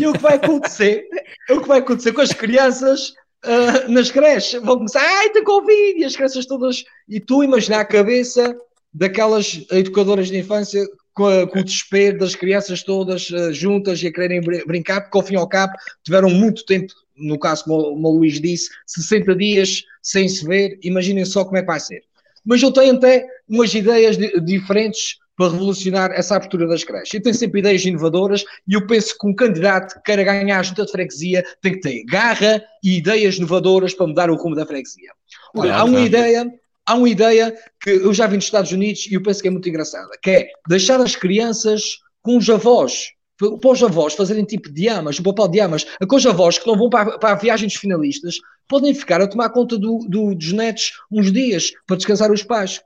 E 0.00 0.06
o 0.06 0.12
que 0.12 0.20
vai 0.20 0.34
acontecer? 0.36 1.04
o 1.50 1.60
que 1.60 1.68
vai 1.68 1.78
acontecer 1.80 2.12
com 2.12 2.20
as 2.20 2.32
crianças 2.32 3.12
uh, 3.44 3.90
nas 3.90 4.10
creches? 4.10 4.62
Vão 4.62 4.76
começar, 4.76 5.02
ai, 5.02 5.30
tem 5.30 5.42
Covid, 5.42 6.00
e 6.00 6.04
as 6.04 6.14
crianças 6.14 6.46
todas, 6.46 6.84
e 7.08 7.20
tu 7.20 7.42
imaginar 7.42 7.80
a 7.80 7.84
cabeça 7.84 8.56
daquelas 8.92 9.66
educadoras 9.72 10.28
de 10.28 10.38
infância 10.38 10.86
com, 11.14 11.26
a, 11.26 11.46
com, 11.46 11.60
o 11.60 11.64
desespero 11.64 12.18
das 12.18 12.34
crianças 12.34 12.82
todas 12.82 13.30
uh, 13.30 13.52
juntas 13.52 14.02
e 14.02 14.08
a 14.08 14.12
quererem 14.12 14.40
brincar, 14.66 15.02
porque 15.02 15.16
ao 15.16 15.24
fim 15.24 15.34
e 15.34 15.36
ao 15.36 15.48
cabo 15.48 15.72
tiveram 16.02 16.28
muito 16.28 16.66
tempo, 16.66 16.92
no 17.16 17.38
caso 17.38 17.64
como, 17.64 17.82
como 17.82 18.08
o 18.08 18.18
Luís 18.18 18.40
disse, 18.40 18.68
60 18.86 19.34
dias 19.36 19.84
sem 20.02 20.28
se 20.28 20.44
ver, 20.44 20.78
imaginem 20.82 21.24
só 21.24 21.44
como 21.44 21.56
é 21.56 21.60
que 21.60 21.66
vai 21.66 21.80
ser. 21.80 22.02
Mas 22.44 22.60
eu 22.62 22.72
tenho 22.72 22.96
até 22.96 23.26
umas 23.48 23.72
ideias 23.72 24.18
de, 24.18 24.38
diferentes 24.40 25.18
para 25.36 25.50
revolucionar 25.50 26.12
essa 26.12 26.36
abertura 26.36 26.66
das 26.66 26.84
creches. 26.84 27.14
Eu 27.14 27.22
tenho 27.22 27.34
sempre 27.34 27.60
ideias 27.60 27.84
inovadoras 27.84 28.44
e 28.68 28.74
eu 28.74 28.86
penso 28.86 29.16
que 29.18 29.26
um 29.26 29.34
candidato 29.34 29.94
que 29.94 30.02
queira 30.02 30.22
ganhar 30.22 30.60
a 30.60 30.62
junta 30.62 30.84
de 30.84 30.92
freguesia 30.92 31.44
tem 31.60 31.72
que 31.72 31.80
ter 31.80 32.04
garra 32.04 32.62
e 32.82 32.98
ideias 32.98 33.36
inovadoras 33.36 33.94
para 33.94 34.06
mudar 34.06 34.30
o 34.30 34.36
rumo 34.36 34.54
da 34.54 34.66
freguesia. 34.66 35.10
Olha, 35.56 35.74
há 35.74 35.84
uma 35.84 36.00
ideia 36.00 36.48
há 36.86 36.94
uma 36.94 37.08
ideia 37.08 37.54
que 37.80 37.90
eu 37.90 38.12
já 38.12 38.26
vi 38.26 38.36
nos 38.36 38.44
Estados 38.44 38.72
Unidos 38.72 39.06
e 39.06 39.14
eu 39.14 39.22
penso 39.22 39.40
que 39.42 39.48
é 39.48 39.50
muito 39.50 39.68
engraçada, 39.68 40.10
que 40.22 40.30
é 40.30 40.48
deixar 40.68 41.00
as 41.00 41.16
crianças 41.16 41.98
com 42.22 42.36
os 42.36 42.48
avós, 42.48 43.10
para 43.36 43.70
os 43.70 43.82
avós 43.82 44.14
fazerem 44.14 44.44
tipo 44.44 44.72
diamas, 44.72 45.18
o 45.18 45.22
papel 45.22 45.48
de 45.48 45.52
diamas, 45.54 45.84
com 46.08 46.16
os 46.16 46.26
avós 46.26 46.58
que 46.58 46.66
não 46.66 46.76
vão 46.76 46.88
para, 46.88 47.18
para 47.18 47.32
a 47.32 47.36
viagem 47.36 47.68
dos 47.68 47.76
finalistas, 47.76 48.36
podem 48.68 48.94
ficar 48.94 49.20
a 49.20 49.26
tomar 49.26 49.50
conta 49.50 49.76
do, 49.76 49.98
do, 50.08 50.34
dos 50.34 50.52
netos 50.52 50.92
uns 51.10 51.32
dias 51.32 51.72
para 51.86 51.96
descansar 51.96 52.30
os 52.30 52.42
pais. 52.42 52.80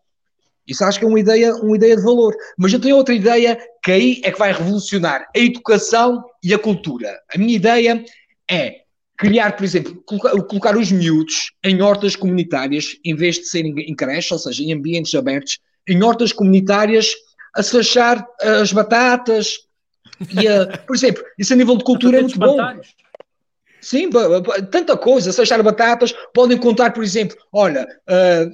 Isso 0.66 0.84
acho 0.84 0.98
que 0.98 1.04
é 1.04 1.08
uma 1.08 1.18
ideia, 1.18 1.54
uma 1.56 1.76
ideia 1.76 1.96
de 1.96 2.02
valor. 2.02 2.34
Mas 2.58 2.72
eu 2.72 2.80
tenho 2.80 2.96
outra 2.96 3.14
ideia 3.14 3.58
que 3.82 3.90
aí 3.90 4.20
é 4.22 4.30
que 4.30 4.38
vai 4.38 4.52
revolucionar 4.52 5.26
a 5.34 5.38
educação 5.38 6.22
e 6.42 6.52
a 6.52 6.58
cultura. 6.58 7.18
A 7.34 7.38
minha 7.38 7.56
ideia 7.56 8.04
é 8.50 8.82
criar, 9.18 9.56
por 9.56 9.64
exemplo, 9.64 10.00
colocar, 10.06 10.30
colocar, 10.44 10.76
os 10.76 10.92
miúdos 10.92 11.52
em 11.64 11.82
hortas 11.82 12.14
comunitárias, 12.14 12.96
em 13.04 13.14
vez 13.14 13.36
de 13.36 13.46
serem 13.46 13.74
em 13.76 13.94
creche, 13.94 14.32
ou 14.32 14.38
seja, 14.38 14.62
em 14.62 14.72
ambientes 14.72 15.14
abertos, 15.14 15.58
em 15.86 16.02
hortas 16.02 16.32
comunitárias, 16.32 17.12
a 17.54 17.62
se 17.62 17.76
achar 17.76 18.24
as 18.40 18.72
batatas. 18.72 19.58
E 20.30 20.46
a, 20.46 20.78
por 20.86 20.94
exemplo, 20.94 21.22
isso 21.36 21.52
a 21.52 21.56
nível 21.56 21.76
de 21.76 21.84
cultura 21.84 22.18
é 22.18 22.20
muito 22.22 22.38
bom. 22.38 22.56
Sim, 23.80 24.10
tanta 24.70 24.96
coisa, 24.96 25.32
se 25.32 25.40
achar 25.40 25.62
batatas, 25.62 26.12
podem 26.34 26.58
contar, 26.58 26.92
por 26.92 27.04
exemplo, 27.04 27.36
olha, 27.52 27.86
uh, 28.08 28.50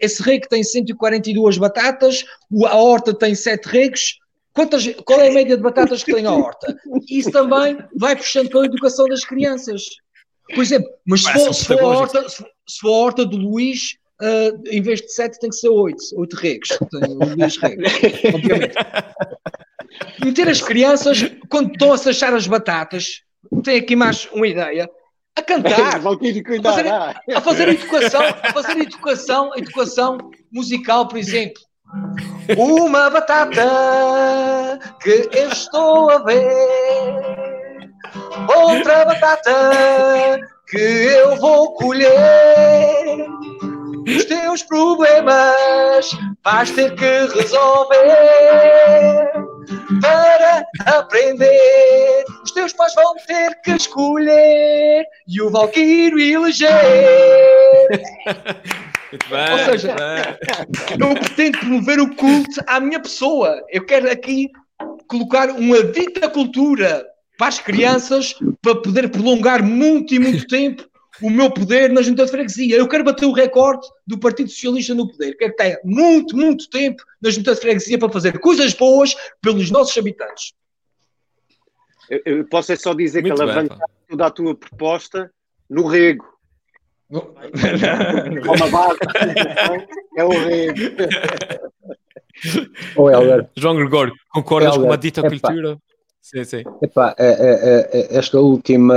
esse 0.00 0.22
rego 0.22 0.46
tem 0.48 0.62
142 0.62 1.56
batatas, 1.56 2.24
a 2.66 2.76
horta 2.76 3.14
tem 3.14 3.34
7 3.34 3.64
regos, 3.66 4.18
Quantas, 4.58 4.92
qual 5.04 5.20
é 5.20 5.28
a 5.28 5.32
média 5.32 5.56
de 5.56 5.62
batatas 5.62 6.02
que 6.02 6.12
tem 6.12 6.26
a 6.26 6.32
horta? 6.32 6.76
Isso 7.08 7.30
também 7.30 7.78
vai 7.94 8.16
puxando 8.16 8.48
pela 8.48 8.66
educação 8.66 9.06
das 9.06 9.24
crianças. 9.24 9.84
Por 10.52 10.60
exemplo, 10.60 10.90
mas 11.06 11.22
se 11.22 11.32
for, 11.32 11.54
se 11.54 11.64
for, 11.64 11.78
a, 11.78 11.86
horta, 11.86 12.28
se 12.28 12.80
for 12.80 12.88
a 12.88 12.90
horta 12.90 13.24
do 13.24 13.36
Luís, 13.36 13.92
uh, 14.20 14.60
em 14.68 14.82
vez 14.82 15.00
de 15.00 15.12
7 15.12 15.38
tem 15.38 15.50
que 15.50 15.54
ser 15.54 15.68
8, 15.68 15.96
8 16.12 16.36
regos. 16.36 16.70
O 16.70 17.36
Luís 17.36 17.56
regos, 17.56 17.92
obviamente. 18.34 18.74
Meter 20.24 20.48
as 20.48 20.60
crianças, 20.60 21.18
quando 21.48 21.70
estão 21.70 21.92
a 21.92 21.94
achar 21.94 22.34
as 22.34 22.48
batatas, 22.48 23.22
tem 23.62 23.78
aqui 23.78 23.94
mais 23.94 24.28
uma 24.32 24.48
ideia, 24.48 24.90
a 25.36 25.42
cantar, 25.42 26.00
a 26.02 26.62
fazer, 26.62 26.88
a 27.32 27.40
fazer 27.40 27.68
educação, 27.68 28.22
a 28.42 28.52
fazer 28.52 28.78
educação, 28.78 29.50
educação 29.56 30.18
musical, 30.50 31.06
por 31.06 31.16
exemplo. 31.16 31.62
Uma 32.56 33.10
batata 33.10 34.78
que 35.02 35.28
eu 35.32 35.48
estou 35.50 36.10
a 36.10 36.18
ver, 36.18 37.90
outra 38.56 39.04
batata 39.04 40.40
que 40.70 40.78
eu 40.78 41.36
vou 41.36 41.74
colher. 41.74 43.26
Os 44.06 44.24
teus 44.24 44.62
problemas 44.62 46.10
vais 46.42 46.70
ter 46.70 46.94
que 46.94 47.26
resolver 47.38 49.30
para 50.00 50.66
aprender. 50.86 52.24
Os 52.42 52.52
teus 52.52 52.72
pais 52.72 52.94
vão 52.94 53.14
ter 53.26 53.60
que 53.60 53.72
escolher 53.72 55.04
e 55.26 55.42
o 55.42 55.50
Valquírio 55.50 56.18
eleger. 56.18 56.70
Muito 59.10 59.28
bem, 59.30 59.52
Ou 59.52 59.58
seja, 59.58 59.96
eu 61.00 61.14
pretendo 61.14 61.58
promover 61.58 62.00
o 62.00 62.14
culto 62.14 62.60
à 62.66 62.78
minha 62.78 63.00
pessoa. 63.00 63.64
Eu 63.70 63.84
quero 63.86 64.10
aqui 64.10 64.50
colocar 65.06 65.50
uma 65.50 65.82
dita 65.82 66.28
cultura 66.28 67.06
para 67.38 67.48
as 67.48 67.58
crianças 67.58 68.34
para 68.60 68.74
poder 68.74 69.08
prolongar 69.10 69.62
muito 69.62 70.14
e 70.14 70.18
muito 70.18 70.46
tempo 70.46 70.86
o 71.22 71.30
meu 71.30 71.50
poder 71.50 71.90
na 71.90 72.02
junta 72.02 72.24
de 72.24 72.30
freguesia. 72.30 72.76
Eu 72.76 72.88
quero 72.88 73.04
bater 73.04 73.26
o 73.26 73.32
recorde 73.32 73.86
do 74.06 74.18
Partido 74.18 74.50
Socialista 74.50 74.94
no 74.94 75.10
poder. 75.10 75.36
Quero 75.36 75.52
que 75.52 75.56
tenha 75.56 75.78
muito, 75.84 76.36
muito 76.36 76.68
tempo 76.68 77.02
na 77.20 77.30
junta 77.30 77.54
de 77.54 77.60
freguesia 77.60 77.98
para 77.98 78.12
fazer 78.12 78.38
coisas 78.38 78.74
boas 78.74 79.16
pelos 79.40 79.70
nossos 79.70 79.96
habitantes. 79.96 80.52
Eu, 82.10 82.22
eu 82.24 82.44
posso 82.46 82.72
é 82.72 82.76
só 82.76 82.94
dizer 82.94 83.22
muito 83.22 83.36
que 83.36 83.42
alavancar 83.42 83.78
toda 84.08 84.26
a 84.26 84.30
tua 84.30 84.54
proposta 84.54 85.30
no 85.68 85.86
rego. 85.86 86.37
Uma 87.10 88.68
base, 88.70 88.98
é 90.16 90.24
o 90.24 90.28
rego. 90.28 90.78
Oh, 92.96 93.10
Helder. 93.10 93.48
João 93.56 93.76
Gregório, 93.76 94.12
concordas 94.30 94.74
Helder, 94.74 94.86
com 94.88 94.92
a 94.92 94.96
dita 94.96 95.22
cultura? 95.22 95.78
Sim, 96.20 96.44
sim. 96.44 96.62
Epá, 96.82 97.14
é, 97.18 97.26
é, 97.26 98.00
é, 98.00 98.18
esta 98.18 98.38
última 98.38 98.94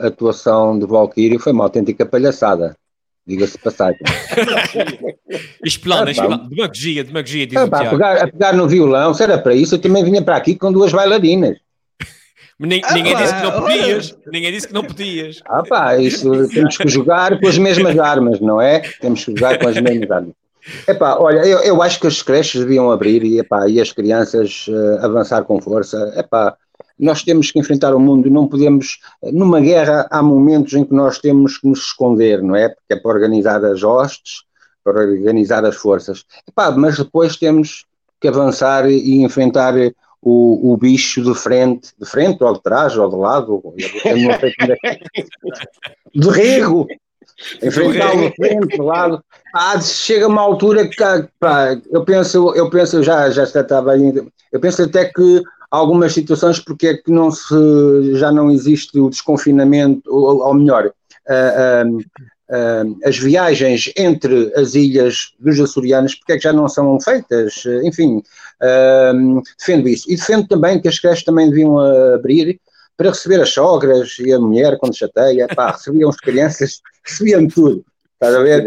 atuação 0.00 0.78
de 0.78 0.86
Valkyrie 0.86 1.38
foi 1.38 1.52
uma 1.52 1.64
autêntica 1.64 2.06
palhaçada. 2.06 2.74
Diga-se 3.26 3.58
passagem. 3.58 4.00
explana, 5.64 6.10
explana. 6.10 6.48
Demagogia, 6.48 7.04
demagogia, 7.04 7.46
diz 7.46 7.56
a, 7.56 7.68
pegar, 7.68 8.22
a 8.22 8.28
pegar 8.28 8.52
no 8.54 8.68
violão, 8.68 9.14
se 9.14 9.22
era 9.22 9.38
para 9.38 9.54
isso, 9.54 9.74
eu 9.74 9.80
também 9.80 10.04
vinha 10.04 10.22
para 10.22 10.36
aqui 10.36 10.54
com 10.54 10.72
duas 10.72 10.92
bailarinas. 10.92 11.58
Ninguém, 12.66 13.16
disse 13.16 13.34
que 13.34 13.42
não 13.42 13.52
podias. 13.52 14.16
Ninguém 14.26 14.52
disse 14.52 14.68
que 14.68 14.74
não 14.74 14.84
podias. 14.84 15.40
Ah 15.46 15.62
pá, 15.62 15.96
isso 15.96 16.48
temos 16.48 16.76
que 16.76 16.88
jogar 16.88 17.38
com 17.38 17.48
as 17.48 17.58
mesmas 17.58 17.98
armas, 17.98 18.40
não 18.40 18.60
é? 18.60 18.80
Temos 19.00 19.24
que 19.24 19.32
jogar 19.32 19.58
com 19.58 19.68
as 19.68 19.80
mesmas 19.80 20.10
armas. 20.10 20.34
Epá, 20.88 21.18
olha, 21.18 21.46
eu, 21.46 21.58
eu 21.60 21.82
acho 21.82 22.00
que 22.00 22.06
as 22.06 22.22
creches 22.22 22.62
deviam 22.62 22.90
abrir 22.90 23.22
e, 23.22 23.38
epá, 23.38 23.68
e 23.68 23.80
as 23.80 23.92
crianças 23.92 24.66
uh, 24.68 25.04
avançar 25.04 25.44
com 25.44 25.60
força. 25.60 26.14
Epá, 26.16 26.56
nós 26.98 27.22
temos 27.22 27.50
que 27.50 27.58
enfrentar 27.58 27.94
o 27.94 28.00
mundo, 28.00 28.30
não 28.30 28.48
podemos. 28.48 28.98
Numa 29.22 29.60
guerra, 29.60 30.06
há 30.10 30.22
momentos 30.22 30.72
em 30.72 30.84
que 30.84 30.94
nós 30.94 31.18
temos 31.18 31.58
que 31.58 31.68
nos 31.68 31.80
esconder, 31.80 32.42
não 32.42 32.56
é? 32.56 32.68
Porque 32.68 32.94
é 32.94 32.96
para 32.96 33.10
organizar 33.10 33.62
as 33.64 33.82
hostes, 33.82 34.44
para 34.82 35.00
organizar 35.00 35.64
as 35.64 35.76
forças. 35.76 36.24
Epá, 36.48 36.70
mas 36.70 36.96
depois 36.96 37.36
temos 37.36 37.84
que 38.20 38.28
avançar 38.28 38.88
e 38.88 39.22
enfrentar 39.22 39.74
o, 40.24 40.72
o 40.72 40.76
bicho 40.78 41.22
de 41.22 41.34
frente, 41.34 41.90
de 42.00 42.06
frente 42.06 42.42
ou 42.42 42.54
de 42.54 42.62
trás 42.62 42.96
ou 42.96 43.10
de 43.10 43.16
lado, 43.16 43.62
eu 44.06 44.16
não 44.16 44.38
sei 44.40 44.54
como 44.58 44.72
é. 44.72 44.98
De 46.14 46.28
rego, 46.30 46.86
enfrentá-lo 47.62 48.30
de 48.30 48.34
frente, 48.34 48.68
de 48.68 48.80
lado. 48.82 49.22
Ah, 49.54 49.78
chega 49.82 50.26
uma 50.26 50.40
altura 50.40 50.88
que 50.88 50.96
pá, 51.38 51.78
eu 51.90 52.04
penso, 52.06 52.54
eu 52.54 52.70
penso, 52.70 53.02
já, 53.02 53.28
já 53.30 53.44
estava 53.44 53.92
aí, 53.92 54.14
eu 54.50 54.60
penso 54.60 54.82
até 54.82 55.04
que 55.04 55.42
algumas 55.70 56.14
situações 56.14 56.58
porque 56.58 56.86
é 56.86 56.96
que 56.96 57.10
não 57.10 57.30
se, 57.30 58.14
já 58.14 58.32
não 58.32 58.50
existe 58.50 58.98
o 58.98 59.10
desconfinamento, 59.10 60.02
ou, 60.10 60.38
ou 60.38 60.54
melhor, 60.54 60.86
uh, 60.86 61.86
uh, 61.86 61.98
uh, 61.98 62.04
as 63.04 63.16
viagens 63.16 63.90
entre 63.96 64.52
as 64.54 64.74
ilhas 64.74 65.32
dos 65.38 65.58
açorianos, 65.58 66.14
porque 66.14 66.32
é 66.32 66.36
que 66.36 66.42
já 66.42 66.52
não 66.52 66.68
são 66.68 67.00
feitas, 67.00 67.64
enfim, 67.82 68.22
defendo 69.58 69.88
isso. 69.88 70.10
E 70.10 70.16
defendo 70.16 70.46
também 70.46 70.80
que 70.80 70.88
as 70.88 70.98
creches 70.98 71.24
também 71.24 71.48
deviam 71.48 71.78
abrir 72.14 72.60
para 72.96 73.10
receber 73.10 73.40
as 73.40 73.50
sogras 73.50 74.18
e 74.18 74.32
a 74.32 74.38
mulher 74.38 74.78
quando 74.78 74.96
chateia, 74.96 75.48
pá, 75.48 75.72
recebiam 75.72 76.10
as 76.10 76.16
crianças, 76.16 76.80
recebiam 77.04 77.46
tudo, 77.48 77.84
estás 78.14 78.34
a 78.34 78.42
ver? 78.42 78.64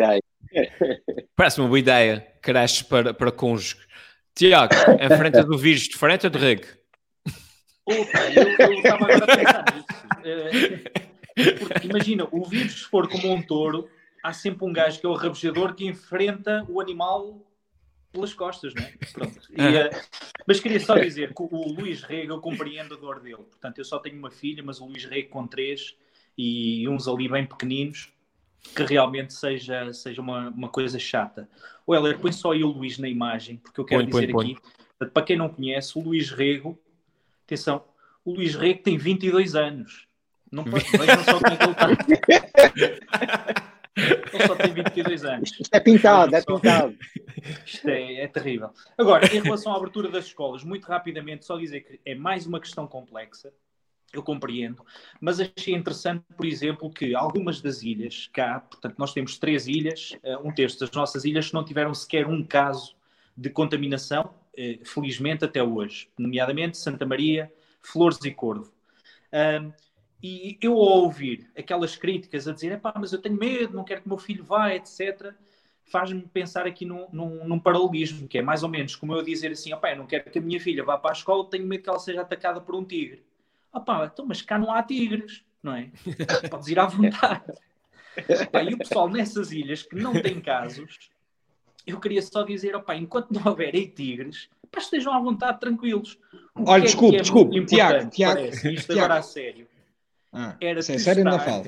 Parece 1.35 1.59
uma 1.59 1.67
boa 1.67 1.79
ideia, 1.79 2.25
creches 2.41 2.81
para, 2.81 3.13
para 3.13 3.31
cônjuge. 3.31 3.77
Tiago, 4.33 4.73
a 4.73 5.17
frente 5.17 5.41
do 5.43 5.57
vírus 5.57 5.83
de 5.83 5.97
frente 5.97 6.25
ou 6.25 6.29
de 6.29 6.37
reg? 6.37 6.63
Opa, 7.85 8.19
eu 8.35 8.73
estava 8.73 9.05
agora 9.05 9.23
a 9.23 9.37
pensar 9.37 9.65
nisso. 9.73 11.06
Porque, 11.59 11.87
imagina, 11.87 12.27
o 12.31 12.43
vírus, 12.45 12.73
se 12.73 12.85
for 12.85 13.07
como 13.07 13.31
um 13.31 13.41
touro, 13.41 13.89
há 14.23 14.33
sempre 14.33 14.65
um 14.65 14.73
gajo 14.73 14.99
que 14.99 15.05
é 15.05 15.09
o 15.09 15.13
rabejador 15.13 15.75
que 15.75 15.85
enfrenta 15.85 16.65
o 16.67 16.81
animal 16.81 17.45
pelas 18.11 18.33
costas, 18.33 18.73
não 18.73 18.83
é? 18.83 18.93
Pronto. 19.13 19.39
E, 19.51 19.61
uh, 19.61 20.01
mas 20.47 20.59
queria 20.59 20.79
só 20.79 20.97
dizer 20.97 21.33
que 21.33 21.41
o 21.41 21.73
Luís 21.73 22.01
Rega, 22.01 22.33
eu 22.33 22.41
compreendo 22.41 22.95
a 22.95 22.97
dor 22.97 23.19
dele. 23.19 23.43
Portanto, 23.43 23.77
eu 23.77 23.85
só 23.85 23.99
tenho 23.99 24.17
uma 24.17 24.31
filha, 24.31 24.63
mas 24.63 24.79
o 24.81 24.85
Luís 24.85 25.05
Rega 25.05 25.29
com 25.29 25.45
três 25.45 25.95
e 26.37 26.87
uns 26.87 27.07
ali 27.07 27.27
bem 27.27 27.45
pequeninos, 27.45 28.11
que 28.75 28.83
realmente 28.83 29.33
seja, 29.33 29.91
seja 29.93 30.21
uma, 30.21 30.49
uma 30.49 30.69
coisa 30.69 30.99
chata. 30.99 31.49
O 31.85 31.95
Heller, 31.95 32.19
põe 32.19 32.31
só 32.31 32.51
aí 32.51 32.63
o 32.63 32.67
Luís 32.67 32.97
na 32.97 33.07
imagem, 33.07 33.57
porque 33.57 33.79
eu 33.79 33.85
quero 33.85 34.01
põe, 34.01 34.11
dizer 34.11 34.31
põe, 34.31 34.51
aqui, 34.51 34.61
põe. 34.99 35.09
para 35.09 35.23
quem 35.23 35.37
não 35.37 35.49
conhece, 35.49 35.97
o 35.97 36.01
Luís 36.01 36.29
Rego, 36.29 36.79
atenção, 37.45 37.83
o 38.25 38.33
Luís 38.33 38.55
Rego 38.55 38.83
tem 38.83 38.97
22 38.97 39.55
anos. 39.55 40.06
Não 40.51 40.63
vejam 40.63 41.23
só 41.23 41.39
como 41.39 41.53
é 41.53 41.57
que 41.57 41.63
ele 41.63 41.71
está. 41.71 41.87
Ele 43.97 44.47
só 44.47 44.55
tem 44.55 44.73
22 44.73 45.25
anos. 45.25 45.51
Isto 45.59 45.73
é 45.73 45.79
pintado, 45.79 46.35
é 46.35 46.41
pintado. 46.41 46.95
Isto 47.65 47.89
é, 47.89 48.21
é, 48.21 48.27
terrível. 48.27 48.69
Agora, 48.97 49.25
em 49.33 49.41
relação 49.41 49.73
à 49.73 49.77
abertura 49.77 50.09
das 50.09 50.25
escolas, 50.25 50.63
muito 50.63 50.85
rapidamente, 50.85 51.45
só 51.45 51.57
dizer 51.57 51.81
que 51.81 51.99
é 52.05 52.13
mais 52.13 52.45
uma 52.45 52.59
questão 52.59 52.85
complexa, 52.87 53.51
eu 54.13 54.23
compreendo, 54.23 54.85
mas 55.19 55.39
achei 55.39 55.73
interessante, 55.73 56.23
por 56.35 56.45
exemplo, 56.45 56.89
que 56.89 57.13
algumas 57.13 57.59
das 57.61 57.83
ilhas 57.83 58.29
cá, 58.31 58.61
portanto, 58.61 58.95
nós 58.97 59.13
temos 59.13 59.37
três 59.37 59.67
ilhas, 59.67 60.17
eh, 60.23 60.37
um 60.37 60.51
terço 60.51 60.79
das 60.79 60.91
nossas 60.91 61.25
ilhas 61.25 61.51
não 61.51 61.63
tiveram 61.63 61.93
sequer 61.93 62.25
um 62.25 62.41
caso 62.41 62.95
de 63.35 63.49
contaminação, 63.49 64.33
eh, 64.55 64.79
felizmente 64.83 65.43
até 65.43 65.61
hoje, 65.61 66.09
nomeadamente 66.17 66.77
Santa 66.77 67.05
Maria, 67.05 67.51
Flores 67.81 68.19
e 68.23 68.31
Corvo. 68.31 68.71
E 70.21 70.57
eu 70.61 70.73
ao 70.73 71.03
ouvir 71.03 71.49
aquelas 71.55 71.95
críticas 71.95 72.47
a 72.47 72.53
dizer, 72.53 72.79
pá, 72.79 72.93
mas 72.95 73.13
eu 73.13 73.21
tenho 73.21 73.35
medo, 73.35 73.75
não 73.75 73.83
quero 73.83 74.01
que 74.01 74.07
o 74.07 74.09
meu 74.09 74.17
filho 74.17 74.43
vá, 74.43 74.73
etc., 74.73 75.33
faz-me 75.85 76.21
pensar 76.21 76.65
aqui 76.65 76.85
num, 76.85 77.07
num, 77.13 77.47
num, 77.47 77.59
paralelismo, 77.59 78.27
que 78.27 78.37
é 78.37 78.41
mais 78.41 78.61
ou 78.61 78.69
menos 78.69 78.95
como 78.95 79.13
eu 79.13 79.21
dizer 79.21 79.51
assim, 79.51 79.73
opá, 79.73 79.91
eu 79.91 79.97
não 79.97 80.05
quero 80.05 80.29
que 80.29 80.39
a 80.39 80.41
minha 80.41 80.59
filha 80.59 80.83
vá 80.83 80.97
para 80.97 81.11
a 81.11 81.13
escola, 81.13 81.49
tenho 81.49 81.65
medo 81.65 81.83
que 81.83 81.89
ela 81.89 81.99
seja 81.99 82.21
atacada 82.21 82.59
por 82.59 82.75
um 82.75 82.83
tigre. 82.83 83.23
Opá, 83.71 84.09
então, 84.11 84.25
mas 84.25 84.41
cá 84.41 84.57
não 84.57 84.71
há 84.71 84.81
tigres, 84.83 85.43
não 85.61 85.73
é? 85.73 85.89
Podes 86.49 86.67
ir 86.67 86.79
à 86.79 86.87
vontade. 86.87 87.53
Opá, 88.47 88.63
e 88.63 88.73
o 88.73 88.77
pessoal 88.77 89.09
nessas 89.09 89.51
ilhas 89.51 89.83
que 89.83 89.95
não 89.95 90.19
tem 90.19 90.41
casos, 90.41 91.11
eu 91.85 91.99
queria 91.99 92.21
só 92.21 92.43
dizer, 92.43 92.75
opá, 92.75 92.95
enquanto 92.95 93.31
não 93.31 93.43
houverem 93.45 93.87
tigres, 93.87 94.49
pá, 94.71 94.79
estejam 94.79 95.13
à 95.13 95.19
vontade, 95.19 95.59
tranquilos. 95.59 96.17
Olha, 96.55 96.83
desculpe, 96.83 97.15
é, 97.15 97.19
é 97.19 97.21
desculpe, 97.21 97.65
Tiago, 97.65 98.09
Tiago, 98.09 98.41
isto 98.41 98.67
Tiago. 98.67 98.91
agora 98.93 99.19
a 99.19 99.21
sério 99.21 99.67
ah, 100.37 100.57
era 100.61 100.81
sem 100.81 100.99
sério 100.99 101.25
ainda 101.25 101.39
falo. 101.39 101.65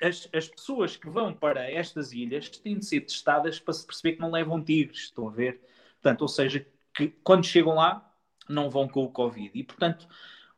As, 0.00 0.28
as 0.32 0.48
pessoas 0.48 0.96
que 0.96 1.08
vão 1.08 1.32
para 1.32 1.68
estas 1.70 2.12
ilhas 2.12 2.48
têm 2.48 2.78
de 2.78 2.84
ser 2.84 3.00
testadas 3.00 3.58
para 3.58 3.74
se 3.74 3.84
perceber 3.84 4.14
que 4.14 4.20
não 4.20 4.30
levam 4.30 4.62
tigres, 4.62 5.04
estão 5.04 5.28
a 5.28 5.32
ver? 5.32 5.60
Portanto, 6.00 6.22
ou 6.22 6.28
seja, 6.28 6.66
que 6.94 7.08
quando 7.24 7.44
chegam 7.44 7.74
lá 7.74 8.08
não 8.48 8.70
vão 8.70 8.88
com 8.88 9.04
o 9.04 9.08
Covid. 9.08 9.50
E, 9.52 9.64
portanto, 9.64 10.06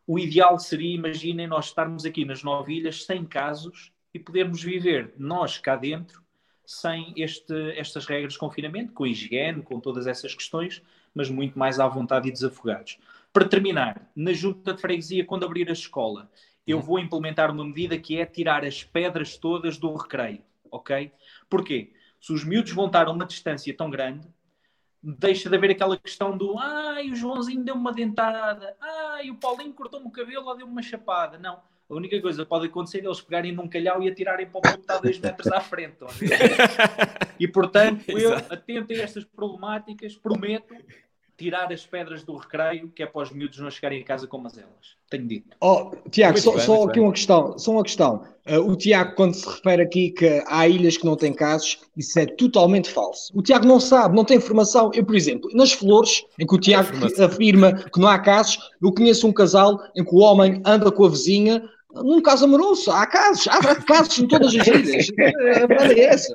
o 0.06 0.18
ideal 0.18 0.58
seria, 0.58 0.94
imaginem, 0.94 1.46
nós 1.46 1.66
estarmos 1.66 2.04
aqui 2.04 2.24
nas 2.24 2.42
nove 2.42 2.74
ilhas 2.74 3.04
sem 3.04 3.24
casos 3.24 3.92
e 4.12 4.18
podermos 4.18 4.62
viver 4.62 5.14
nós 5.16 5.58
cá 5.58 5.76
dentro 5.76 6.22
sem 6.66 7.12
este, 7.16 7.54
estas 7.78 8.06
regras 8.06 8.34
de 8.34 8.38
confinamento, 8.38 8.92
com 8.92 9.04
a 9.04 9.08
higiene, 9.08 9.62
com 9.62 9.80
todas 9.80 10.06
essas 10.06 10.34
questões, 10.34 10.82
mas 11.14 11.28
muito 11.28 11.58
mais 11.58 11.78
à 11.78 11.86
vontade 11.86 12.28
e 12.28 12.32
desafogados. 12.32 12.98
Para 13.32 13.48
terminar, 13.48 14.10
na 14.14 14.32
junta 14.32 14.72
de 14.72 14.80
freguesia, 14.80 15.24
quando 15.24 15.44
abrir 15.44 15.68
a 15.68 15.72
escola, 15.72 16.30
eu 16.66 16.80
vou 16.80 16.98
implementar 16.98 17.50
uma 17.50 17.64
medida 17.64 17.98
que 17.98 18.18
é 18.18 18.26
tirar 18.26 18.64
as 18.64 18.82
pedras 18.82 19.36
todas 19.36 19.76
do 19.76 19.94
recreio, 19.94 20.42
ok? 20.70 21.12
Porquê? 21.48 21.92
Se 22.20 22.32
os 22.32 22.44
miúdos 22.44 22.72
vão 22.72 22.86
estar 22.86 23.06
a 23.06 23.10
uma 23.10 23.26
distância 23.26 23.76
tão 23.76 23.90
grande, 23.90 24.26
deixa 25.02 25.50
de 25.50 25.56
haver 25.56 25.70
aquela 25.70 25.98
questão 25.98 26.36
do 26.36 26.58
ai, 26.58 27.10
o 27.10 27.16
Joãozinho 27.16 27.62
deu 27.62 27.74
uma 27.74 27.92
dentada, 27.92 28.74
ai, 28.80 29.30
o 29.30 29.36
Paulinho 29.36 29.74
cortou-me 29.74 30.06
o 30.06 30.10
cabelo 30.10 30.46
ou 30.46 30.56
deu-me 30.56 30.72
uma 30.72 30.82
chapada. 30.82 31.38
Não. 31.38 31.60
A 31.88 31.94
única 31.94 32.18
coisa 32.22 32.42
que 32.42 32.48
pode 32.48 32.66
acontecer 32.66 33.00
é 33.00 33.04
eles 33.04 33.20
pegarem 33.20 33.52
num 33.52 33.68
calhau 33.68 34.02
e 34.02 34.08
atirarem 34.08 34.46
para 34.46 34.58
o 34.58 34.62
ponto 34.62 34.74
que 34.74 34.80
está 34.80 34.98
dois 34.98 35.18
metros 35.18 35.52
à 35.52 35.60
frente. 35.60 35.98
E 37.38 37.48
portanto, 37.48 38.08
eu, 38.10 38.32
atento 38.32 38.92
a 38.92 38.96
estas 38.96 39.24
problemáticas, 39.24 40.16
prometo 40.16 40.72
tirar 41.36 41.72
as 41.72 41.84
pedras 41.84 42.22
do 42.22 42.36
recreio, 42.36 42.88
que 42.88 43.02
é 43.02 43.06
para 43.06 43.22
os 43.22 43.30
miúdos 43.30 43.58
não 43.58 43.70
chegarem 43.70 44.00
a 44.00 44.04
casa 44.04 44.26
com 44.26 44.38
mazelas. 44.38 44.96
Tenho 45.10 45.26
dito. 45.26 45.56
Oh, 45.60 45.90
Tiago, 46.10 46.38
só, 46.38 46.52
bem, 46.52 46.60
só 46.60 46.84
aqui 46.84 46.94
bem. 46.94 47.02
uma 47.02 47.12
questão. 47.12 47.58
Só 47.58 47.72
uma 47.72 47.82
questão. 47.82 48.24
Uh, 48.46 48.60
o 48.60 48.76
Tiago, 48.76 49.14
quando 49.14 49.34
se 49.34 49.46
refere 49.48 49.82
aqui 49.82 50.10
que 50.10 50.42
há 50.46 50.68
ilhas 50.68 50.96
que 50.96 51.04
não 51.04 51.16
têm 51.16 51.32
casos, 51.32 51.80
isso 51.96 52.18
é 52.18 52.26
totalmente 52.26 52.90
falso. 52.90 53.32
O 53.34 53.42
Tiago 53.42 53.66
não 53.66 53.80
sabe, 53.80 54.14
não 54.14 54.24
tem 54.24 54.36
informação. 54.36 54.90
Eu, 54.94 55.04
por 55.04 55.16
exemplo, 55.16 55.50
nas 55.54 55.72
Flores, 55.72 56.24
em 56.38 56.46
que 56.46 56.54
o 56.54 56.60
Tiago 56.60 56.90
afirma 57.22 57.72
que 57.72 58.00
não 58.00 58.08
há 58.08 58.18
casos, 58.18 58.58
eu 58.82 58.92
conheço 58.92 59.26
um 59.26 59.32
casal 59.32 59.80
em 59.96 60.04
que 60.04 60.14
o 60.14 60.18
homem 60.18 60.62
anda 60.64 60.90
com 60.92 61.04
a 61.04 61.08
vizinha 61.08 61.62
num 61.94 62.20
caso 62.20 62.44
amoroso. 62.44 62.90
Há 62.90 63.06
casos, 63.06 63.46
há 63.48 63.74
casos 63.82 64.18
em 64.18 64.26
todas 64.26 64.54
as 64.54 64.66
ilhas. 64.66 65.06
A 65.62 65.66
verdade 65.66 66.00
é 66.00 66.04
essa. 66.04 66.34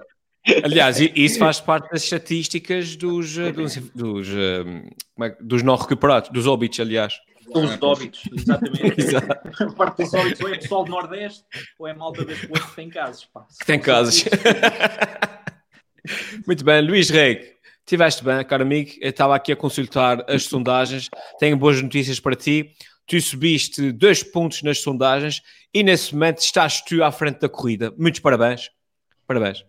Aliás, 0.63 0.99
isso 0.99 1.37
faz 1.37 1.59
parte 1.59 1.91
das 1.91 2.03
estatísticas 2.03 2.95
dos, 2.95 3.37
eh, 3.37 3.51
dos, 3.51 3.75
dos, 3.93 4.27
é, 4.29 5.35
dos 5.41 5.63
não 5.63 5.75
recuperados, 5.75 6.29
dos 6.29 6.47
óbitos, 6.47 6.79
aliás. 6.79 7.19
Dos 7.53 7.81
óbitos, 7.81 8.23
exatamente. 8.31 8.93
Exato. 9.01 9.75
parte 9.75 10.03
dos 10.03 10.13
óbitos 10.13 10.41
ou 10.41 10.53
é 10.53 10.57
pessoal 10.57 10.83
do 10.83 10.91
Nordeste 10.91 11.43
ou 11.77 11.87
é 11.87 11.93
malta 11.93 12.23
das 12.23 12.39
coisas 12.41 12.69
que 12.69 12.75
tem 12.75 12.89
casos. 12.89 13.25
Pá. 13.25 13.45
Tem 13.65 13.79
casos. 13.79 14.25
Muito 16.45 16.63
bem, 16.63 16.81
Luís 16.81 17.09
Reg, 17.09 17.55
estiveste 17.79 18.23
bem, 18.23 18.43
caro 18.45 18.63
amigo. 18.63 18.91
Eu 19.01 19.09
estava 19.09 19.35
aqui 19.35 19.51
a 19.51 19.55
consultar 19.55 20.23
as 20.29 20.43
sondagens. 20.43 21.09
Tenho 21.39 21.57
boas 21.57 21.81
notícias 21.81 22.19
para 22.19 22.35
ti. 22.35 22.71
Tu 23.07 23.19
subiste 23.19 23.91
dois 23.91 24.21
pontos 24.21 24.61
nas 24.61 24.81
sondagens 24.81 25.41
e 25.73 25.81
nesse 25.81 26.13
momento 26.13 26.39
estás 26.39 26.81
tu 26.81 27.03
à 27.03 27.11
frente 27.11 27.39
da 27.39 27.49
corrida. 27.49 27.93
Muitos 27.97 28.19
parabéns. 28.19 28.69
Parabéns. 29.25 29.65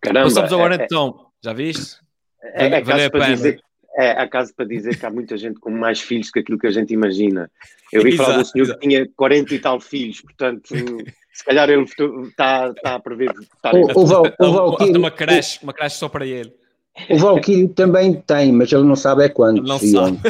Caramba, 0.00 0.24
Passamos 0.24 0.52
agora 0.52 0.76
é, 0.76 0.80
é, 0.80 0.84
então, 0.84 1.26
já 1.42 1.52
viste? 1.52 1.96
É, 2.42 2.66
é, 2.66 2.80
caso 2.82 3.10
para 3.10 3.26
dizer, 3.34 3.60
é, 3.96 4.10
há 4.10 4.28
caso 4.28 4.54
para 4.54 4.66
dizer 4.66 4.98
que 4.98 5.06
há 5.06 5.10
muita 5.10 5.36
gente 5.36 5.58
com 5.58 5.70
mais 5.70 6.00
filhos 6.00 6.30
que 6.30 6.38
aquilo 6.40 6.58
que 6.58 6.66
a 6.66 6.70
gente 6.70 6.92
imagina. 6.92 7.50
Eu 7.92 8.02
vi 8.02 8.16
falar 8.16 8.38
do 8.38 8.44
senhor 8.44 8.64
exato. 8.64 8.80
que 8.80 8.88
tinha 8.88 9.08
40 9.16 9.54
e 9.54 9.58
tal 9.58 9.80
filhos, 9.80 10.20
portanto, 10.20 10.74
se 11.32 11.44
calhar 11.44 11.68
ele 11.70 11.82
está, 11.82 12.68
está 12.68 12.94
a 12.94 13.00
prever. 13.00 13.30
Está 13.30 13.72
o, 13.72 14.02
o, 14.02 14.06
Val, 14.06 14.24
o 14.38 14.52
Valkyrie, 14.52 14.96
uma, 14.96 15.10
creche, 15.10 15.58
uma 15.62 15.72
creche 15.72 15.96
só 15.96 16.08
para 16.08 16.26
ele. 16.26 16.52
O 17.10 17.18
Valkyrie 17.18 17.68
também 17.68 18.14
tem, 18.14 18.52
mas 18.52 18.72
ele 18.72 18.84
não 18.84 18.96
sabe 18.96 19.24
é 19.24 19.28
quando. 19.28 19.62
Não 19.62 19.78
sabe. 19.78 20.18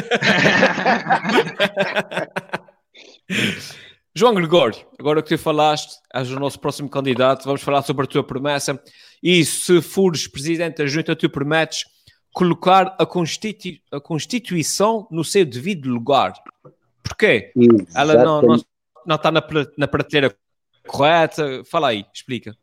João 4.19 4.33
Gregório, 4.33 4.79
agora 4.97 5.21
que 5.21 5.29
tu 5.29 5.37
falaste, 5.37 5.99
és 6.11 6.31
o 6.31 6.39
nosso 6.39 6.59
próximo 6.59 6.89
candidato, 6.89 7.45
vamos 7.45 7.61
falar 7.61 7.83
sobre 7.83 8.03
a 8.03 8.07
tua 8.07 8.23
promessa. 8.23 8.81
E 9.21 9.45
se 9.45 9.79
fores 9.79 10.25
presidente 10.27 10.77
da 10.77 10.87
junta, 10.87 11.15
tu 11.15 11.29
prometes 11.29 11.85
colocar 12.33 12.95
a, 12.97 13.05
Constitu 13.05 13.79
a 13.91 13.99
Constituição 13.99 15.07
no 15.11 15.23
seu 15.23 15.45
devido 15.45 15.87
lugar. 15.87 16.33
Porquê? 17.03 17.51
Exatamente. 17.55 17.95
Ela 17.95 18.23
não, 18.23 18.41
não, 18.41 18.59
não 19.05 19.15
está 19.17 19.31
na, 19.31 19.43
na 19.77 19.87
prateleira 19.87 20.35
correta? 20.87 21.61
Fala 21.69 21.89
aí, 21.89 22.03
explica. 22.11 22.57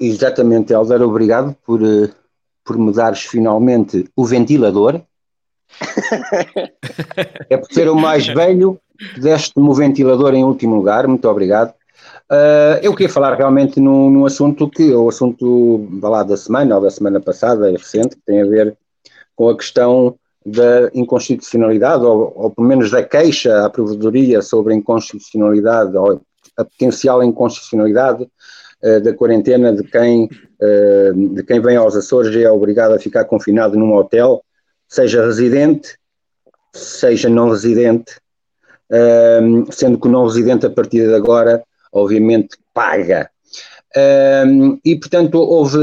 Exatamente, 0.00 0.72
Helder, 0.72 1.00
obrigado 1.02 1.54
por, 1.64 1.80
eh, 1.80 2.10
por 2.64 2.76
me 2.76 2.92
dares 2.92 3.22
finalmente 3.22 4.10
o 4.16 4.24
ventilador. 4.24 5.00
é 7.48 7.56
por 7.56 7.72
ser 7.72 7.88
o 7.88 7.94
mais 7.94 8.26
velho 8.34 8.80
Deste-me 9.18 9.68
o 9.68 9.74
ventilador 9.74 10.34
em 10.34 10.44
último 10.44 10.74
lugar, 10.76 11.06
muito 11.06 11.28
obrigado. 11.28 11.74
Uh, 12.30 12.80
eu 12.82 12.94
queria 12.94 13.12
falar 13.12 13.34
realmente 13.34 13.78
num, 13.78 14.10
num 14.10 14.24
assunto 14.24 14.68
que 14.68 14.90
é 14.90 14.96
o 14.96 15.08
assunto 15.08 15.86
lá, 16.02 16.22
da 16.22 16.36
semana 16.36 16.76
ou 16.76 16.82
da 16.82 16.90
semana 16.90 17.20
passada, 17.20 17.68
é 17.68 17.72
recente, 17.72 18.16
que 18.16 18.22
tem 18.24 18.40
a 18.40 18.46
ver 18.46 18.76
com 19.36 19.50
a 19.50 19.56
questão 19.56 20.16
da 20.44 20.90
inconstitucionalidade, 20.94 22.04
ou, 22.04 22.32
ou 22.34 22.50
pelo 22.50 22.66
menos 22.66 22.90
da 22.90 23.02
queixa 23.02 23.64
à 23.64 23.70
provedoria 23.70 24.40
sobre 24.42 24.72
a 24.72 24.76
inconstitucionalidade 24.76 25.96
ou 25.96 26.20
a 26.56 26.64
potencial 26.64 27.22
inconstitucionalidade 27.22 28.22
uh, 28.82 29.00
da 29.00 29.12
quarentena 29.14 29.72
de 29.72 29.84
quem, 29.84 30.24
uh, 30.24 31.34
de 31.34 31.42
quem 31.42 31.60
vem 31.60 31.76
aos 31.76 31.94
Açores 31.94 32.34
e 32.34 32.42
é 32.42 32.50
obrigado 32.50 32.94
a 32.94 32.98
ficar 32.98 33.24
confinado 33.24 33.76
num 33.76 33.94
hotel, 33.94 34.42
seja 34.88 35.24
residente, 35.24 35.98
seja 36.72 37.28
não 37.28 37.50
residente, 37.50 38.21
um, 38.92 39.64
sendo 39.70 39.98
que 39.98 40.06
o 40.06 40.10
não 40.10 40.26
residente 40.26 40.66
a 40.66 40.70
partir 40.70 41.06
de 41.06 41.14
agora, 41.14 41.62
obviamente, 41.92 42.56
paga. 42.74 43.30
Um, 44.46 44.78
e, 44.84 44.96
portanto, 44.96 45.36
houve 45.36 45.78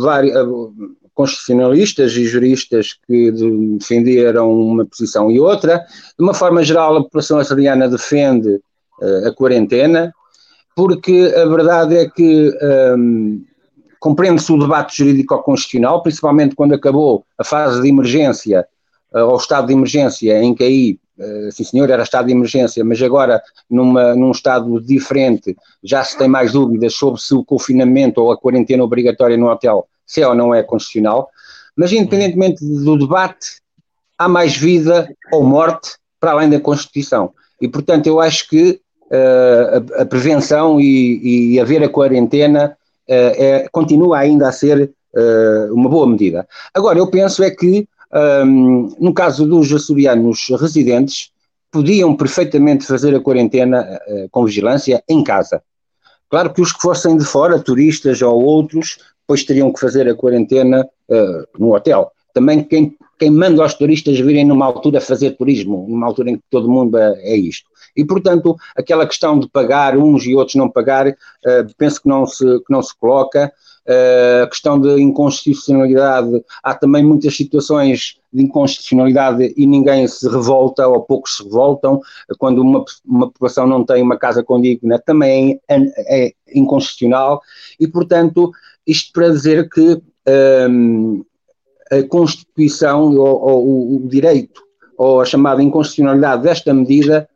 vários 0.00 0.34
constitucionalistas 1.14 2.12
e 2.12 2.24
juristas 2.24 2.96
que 3.06 3.30
defenderam 3.30 4.50
uma 4.50 4.86
posição 4.86 5.30
e 5.30 5.38
outra. 5.38 5.84
De 6.18 6.24
uma 6.24 6.32
forma 6.32 6.62
geral, 6.62 6.96
a 6.96 7.02
população 7.02 7.38
açoriana 7.38 7.88
defende 7.88 8.60
uh, 9.02 9.28
a 9.28 9.34
quarentena, 9.34 10.14
porque 10.74 11.32
a 11.36 11.44
verdade 11.46 11.96
é 11.96 12.08
que 12.08 12.50
um, 12.96 13.44
compreende-se 13.98 14.50
o 14.50 14.58
debate 14.58 14.96
jurídico-constitucional, 14.96 16.02
principalmente 16.02 16.54
quando 16.54 16.74
acabou 16.74 17.24
a 17.38 17.44
fase 17.44 17.82
de 17.82 17.88
emergência, 17.88 18.66
uh, 19.14 19.20
ou 19.20 19.36
estado 19.36 19.66
de 19.66 19.74
emergência, 19.74 20.42
em 20.42 20.54
que 20.54 20.64
aí 20.64 20.98
sim 21.52 21.64
senhor, 21.64 21.90
era 21.90 22.02
estado 22.02 22.26
de 22.26 22.32
emergência, 22.32 22.84
mas 22.84 23.00
agora 23.02 23.42
numa, 23.68 24.14
num 24.14 24.30
estado 24.30 24.80
diferente 24.80 25.56
já 25.82 26.02
se 26.02 26.16
tem 26.16 26.28
mais 26.28 26.52
dúvidas 26.52 26.94
sobre 26.94 27.20
se 27.20 27.34
o 27.34 27.44
confinamento 27.44 28.20
ou 28.20 28.32
a 28.32 28.36
quarentena 28.36 28.82
obrigatória 28.82 29.36
no 29.36 29.50
hotel 29.50 29.86
se 30.10 30.20
é 30.20 30.26
ou 30.26 30.34
não 30.34 30.52
é 30.52 30.60
constitucional, 30.60 31.30
mas 31.76 31.92
independentemente 31.92 32.64
do 32.64 32.98
debate, 32.98 33.60
há 34.18 34.28
mais 34.28 34.56
vida 34.56 35.08
ou 35.32 35.44
morte 35.44 35.92
para 36.18 36.32
além 36.32 36.50
da 36.50 36.58
Constituição. 36.58 37.32
E, 37.60 37.68
portanto, 37.68 38.08
eu 38.08 38.18
acho 38.18 38.48
que 38.48 38.80
uh, 39.06 39.98
a, 39.98 40.02
a, 40.02 40.06
prevenção 40.06 40.80
e, 40.80 41.52
e 41.54 41.60
haver 41.60 41.84
a 41.84 41.88
quarentena 41.88 42.76
uh, 43.08 43.12
é, 43.12 43.68
continua 43.70 44.18
ainda 44.18 44.48
a 44.48 44.52
ser 44.52 44.92
uh, 45.14 45.72
uma 45.72 45.88
boa 45.88 46.08
medida. 46.08 46.46
Agora, 46.74 46.98
eu 46.98 47.06
penso 47.06 47.44
é 47.44 47.50
que 47.50 47.88
um, 48.12 48.94
no 48.98 49.14
caso 49.14 49.46
dos 49.46 49.72
açorianos 49.72 50.48
residentes, 50.58 51.30
podiam 51.70 52.16
perfeitamente 52.16 52.84
fazer 52.84 53.14
a 53.14 53.20
quarentena 53.20 54.00
uh, 54.08 54.28
com 54.30 54.44
vigilância 54.44 55.02
em 55.08 55.22
casa. 55.22 55.62
Claro 56.28 56.52
que 56.52 56.60
os 56.60 56.72
que 56.72 56.80
fossem 56.80 57.16
de 57.16 57.24
fora, 57.24 57.58
turistas 57.58 58.22
ou 58.22 58.42
outros, 58.42 58.98
depois 59.20 59.44
teriam 59.44 59.72
que 59.72 59.80
fazer 59.80 60.08
a 60.08 60.14
quarentena 60.14 60.88
uh, 61.08 61.58
no 61.58 61.74
hotel. 61.74 62.10
Também 62.34 62.62
quem, 62.62 62.96
quem 63.18 63.30
manda 63.30 63.62
aos 63.62 63.74
turistas 63.74 64.18
virem 64.18 64.44
numa 64.44 64.66
altura 64.66 65.00
fazer 65.00 65.32
turismo, 65.32 65.86
numa 65.88 66.06
altura 66.06 66.30
em 66.30 66.36
que 66.36 66.44
todo 66.50 66.70
mundo 66.70 66.98
é, 66.98 67.14
é 67.22 67.36
isto. 67.36 67.68
E, 67.96 68.04
portanto, 68.04 68.56
aquela 68.76 69.06
questão 69.06 69.38
de 69.38 69.48
pagar 69.48 69.96
uns 69.96 70.24
e 70.24 70.34
outros 70.34 70.54
não 70.54 70.68
pagar, 70.68 71.08
uh, 71.08 71.14
penso 71.76 72.02
que 72.02 72.08
não 72.08 72.26
se, 72.26 72.44
que 72.44 72.70
não 72.70 72.82
se 72.82 72.96
coloca. 72.96 73.52
Uh, 73.88 74.44
a 74.44 74.46
questão 74.46 74.80
de 74.80 75.00
inconstitucionalidade, 75.00 76.44
há 76.62 76.74
também 76.74 77.02
muitas 77.02 77.34
situações 77.34 78.18
de 78.32 78.42
inconstitucionalidade 78.42 79.52
e 79.56 79.66
ninguém 79.66 80.06
se 80.06 80.28
revolta 80.28 80.86
ou 80.86 81.02
poucos 81.02 81.38
se 81.38 81.42
revoltam. 81.42 82.00
Quando 82.38 82.60
uma, 82.60 82.84
uma 83.04 83.26
população 83.28 83.66
não 83.66 83.84
tem 83.84 84.02
uma 84.02 84.18
casa 84.18 84.44
condigna, 84.44 84.98
também 84.98 85.60
é, 85.68 86.26
é 86.26 86.32
inconstitucional. 86.54 87.40
E, 87.80 87.88
portanto, 87.88 88.52
isto 88.86 89.12
para 89.12 89.30
dizer 89.30 89.68
que 89.68 90.00
um, 90.68 91.24
a 91.90 92.02
Constituição 92.04 93.14
ou, 93.16 93.40
ou 93.40 93.96
o 93.96 94.08
direito 94.08 94.62
ou 94.96 95.20
a 95.20 95.24
chamada 95.24 95.62
inconstitucionalidade 95.62 96.42
desta 96.42 96.74
medida 96.74 97.28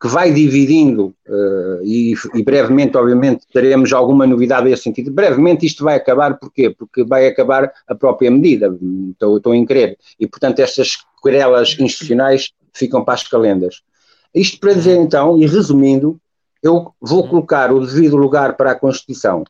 que 0.00 0.08
vai 0.08 0.32
dividindo, 0.32 1.14
uh, 1.28 1.82
e, 1.84 2.14
e, 2.34 2.42
brevemente, 2.42 2.96
obviamente, 2.96 3.46
teremos 3.52 3.92
alguma 3.92 4.26
novidade 4.26 4.68
nesse 4.68 4.84
sentido. 4.84 5.10
Brevemente 5.10 5.66
isto 5.66 5.84
vai 5.84 5.96
acabar, 5.96 6.38
porquê? 6.38 6.70
Porque 6.70 7.04
vai 7.04 7.26
acabar 7.26 7.70
a 7.86 7.94
própria 7.94 8.30
medida, 8.30 8.74
estou, 9.10 9.36
estou 9.36 9.54
em 9.54 9.66
crer, 9.66 9.98
e 10.18 10.26
portanto 10.26 10.60
estas 10.60 10.96
querelas 11.22 11.76
institucionais 11.78 12.50
ficam 12.72 13.04
para 13.04 13.14
as 13.14 13.28
calendas. 13.28 13.82
Isto 14.34 14.58
para 14.58 14.72
dizer 14.72 14.96
então, 14.96 15.36
e 15.36 15.46
resumindo, 15.46 16.18
eu 16.62 16.94
vou 17.00 17.28
colocar 17.28 17.70
o 17.72 17.84
devido 17.84 18.16
lugar 18.16 18.56
para 18.56 18.70
a 18.70 18.74
Constituição. 18.74 19.44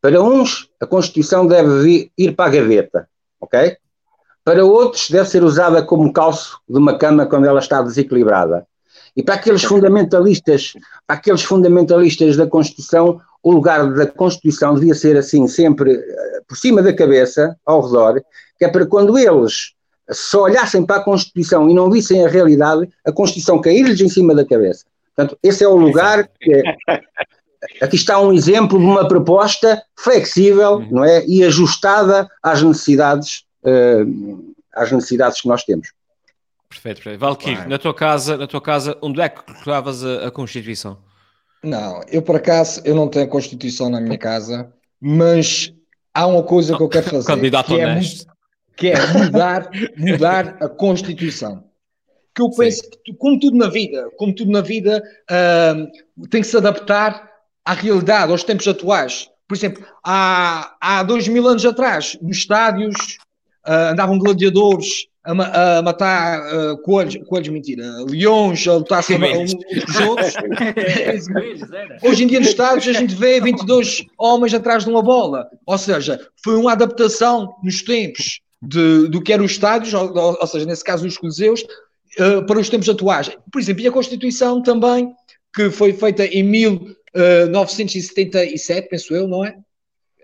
Para 0.00 0.20
uns, 0.20 0.68
a 0.80 0.86
Constituição 0.86 1.46
deve 1.46 1.82
vir, 1.82 2.10
ir 2.18 2.34
para 2.34 2.46
a 2.46 2.54
gaveta, 2.54 3.08
ok? 3.40 3.76
para 4.44 4.64
outros 4.64 5.08
deve 5.08 5.28
ser 5.28 5.42
usada 5.42 5.82
como 5.82 6.12
calço 6.12 6.60
de 6.68 6.76
uma 6.76 6.98
cama 6.98 7.24
quando 7.24 7.46
ela 7.46 7.58
está 7.58 7.80
desequilibrada. 7.80 8.66
E 9.16 9.22
para 9.22 9.34
aqueles 9.36 9.62
fundamentalistas, 9.62 10.72
para 11.06 11.16
aqueles 11.16 11.42
fundamentalistas 11.42 12.36
da 12.36 12.46
Constituição, 12.46 13.20
o 13.42 13.52
lugar 13.52 13.92
da 13.92 14.06
Constituição 14.06 14.74
devia 14.74 14.94
ser 14.94 15.16
assim, 15.16 15.46
sempre 15.46 15.94
eh, 15.94 16.40
por 16.48 16.56
cima 16.56 16.82
da 16.82 16.92
cabeça, 16.92 17.56
ao 17.64 17.80
redor, 17.82 18.22
que 18.58 18.64
é 18.64 18.68
para 18.68 18.86
quando 18.86 19.16
eles 19.18 19.74
só 20.10 20.42
olhassem 20.42 20.84
para 20.84 20.96
a 20.96 21.04
Constituição 21.04 21.68
e 21.70 21.74
não 21.74 21.90
vissem 21.90 22.24
a 22.24 22.28
realidade, 22.28 22.88
a 23.04 23.12
Constituição 23.12 23.60
cair-lhes 23.60 24.00
em 24.00 24.08
cima 24.08 24.34
da 24.34 24.44
cabeça. 24.44 24.84
Portanto, 25.14 25.38
esse 25.42 25.62
é 25.62 25.68
o 25.68 25.76
lugar 25.76 26.28
que 26.40 26.52
é, 26.52 26.62
aqui 27.80 27.96
está 27.96 28.20
um 28.20 28.32
exemplo 28.32 28.78
de 28.78 28.84
uma 28.84 29.06
proposta 29.06 29.82
flexível, 29.96 30.80
não 30.90 31.04
é, 31.04 31.24
e 31.26 31.44
ajustada 31.44 32.28
às 32.42 32.62
necessidades, 32.62 33.44
uh, 33.62 34.54
às 34.74 34.90
necessidades 34.90 35.40
que 35.40 35.48
nós 35.48 35.64
temos. 35.64 35.88
Perfeito, 36.74 37.02
perfeito. 37.02 37.20
Valkyrie, 37.20 37.68
na 37.68 37.78
tua 37.78 37.94
casa, 37.94 38.36
na 38.36 38.46
tua 38.46 38.60
casa, 38.60 38.98
onde 39.00 39.20
é 39.20 39.28
que 39.28 39.42
colocavas 39.44 40.04
a, 40.04 40.26
a, 40.26 40.30
Constituição? 40.30 40.98
Não, 41.62 42.00
eu 42.08 42.20
por 42.20 42.36
acaso 42.36 42.82
eu 42.84 42.94
não 42.94 43.08
tenho 43.08 43.26
a 43.26 43.28
Constituição 43.28 43.88
na 43.88 44.00
minha 44.00 44.18
casa, 44.18 44.72
mas 45.00 45.72
há 46.12 46.26
uma 46.26 46.42
coisa 46.42 46.76
que 46.76 46.82
eu 46.82 46.88
quero 46.88 47.06
fazer. 47.10 47.26
Candidato 47.26 47.66
que 47.68 47.80
é 47.80 47.86
honesto. 47.86 48.28
É, 48.28 48.34
que 48.76 48.88
é 48.88 49.06
mudar, 49.06 49.70
mudar 49.96 50.56
a 50.60 50.68
Constituição. 50.68 51.64
Que 52.34 52.42
eu 52.42 52.50
penso 52.50 52.82
Sim. 52.82 52.90
que, 53.04 53.14
como 53.14 53.38
tudo 53.38 53.56
na 53.56 53.68
vida, 53.68 54.10
como 54.16 54.34
tudo 54.34 54.50
na 54.50 54.60
vida, 54.60 55.00
uh, 55.30 56.26
tem 56.28 56.40
que 56.40 56.48
se 56.48 56.56
adaptar 56.56 57.30
à 57.64 57.72
realidade, 57.72 58.32
aos 58.32 58.42
tempos 58.42 58.66
atuais. 58.66 59.30
Por 59.46 59.54
exemplo, 59.56 59.84
há, 60.04 60.74
há 60.80 61.02
dois 61.04 61.28
mil 61.28 61.46
anos 61.46 61.64
atrás, 61.64 62.18
nos 62.20 62.38
estádios, 62.38 62.96
uh, 63.64 63.92
andavam 63.92 64.18
gladiadores 64.18 65.06
a, 65.24 65.78
a 65.78 65.82
matar 65.82 66.54
uh, 66.54 66.76
coelhos, 66.82 67.16
coelhos, 67.26 67.48
mentira, 67.48 68.04
leões, 68.08 68.68
a 68.68 68.74
lutar 68.74 69.02
com 69.04 69.14
os 69.14 69.54
outros. 70.06 70.34
Hoje 72.02 72.24
em 72.24 72.26
dia 72.26 72.40
nos 72.40 72.50
estádios 72.50 72.94
a 72.94 73.00
gente 73.00 73.14
vê 73.14 73.40
22 73.40 74.04
homens 74.18 74.52
atrás 74.52 74.84
de 74.84 74.90
uma 74.90 75.00
bola. 75.02 75.48
Ou 75.64 75.78
seja, 75.78 76.20
foi 76.42 76.56
uma 76.56 76.72
adaptação 76.72 77.54
nos 77.62 77.80
tempos 77.82 78.40
de, 78.60 79.08
do 79.08 79.22
que 79.22 79.32
eram 79.32 79.46
os 79.46 79.52
estádios, 79.52 79.94
ou, 79.94 80.14
ou, 80.14 80.46
seja, 80.46 80.66
nesse 80.66 80.84
caso 80.84 81.06
os 81.06 81.16
coliseus, 81.16 81.62
uh, 81.62 82.44
para 82.46 82.58
os 82.58 82.68
tempos 82.68 82.86
atuais. 82.88 83.30
Por 83.50 83.58
exemplo, 83.60 83.82
e 83.82 83.88
a 83.88 83.92
Constituição 83.92 84.62
também, 84.62 85.10
que 85.54 85.70
foi 85.70 85.94
feita 85.94 86.26
em 86.26 86.42
1977, 86.42 88.88
penso 88.88 89.14
eu, 89.14 89.26
não 89.26 89.42
é? 89.44 89.56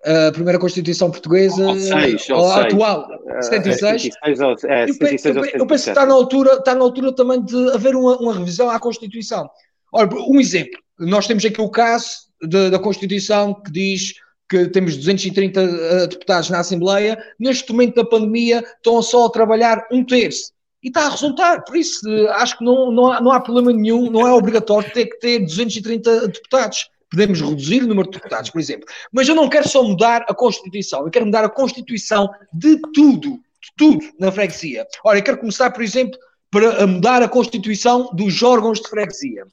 A 0.05 0.33
primeira 0.33 0.59
Constituição 0.59 1.11
portuguesa, 1.11 1.63
ou 1.63 1.79
seis, 1.79 2.29
ou 2.31 2.39
ou 2.39 2.53
atual, 2.53 3.07
76. 3.43 4.07
É, 4.25 4.35
76 4.35 4.65
é, 4.65 4.87
76 4.87 5.37
eu, 5.37 5.45
eu, 5.45 5.67
penso 5.67 5.85
que 5.85 5.91
está 5.91 6.07
na 6.07 6.15
altura, 6.15 6.55
está 6.55 6.75
na 6.75 6.83
altura 6.83 7.13
também 7.13 7.43
de 7.43 7.71
haver 7.73 7.95
uma, 7.95 8.17
uma 8.19 8.35
revisão 8.35 8.71
à 8.71 8.79
Constituição. 8.79 9.49
Olha, 9.93 10.09
um 10.15 10.41
exemplo, 10.41 10.79
nós 10.99 11.27
temos 11.27 11.45
aqui 11.45 11.61
o 11.61 11.69
caso 11.69 12.31
de, 12.43 12.71
da 12.71 12.79
Constituição 12.79 13.55
que 13.55 13.71
diz 13.71 14.15
que 14.49 14.69
temos 14.69 14.97
230 14.97 15.63
uh, 15.63 16.07
deputados 16.09 16.51
na 16.51 16.61
Assembleia, 16.61 17.23
neste 17.39 17.71
momento 17.71 17.97
da 17.97 18.05
pandemia 18.05 18.65
estão 18.77 19.01
só 19.03 19.27
a 19.27 19.31
trabalhar 19.31 19.87
um 19.93 20.05
terço. 20.05 20.53
E 20.83 20.89
está 20.89 21.07
a 21.07 21.11
resultar, 21.11 21.63
por 21.65 21.77
isso 21.77 22.01
acho 22.31 22.57
que 22.57 22.65
não, 22.65 22.91
não, 22.91 23.13
há, 23.13 23.21
não 23.21 23.31
há 23.31 23.41
problema 23.41 23.71
nenhum, 23.71 24.11
não 24.11 24.27
é 24.27 24.33
obrigatório 24.33 24.91
ter 24.93 25.07
que 25.07 25.21
ter 25.21 25.41
230 25.41 26.29
deputados 26.29 26.89
podemos 27.11 27.41
reduzir 27.41 27.83
o 27.83 27.89
número 27.89 28.09
de 28.09 28.19
deputados, 28.19 28.51
por 28.51 28.61
exemplo. 28.61 28.87
Mas 29.13 29.29
eu 29.29 29.35
não 29.35 29.49
quero 29.49 29.69
só 29.69 29.83
mudar 29.83 30.25
a 30.29 30.35
Constituição, 30.35 31.05
eu 31.05 31.11
quero 31.11 31.27
mudar 31.27 31.45
a 31.45 31.49
Constituição 31.49 32.31
de 32.53 32.81
tudo, 32.95 33.31
de 33.31 33.73
tudo 33.77 34.05
na 34.19 34.31
freguesia. 34.31 34.87
Ora, 35.05 35.19
eu 35.19 35.23
quero 35.23 35.39
começar, 35.39 35.71
por 35.71 35.83
exemplo, 35.83 36.19
para 36.51 36.87
mudar 36.87 37.23
a 37.23 37.29
Constituição 37.29 38.11
dos 38.15 38.43
órgãos 38.43 38.81
de 38.81 38.89
freguesia. 38.89 39.45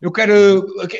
Eu 0.00 0.12
quero, 0.12 0.32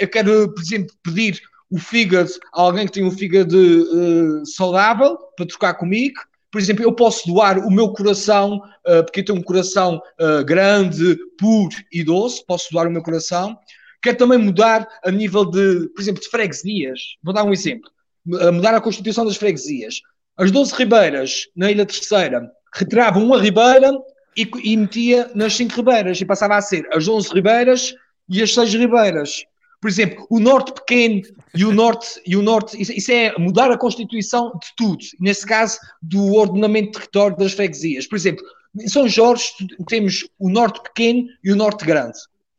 eu 0.01 0.09
quero 0.09 0.53
por 0.53 0.61
exemplo, 0.61 0.95
pedir 1.03 1.41
o 1.71 1.79
fígado 1.79 2.31
a 2.53 2.63
alguém 2.63 2.87
que 2.87 2.93
tem 2.93 3.05
um 3.05 3.11
fígado 3.11 3.57
uh, 3.57 4.47
saudável 4.47 5.17
para 5.37 5.47
trocar 5.47 5.75
comigo. 5.75 6.19
Por 6.51 6.61
exemplo, 6.61 6.83
eu 6.83 6.95
posso 6.95 7.27
doar 7.29 7.59
o 7.59 7.71
meu 7.71 7.93
coração, 7.93 8.57
uh, 8.57 9.05
porque 9.05 9.21
eu 9.21 9.25
tenho 9.25 9.39
um 9.39 9.43
coração 9.43 10.01
uh, 10.19 10.45
grande, 10.45 11.17
puro 11.39 11.77
e 11.93 12.03
doce, 12.03 12.45
posso 12.47 12.73
doar 12.73 12.87
o 12.87 12.91
meu 12.91 13.03
coração. 13.03 13.57
Quer 14.03 14.15
também 14.15 14.39
mudar 14.39 14.87
a 15.05 15.11
nível 15.11 15.45
de, 15.45 15.89
por 15.95 16.01
exemplo, 16.01 16.23
de 16.23 16.29
freguesias. 16.29 17.01
Vou 17.23 17.35
dar 17.35 17.45
um 17.45 17.53
exemplo. 17.53 17.91
Mudar 18.25 18.75
a 18.75 18.81
constituição 18.81 19.25
das 19.25 19.37
freguesias. 19.37 20.01
As 20.37 20.51
12 20.51 20.75
ribeiras 20.75 21.49
na 21.57 21.71
Ilha 21.71 21.85
Terceira 21.85 22.49
retiravam 22.73 23.25
uma 23.25 23.41
ribeira 23.41 23.93
e, 24.37 24.49
e 24.63 24.77
metia 24.77 25.31
nas 25.35 25.55
5 25.55 25.75
ribeiras 25.75 26.21
e 26.21 26.25
passava 26.25 26.57
a 26.57 26.63
ser 26.63 26.87
as 26.93 27.09
11 27.09 27.35
ribeiras 27.35 27.95
e 28.29 28.41
as 28.43 28.55
6 28.55 28.75
ribeiras. 28.75 29.45
Por 29.81 29.89
exemplo, 29.89 30.27
o 30.29 30.41
norte 30.41 30.73
pequeno 30.73 31.23
e 31.55 31.65
o 31.65 31.73
norte, 31.73 32.21
e 32.27 32.37
o 32.37 32.43
norte 32.43 32.81
isso, 32.81 32.93
isso, 32.93 33.13
é 33.13 33.37
mudar 33.39 33.71
a 33.71 33.79
constituição 33.79 34.51
de 34.51 34.69
tudo, 34.77 35.05
nesse 35.21 35.47
caso 35.47 35.79
do 36.03 36.35
ordenamento 36.35 36.87
de 36.87 36.99
território 36.99 37.37
das 37.37 37.53
freguesias. 37.53 38.07
Por 38.07 38.17
exemplo, 38.17 38.45
em 38.81 38.89
São 38.89 39.09
Jorge 39.09 39.45
temos 39.89 40.29
o 40.39 40.51
norte 40.51 40.83
pequeno 40.83 41.29
e 41.45 41.53
o 41.53 41.57
norte 41.57 41.85
grande. 41.85 42.19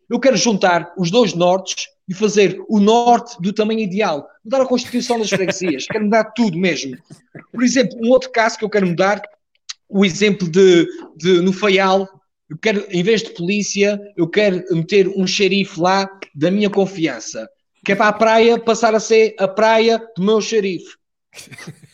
Eu 0.10 0.20
quero 0.20 0.36
juntar 0.36 0.92
os 0.98 1.12
dois 1.12 1.34
nortes 1.34 1.86
e 2.08 2.14
fazer 2.14 2.60
o 2.68 2.80
norte 2.80 3.40
do 3.40 3.54
tamanho 3.54 3.82
ideal. 3.82 4.28
Mudar 4.44 4.62
a 4.62 4.66
constituição 4.66 5.20
das 5.20 5.30
freguesias. 5.30 5.86
quero 5.86 6.06
mudar 6.06 6.24
tudo 6.36 6.58
mesmo. 6.58 6.98
Por 7.54 7.64
exemplo, 7.64 7.98
um 8.02 8.10
outro 8.10 8.32
caso 8.32 8.58
que 8.58 8.66
eu 8.66 8.70
quero 8.70 8.88
mudar, 8.88 9.22
o 9.88 10.04
exemplo 10.04 10.50
de, 10.50 10.88
de 11.16 11.42
no 11.42 11.54
Faial, 11.54 12.08
eu 12.50 12.58
quero, 12.58 12.84
em 12.90 13.04
vez 13.04 13.22
de 13.22 13.30
polícia, 13.30 14.02
eu 14.18 14.28
quero 14.28 14.64
meter 14.72 15.08
um 15.10 15.28
xerife 15.28 15.80
lá 15.80 16.10
da 16.34 16.50
minha 16.50 16.70
confiança. 16.70 17.48
Que 17.86 17.92
é 17.92 17.96
para 17.96 18.08
a 18.08 18.14
praia 18.14 18.60
passar 18.60 18.96
a 18.96 19.00
ser 19.00 19.36
a 19.38 19.48
praia 19.48 20.02
do 20.18 20.24
meu 20.24 20.42
xerife. 20.42 20.98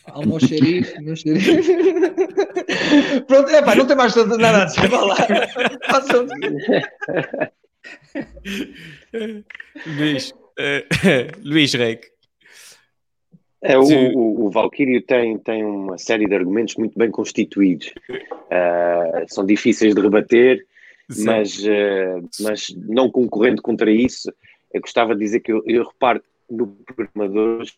Ah, 0.06 0.20
o 0.20 0.26
meu 0.26 0.40
xerife, 0.40 0.98
meu 1.02 1.14
xerife. 1.14 1.60
Pronto, 3.28 3.50
é 3.50 3.60
pá, 3.60 3.74
não 3.74 3.86
tem 3.86 3.96
mais 3.96 4.16
nada 4.16 4.62
a 4.62 4.64
dizer. 4.64 4.88
Vá 4.88 5.00
lá. 5.02 5.16
Luís, 9.98 10.30
uh, 10.30 11.42
Luís 11.42 11.74
Reik. 11.74 12.08
É, 13.62 13.76
o, 13.78 13.82
o, 13.82 14.46
o 14.46 14.50
Valkyrio 14.50 15.02
tem, 15.02 15.38
tem 15.38 15.64
uma 15.64 15.98
série 15.98 16.26
de 16.26 16.34
argumentos 16.34 16.76
muito 16.76 16.96
bem 16.98 17.10
constituídos. 17.10 17.92
Uh, 18.08 19.26
são 19.28 19.44
difíceis 19.44 19.94
de 19.94 20.00
rebater, 20.00 20.64
mas, 21.24 21.58
uh, 21.64 22.28
mas 22.40 22.68
não 22.76 23.10
concorrendo 23.10 23.62
contra 23.62 23.90
isso, 23.90 24.32
eu 24.72 24.80
gostava 24.80 25.14
de 25.14 25.20
dizer 25.20 25.40
que 25.40 25.52
eu, 25.52 25.62
eu 25.66 25.84
reparo 25.84 26.22
no 26.50 26.66
programa 26.66 27.28
de 27.28 27.38
hoje, 27.38 27.72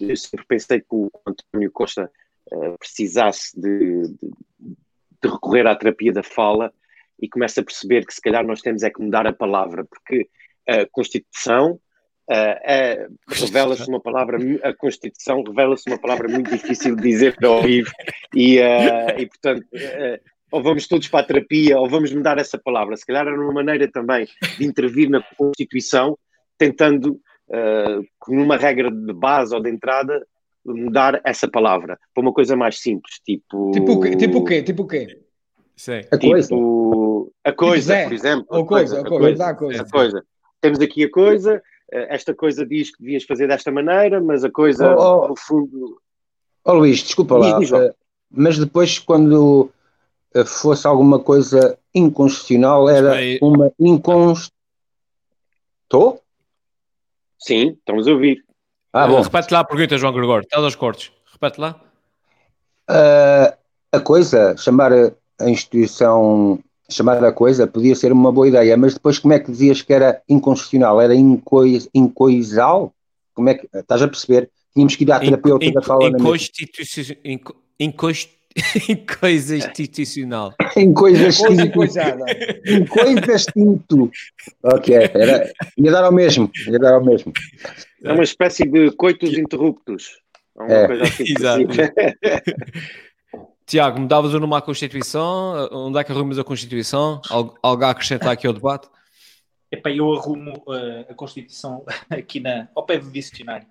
eu 0.00 0.16
sempre 0.16 0.46
pensei 0.46 0.80
que 0.80 0.86
o 0.90 1.10
António 1.26 1.70
Costa 1.70 2.10
uh, 2.52 2.78
precisasse 2.78 3.58
de, 3.58 4.02
de, 4.02 4.18
de, 5.22 5.28
recorrer 5.28 5.66
à 5.66 5.74
terapia 5.74 6.12
da 6.12 6.22
fala 6.22 6.72
e 7.20 7.28
começa 7.28 7.60
a 7.60 7.64
perceber 7.64 8.06
que 8.06 8.14
se 8.14 8.20
calhar 8.20 8.46
nós 8.46 8.60
temos 8.60 8.82
é 8.82 8.90
que 8.90 9.02
mudar 9.02 9.26
a 9.26 9.32
palavra, 9.32 9.84
porque 9.84 10.28
a 10.68 10.86
Constituição 10.90 11.72
uh, 12.30 13.16
revela-se 13.28 13.88
uma 13.88 14.00
palavra, 14.00 14.38
a 14.62 14.72
Constituição 14.74 15.42
revela-se 15.42 15.88
uma 15.88 15.98
palavra 15.98 16.28
muito 16.28 16.50
difícil 16.50 16.94
de 16.94 17.02
dizer 17.02 17.36
ao 17.44 17.62
vivo 17.62 17.90
e, 18.34 18.58
uh, 18.58 19.18
e 19.18 19.26
portanto, 19.26 19.64
uh, 19.74 20.20
ou 20.50 20.62
vamos 20.62 20.86
todos 20.86 21.08
para 21.08 21.20
a 21.20 21.24
terapia 21.26 21.78
ou 21.78 21.88
vamos 21.88 22.12
mudar 22.12 22.38
essa 22.38 22.58
palavra. 22.58 22.96
Se 22.96 23.04
calhar 23.04 23.26
era 23.26 23.38
uma 23.38 23.52
maneira 23.52 23.90
também 23.90 24.26
de 24.58 24.64
intervir 24.64 25.10
na 25.10 25.22
Constituição, 25.36 26.16
tentando, 26.56 27.20
numa 28.26 28.56
regra 28.56 28.90
de 28.90 29.12
base 29.12 29.54
ou 29.54 29.62
de 29.62 29.70
entrada, 29.70 30.26
mudar 30.64 31.20
essa 31.22 31.46
palavra 31.46 31.98
para 32.14 32.22
uma 32.22 32.32
coisa 32.32 32.56
mais 32.56 32.80
simples, 32.80 33.20
tipo... 33.24 33.70
Tipo 33.72 33.92
o 33.92 34.00
quê? 34.00 34.16
Tipo 34.16 34.38
o 34.38 34.44
quê? 34.44 34.62
Tipo 34.62 34.82
o 34.84 34.86
quê? 34.86 35.20
Sim. 35.76 36.00
A 36.10 36.18
tipo, 36.18 36.32
coisa. 36.32 36.54
A 37.44 37.52
coisa, 37.52 37.94
tipo 37.94 38.08
por 38.08 38.14
exemplo. 38.14 38.56
A 38.56 38.66
coisa, 38.66 39.00
a 39.00 39.04
coisa, 39.04 39.46
a 39.46 39.54
coisa. 39.54 39.82
A 39.82 39.90
coisa. 39.90 40.24
Temos 40.60 40.80
aqui 40.80 41.04
a 41.04 41.10
coisa, 41.10 41.62
eh, 41.92 42.14
esta 42.14 42.34
coisa 42.34 42.66
diz 42.66 42.94
que 42.94 43.02
devias 43.02 43.24
fazer 43.24 43.46
desta 43.46 43.70
maneira, 43.70 44.20
mas 44.20 44.44
a 44.44 44.50
coisa, 44.50 44.94
oh, 44.96 45.24
oh. 45.24 45.28
no 45.28 45.36
fundo. 45.36 46.00
Oh 46.64 46.74
Luís, 46.74 47.02
desculpa 47.02 47.38
lá, 47.38 47.58
diz, 47.58 47.70
diz, 47.70 47.72
uh, 47.72 47.94
mas 48.30 48.58
depois, 48.58 48.98
quando 48.98 49.70
uh, 50.34 50.44
fosse 50.44 50.86
alguma 50.86 51.18
coisa 51.18 51.78
inconstitucional, 51.94 52.88
era 52.88 53.14
uma 53.40 53.72
inconst. 53.78 54.52
Estou? 55.84 56.22
Sim, 57.38 57.70
estamos 57.70 58.06
a 58.06 58.12
ouvir. 58.12 58.44
Ah, 58.92 59.06
bom. 59.06 59.22
Repete 59.22 59.54
lá 59.54 59.60
a 59.60 59.64
pergunta, 59.64 59.96
João 59.96 60.12
Gregório. 60.12 60.44
Está 60.44 60.58
aos 60.58 60.74
cortes. 60.74 61.12
Repete 61.32 61.60
lá. 61.60 61.80
Uh, 62.90 63.56
a 63.92 64.00
coisa, 64.00 64.56
chamar 64.56 64.92
a 64.92 65.48
instituição 65.48 66.62
chamar 66.90 67.22
a 67.24 67.32
coisa 67.32 67.66
podia 67.66 67.94
ser 67.94 68.12
uma 68.12 68.32
boa 68.32 68.48
ideia, 68.48 68.76
mas 68.76 68.94
depois 68.94 69.18
como 69.18 69.34
é 69.34 69.38
que 69.38 69.50
dizias 69.50 69.82
que 69.82 69.92
era 69.92 70.20
inconstitucional? 70.28 71.00
Era 71.00 71.14
incois, 71.14 71.88
incoisal? 71.94 72.94
Como 73.34 73.48
é 73.50 73.54
que 73.54 73.68
estás 73.74 74.02
a 74.02 74.08
perceber? 74.08 74.50
Tínhamos 74.72 74.96
que 74.96 75.04
ir 75.04 75.12
à 75.12 75.20
terapeuta 75.20 75.64
in, 75.64 75.72
da 75.72 75.82
fala 75.82 76.08
inconstitu, 76.08 76.82
inco, 77.24 77.56
em 77.78 77.90
coisa 79.20 79.56
institucional. 79.56 80.54
em 80.76 80.92
coisas 80.92 81.36
Coisa 81.38 81.62
que. 81.66 81.72
coisada. 81.72 82.24
Em 82.66 82.84
coisas 82.86 83.46
tinto. 83.46 84.10
Ok, 84.62 84.94
era, 84.94 85.52
ia 85.76 85.90
dar 85.92 86.04
ao 86.04 86.12
mesmo. 86.12 86.50
Ia 86.66 86.78
dar 86.78 86.94
ao 86.94 87.04
mesmo. 87.04 87.32
É 88.02 88.12
uma 88.12 88.24
espécie 88.24 88.64
de 88.64 88.90
coitos 88.92 89.32
interruptos. 89.36 90.18
É 90.58 90.62
uma 90.62 90.72
É. 90.72 90.86
coisa 90.86 91.02
assim. 91.04 91.24
Exato. 91.38 91.66
Tiago, 93.68 94.00
mudavas 94.00 94.32
o 94.32 94.40
nome 94.40 94.56
à 94.56 94.62
Constituição? 94.62 95.68
Onde 95.70 95.98
é 95.98 96.02
que 96.02 96.10
arrumas 96.10 96.38
a 96.38 96.42
Constituição? 96.42 97.20
Algo, 97.28 97.84
a 97.84 97.90
acrescentar 97.90 98.30
aqui 98.30 98.46
ao 98.46 98.54
debate? 98.54 98.88
Epá, 99.70 99.90
eu 99.90 100.10
arrumo 100.14 100.54
uh, 100.66 101.04
a 101.06 101.12
Constituição 101.12 101.84
aqui 102.08 102.40
na, 102.40 102.66
ao 102.74 102.86
pé 102.86 102.96
do 102.96 103.10
dicionário 103.10 103.66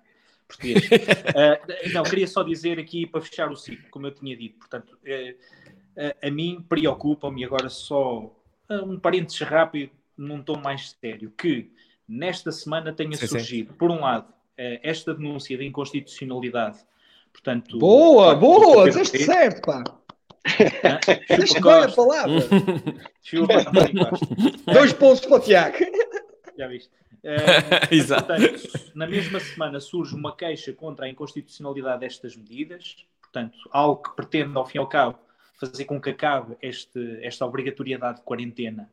português. 0.46 0.84
Uh, 0.86 1.90
não, 1.92 2.04
queria 2.04 2.28
só 2.28 2.44
dizer 2.44 2.78
aqui 2.78 3.08
para 3.08 3.20
fechar 3.20 3.50
o 3.50 3.56
ciclo, 3.56 3.90
como 3.90 4.06
eu 4.06 4.12
tinha 4.12 4.36
dito. 4.36 4.60
Portanto, 4.60 4.96
uh, 5.02 6.14
a 6.24 6.30
mim 6.30 6.64
preocupa-me 6.68 7.44
agora 7.44 7.68
só 7.68 8.32
um 8.70 9.00
parênteses 9.00 9.40
rápido 9.40 9.90
num 10.16 10.40
tom 10.40 10.58
mais 10.58 10.96
sério, 11.00 11.32
que 11.36 11.72
nesta 12.06 12.52
semana 12.52 12.92
tenha 12.92 13.16
Sim, 13.16 13.26
sim. 13.26 13.26
surgido, 13.26 13.74
por 13.74 13.90
um 13.90 14.02
lado, 14.02 14.32
esta 14.56 15.12
denúncia 15.12 15.58
de 15.58 15.64
inconstitucionalidade. 15.64 16.78
Portanto, 17.38 17.78
Boa, 17.78 18.34
pá, 18.34 18.34
boa, 18.34 18.84
Pedro, 18.84 19.04
certo, 19.04 19.62
pá. 19.62 19.84
Disseste 20.44 21.54
Chupa 21.54 21.80
bem 21.80 21.84
a 21.84 21.94
palavra. 21.94 22.40
chupa. 23.22 23.54
Dois 24.72 24.92
pontos 24.92 25.20
para 25.20 25.36
o 25.36 25.40
Tiago. 25.40 25.76
Já 26.56 26.66
viste? 26.68 26.90
Eh, 27.20 27.36
Exato. 27.90 28.26
portanto, 28.28 28.92
na 28.94 29.04
mesma 29.04 29.40
semana 29.40 29.80
surge 29.80 30.14
uma 30.14 30.36
queixa 30.36 30.72
contra 30.72 31.04
a 31.04 31.08
inconstitucionalidade 31.08 31.98
destas 31.98 32.36
medidas, 32.36 33.04
portanto, 33.20 33.58
algo 33.72 34.00
que 34.04 34.14
pretende, 34.14 34.56
ao 34.56 34.64
fim 34.64 34.78
e 34.78 34.80
ao 34.80 34.86
cabo, 34.88 35.18
fazer 35.58 35.84
com 35.84 36.00
que 36.00 36.10
acabe 36.10 36.56
este, 36.62 37.18
esta 37.20 37.44
obrigatoriedade 37.44 38.18
de 38.18 38.24
quarentena 38.24 38.88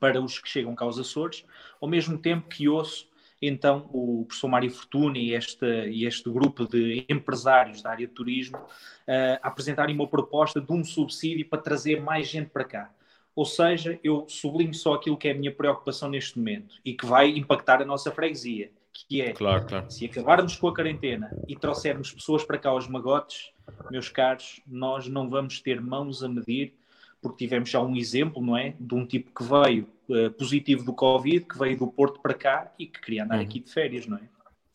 para 0.00 0.20
os 0.20 0.40
que 0.40 0.48
chegam 0.48 0.74
cá 0.74 0.84
aos 0.84 0.98
Açores, 0.98 1.44
ao 1.80 1.88
mesmo 1.88 2.18
tempo 2.18 2.48
que 2.48 2.68
ouço 2.68 3.08
então 3.40 3.88
o 3.92 4.24
professor 4.26 4.48
Mário 4.48 4.70
Fortuna 4.70 5.18
e 5.18 5.34
este, 5.34 5.66
e 5.88 6.04
este 6.04 6.28
grupo 6.30 6.66
de 6.66 7.06
empresários 7.08 7.82
da 7.82 7.90
área 7.90 8.06
de 8.06 8.12
turismo 8.12 8.58
uh, 8.58 9.38
apresentarem 9.42 9.94
uma 9.94 10.06
proposta 10.06 10.60
de 10.60 10.72
um 10.72 10.84
subsídio 10.84 11.48
para 11.48 11.62
trazer 11.62 12.00
mais 12.00 12.28
gente 12.28 12.50
para 12.50 12.64
cá. 12.64 12.90
Ou 13.34 13.44
seja, 13.44 13.98
eu 14.02 14.26
sublinho 14.28 14.74
só 14.74 14.94
aquilo 14.94 15.16
que 15.16 15.28
é 15.28 15.32
a 15.32 15.34
minha 15.34 15.54
preocupação 15.54 16.10
neste 16.10 16.38
momento 16.38 16.76
e 16.84 16.92
que 16.92 17.06
vai 17.06 17.30
impactar 17.30 17.80
a 17.80 17.84
nossa 17.84 18.10
freguesia, 18.10 18.70
que 18.92 19.22
é 19.22 19.32
Claro, 19.32 19.66
claro. 19.66 19.90
se 19.90 20.04
acabarmos 20.04 20.56
com 20.56 20.68
a 20.68 20.74
quarentena 20.74 21.30
e 21.48 21.56
trouxermos 21.56 22.12
pessoas 22.12 22.44
para 22.44 22.58
cá 22.58 22.70
aos 22.70 22.88
magotes, 22.88 23.52
meus 23.90 24.08
caros, 24.08 24.60
nós 24.66 25.06
não 25.08 25.30
vamos 25.30 25.60
ter 25.60 25.80
mãos 25.80 26.22
a 26.22 26.28
medir, 26.28 26.74
porque 27.20 27.44
tivemos 27.44 27.68
já 27.68 27.80
um 27.80 27.96
exemplo, 27.96 28.42
não 28.42 28.56
é? 28.56 28.74
De 28.80 28.94
um 28.94 29.04
tipo 29.06 29.30
que 29.34 29.44
veio 29.48 29.86
uh, 30.08 30.30
positivo 30.32 30.84
do 30.84 30.92
Covid, 30.92 31.44
que 31.46 31.58
veio 31.58 31.76
do 31.78 31.86
Porto 31.86 32.20
para 32.20 32.34
cá 32.34 32.72
e 32.78 32.86
que 32.86 33.00
queria 33.00 33.24
andar 33.24 33.36
Uhum. 33.36 33.42
aqui 33.42 33.60
de 33.60 33.70
férias, 33.70 34.06
não 34.06 34.16
é? 34.16 34.22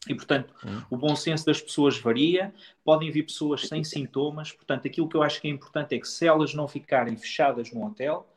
E, 0.08 0.14
portanto, 0.14 0.54
Uhum. 0.64 0.82
o 0.92 0.98
bom 0.98 1.16
senso 1.16 1.46
das 1.48 1.60
pessoas 1.60 1.98
varia, 1.98 2.54
podem 2.84 3.10
vir 3.10 3.24
pessoas 3.24 3.68
sem 3.68 3.84
sintomas, 3.84 4.52
portanto, 4.52 4.86
aquilo 4.88 5.10
que 5.10 5.16
eu 5.18 5.24
acho 5.24 5.42
que 5.42 5.48
é 5.48 5.52
importante 5.52 5.96
é 5.96 6.00
que 6.00 6.08
se 6.08 6.28
elas 6.28 6.54
não 6.54 6.68
ficarem 6.68 7.18
fechadas 7.18 7.72
no 7.74 7.84
hotel, 7.86 8.28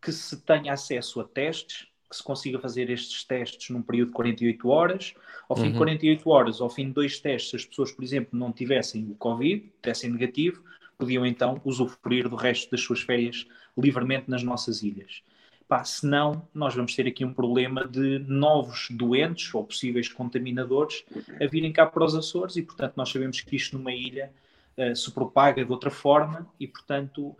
que 0.00 0.10
se 0.12 0.38
tenha 0.40 0.72
acesso 0.72 1.20
a 1.20 1.24
testes, 1.24 1.86
que 2.08 2.16
se 2.16 2.22
consiga 2.22 2.58
fazer 2.58 2.88
estes 2.90 3.24
testes 3.24 3.68
num 3.70 3.82
período 3.82 4.08
de 4.08 4.14
48 4.14 4.68
horas. 4.68 5.14
Ao 5.48 5.56
fim 5.56 5.64
Uhum. 5.66 5.72
de 5.72 5.76
48 5.78 6.30
horas, 6.30 6.60
ao 6.60 6.70
fim 6.70 6.86
de 6.86 6.92
dois 6.92 7.18
testes, 7.18 7.50
se 7.50 7.56
as 7.56 7.64
pessoas, 7.66 7.90
por 7.92 8.02
exemplo, 8.04 8.38
não 8.38 8.52
tivessem 8.52 9.10
o 9.10 9.14
Covid, 9.14 9.70
tivessem 9.82 10.10
negativo, 10.10 10.62
podiam 10.98 11.24
então 11.26 11.60
usufruir 11.64 12.28
do 12.28 12.36
resto 12.36 12.70
das 12.70 12.80
suas 12.80 13.00
férias 13.00 13.46
livremente 13.76 14.30
nas 14.30 14.42
nossas 14.42 14.82
ilhas. 14.82 15.22
Pá, 15.66 15.82
senão, 15.82 16.46
nós 16.54 16.74
vamos 16.74 16.94
ter 16.94 17.06
aqui 17.06 17.24
um 17.24 17.32
problema 17.32 17.86
de 17.86 18.18
novos 18.20 18.88
doentes 18.90 19.52
ou 19.54 19.64
possíveis 19.64 20.08
contaminadores 20.08 21.04
a 21.40 21.46
virem 21.46 21.72
cá 21.72 21.86
para 21.86 22.04
os 22.04 22.14
Açores 22.14 22.56
e, 22.56 22.62
portanto, 22.62 22.94
nós 22.96 23.08
sabemos 23.08 23.40
que 23.40 23.56
isto 23.56 23.78
numa 23.78 23.92
ilha 23.92 24.30
eh, 24.76 24.94
se 24.94 25.10
propaga 25.10 25.64
de 25.64 25.72
outra 25.72 25.90
forma 25.90 26.46
e, 26.60 26.66
portanto, 26.66 27.34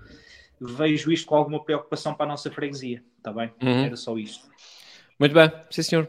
vejo 0.60 1.12
isto 1.12 1.26
com 1.26 1.36
alguma 1.36 1.62
preocupação 1.62 2.14
para 2.14 2.26
a 2.26 2.28
nossa 2.28 2.50
freguesia. 2.50 3.02
Está 3.18 3.32
bem? 3.32 3.52
Uhum. 3.62 3.84
Era 3.84 3.96
só 3.96 4.16
isto. 4.16 4.48
Muito 5.18 5.34
bem, 5.34 5.50
sim 5.70 5.82
senhor. 5.82 6.08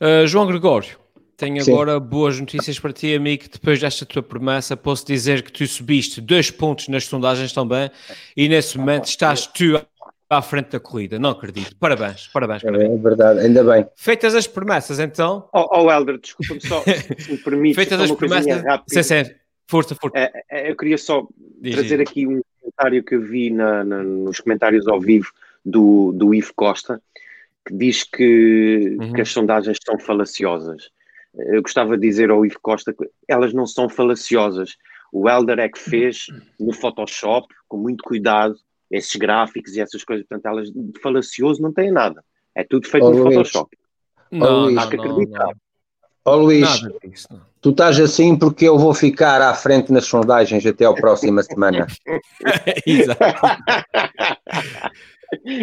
Uh, 0.00 0.26
João 0.26 0.46
Gregório, 0.46 0.98
tenho 1.36 1.62
Sim. 1.62 1.72
agora 1.72 1.98
boas 2.00 2.38
notícias 2.38 2.78
para 2.78 2.92
ti, 2.92 3.14
amigo. 3.14 3.44
Depois 3.52 3.80
desta 3.80 4.04
tua 4.06 4.22
promessa, 4.22 4.76
posso 4.76 5.06
dizer 5.06 5.42
que 5.42 5.52
tu 5.52 5.66
subiste 5.66 6.20
dois 6.20 6.50
pontos 6.50 6.88
nas 6.88 7.04
sondagens 7.06 7.52
também 7.52 7.90
e 8.36 8.48
nesse 8.48 8.78
momento 8.78 9.06
estás 9.06 9.46
tu 9.46 9.80
à 10.30 10.42
frente 10.42 10.70
da 10.70 10.80
corrida. 10.80 11.18
Não 11.18 11.30
acredito. 11.30 11.76
Parabéns, 11.76 12.28
parabéns. 12.32 12.62
parabéns. 12.62 12.90
É 12.92 12.96
verdade, 12.96 13.40
ainda 13.40 13.62
bem. 13.64 13.86
Feitas 13.96 14.34
as 14.34 14.46
promessas, 14.46 14.98
então, 14.98 15.48
Oh, 15.52 15.82
oh 15.82 15.90
Helder, 15.90 16.18
desculpa-me 16.18 16.60
só, 16.60 16.82
se 17.18 17.32
me 17.32 17.38
permite, 17.38 17.74
feitas 17.74 18.00
as 18.00 18.10
promessas, 18.12 18.62
sim, 18.88 19.02
sim, 19.02 19.30
força, 19.68 19.94
força. 19.94 20.16
É, 20.18 20.32
é, 20.50 20.70
eu 20.70 20.76
queria 20.76 20.98
só 20.98 21.26
Diz, 21.60 21.74
trazer 21.74 21.98
diz. 21.98 22.08
aqui 22.08 22.26
um 22.26 22.40
comentário 22.60 23.02
que 23.04 23.14
eu 23.14 23.20
vi 23.22 23.50
na- 23.50 23.84
na- 23.84 24.02
nos 24.02 24.40
comentários 24.40 24.86
ao 24.88 25.00
vivo 25.00 25.28
do, 25.64 26.12
do 26.12 26.34
Ivo 26.34 26.52
Costa, 26.56 27.00
que 27.66 27.74
diz 27.74 28.02
que, 28.04 28.96
Uhum. 29.00 29.12
que 29.12 29.20
as 29.20 29.30
sondagens 29.30 29.78
são 29.84 29.98
falaciosas. 29.98 30.90
Eu 31.36 31.62
gostava 31.62 31.96
de 31.96 32.06
dizer 32.06 32.30
ao 32.30 32.44
Ivo 32.46 32.58
Costa 32.62 32.92
que 32.92 33.08
elas 33.28 33.52
não 33.52 33.66
são 33.66 33.88
falaciosas. 33.88 34.76
O 35.12 35.28
Helder 35.28 35.58
é 35.60 35.68
que 35.68 35.78
fez 35.78 36.26
no 36.58 36.72
Photoshop, 36.72 37.46
com 37.68 37.76
muito 37.76 38.02
cuidado, 38.04 38.54
esses 38.90 39.14
gráficos 39.16 39.74
e 39.76 39.80
essas 39.80 40.04
coisas. 40.04 40.26
Portanto, 40.26 40.46
elas 40.52 40.70
de 40.70 41.00
falacioso 41.00 41.60
não 41.62 41.72
têm 41.72 41.90
nada. 41.92 42.22
É 42.54 42.62
tudo 42.64 42.86
feito 42.88 43.04
Oh, 43.06 43.10
no 43.10 43.22
Luís. 43.24 43.34
Photoshop. 43.34 43.76
Não, 44.30 44.62
Luís, 44.62 44.74
não, 44.76 44.82
há 44.82 44.86
que 44.88 44.96
acreditar. 44.96 45.44
não. 45.46 45.52
Ó 46.26 46.36
Luís, 46.36 46.62
Nada 46.82 46.94
disso, 47.04 47.28
não. 47.30 47.40
tu 47.60 47.68
estás 47.70 48.00
assim 48.00 48.34
porque 48.38 48.64
eu 48.66 48.78
vou 48.78 48.94
ficar 48.94 49.42
à 49.42 49.52
frente 49.52 49.92
nas 49.92 50.06
sondagens 50.06 50.64
até 50.64 50.86
a 50.86 50.92
próxima 50.94 51.42
semana. 51.44 51.86
Exato. 52.86 53.20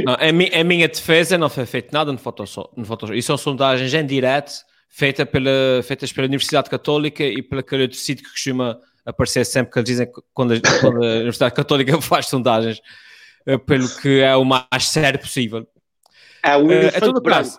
Não, 0.05 0.13
a, 0.19 0.31
mi- 0.31 0.51
a 0.53 0.63
minha 0.63 0.87
defesa 0.87 1.37
não 1.37 1.49
foi 1.49 1.65
feito 1.65 1.91
nada 1.91 2.11
no 2.11 2.17
Photoshop. 2.17 2.73
No 2.77 2.85
Photoshop. 2.85 3.17
Isso 3.17 3.27
são 3.27 3.37
sondagens 3.37 3.93
em 3.93 4.05
direto 4.05 4.51
feita 4.91 5.25
pela, 5.25 5.81
feitas 5.83 6.11
pela 6.11 6.27
Universidade 6.27 6.69
Católica 6.69 7.23
e 7.23 7.41
pelo 7.41 7.61
aquele 7.61 7.91
sítio 7.93 8.25
que 8.25 8.31
costuma 8.31 8.77
aparecer 9.05 9.45
sempre 9.45 9.71
que 9.71 9.79
eles 9.79 9.89
dizem 9.89 10.07
quando 10.33 10.53
a, 10.53 10.59
quando 10.81 11.03
a 11.03 11.15
Universidade 11.15 11.55
Católica 11.55 11.99
faz 12.03 12.27
sondagens, 12.27 12.81
eh, 13.45 13.57
pelo 13.57 13.89
que 13.97 14.19
é 14.19 14.35
o 14.35 14.43
mais 14.43 14.67
sério 14.87 15.19
possível. 15.19 15.65
É 16.43 16.55
o 16.57 16.69
Eh, 16.71 16.91
é 16.93 16.99
todo 16.99 17.17
o 17.17 17.23
caso. 17.23 17.57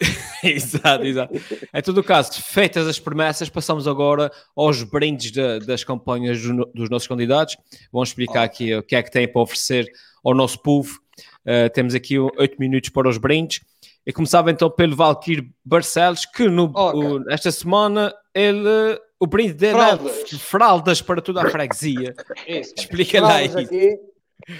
exato, 0.42 1.04
exato. 1.04 1.34
Em 1.74 1.82
todo 1.82 1.98
o 1.98 2.04
caso, 2.04 2.32
feitas 2.42 2.86
as 2.86 2.98
promessas, 2.98 3.48
passamos 3.50 3.86
agora 3.86 4.30
aos 4.56 4.82
brindes 4.82 5.30
da- 5.30 5.58
das 5.58 5.84
campanhas 5.84 6.40
do 6.42 6.64
dos 6.74 6.88
nossos 6.88 7.06
candidatos. 7.06 7.56
Vamos 7.92 8.08
explicar 8.08 8.42
aqui 8.44 8.74
o 8.74 8.82
que 8.82 8.96
é 8.96 9.02
que 9.02 9.10
tem 9.10 9.28
para 9.30 9.42
oferecer 9.42 9.86
ao 10.24 10.34
nosso 10.34 10.60
povo. 10.62 10.98
Uh, 11.44 11.68
temos 11.72 11.94
aqui 11.94 12.18
oito 12.18 12.56
minutos 12.58 12.90
para 12.90 13.08
os 13.08 13.18
brindes. 13.18 13.60
E 14.06 14.12
começava 14.12 14.50
então 14.50 14.70
pelo 14.70 14.96
Valkyr 14.96 15.44
Barcelos, 15.64 16.24
que 16.26 16.48
no, 16.48 16.72
Ok. 16.74 17.00
o- 17.00 17.30
esta 17.30 17.50
semana 17.52 18.12
ele, 18.34 18.98
o 19.20 19.26
brinde 19.26 19.52
dele 19.54 19.74
Fraldas. 19.74 20.32
é 20.32 20.36
fraldas 20.38 21.02
para 21.02 21.20
toda 21.20 21.42
a 21.42 21.50
freguesia. 21.50 22.14
Explica 22.48 23.20
lá 23.20 23.28
Fraldas 23.38 23.48
isso. 23.50 23.58
aqui. 23.58 23.98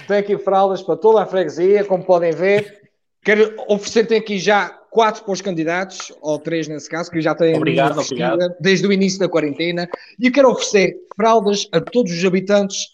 Tem 0.07 0.17
aqui 0.17 0.37
fraldas 0.37 0.81
para 0.83 0.95
toda 0.95 1.23
a 1.23 1.25
freguesia, 1.25 1.83
como 1.83 2.03
podem 2.05 2.31
ver. 2.31 2.79
Quero 3.23 3.55
oferecer, 3.67 4.05
tem 4.05 4.19
aqui 4.19 4.37
já 4.37 4.69
quatro 4.91 5.23
para 5.23 5.31
os 5.33 5.41
candidatos, 5.41 6.11
ou 6.21 6.37
três 6.37 6.67
nesse 6.67 6.87
caso, 6.89 7.09
que 7.09 7.19
já 7.21 7.33
têm 7.33 7.55
Obrigado, 7.55 7.99
obrigado. 7.99 8.53
desde 8.59 8.85
o 8.87 8.93
início 8.93 9.19
da 9.19 9.27
quarentena. 9.29 9.89
E 10.19 10.29
quero 10.29 10.49
oferecer 10.51 10.95
fraldas 11.15 11.67
a 11.71 11.81
todos 11.81 12.11
os 12.11 12.23
habitantes 12.23 12.87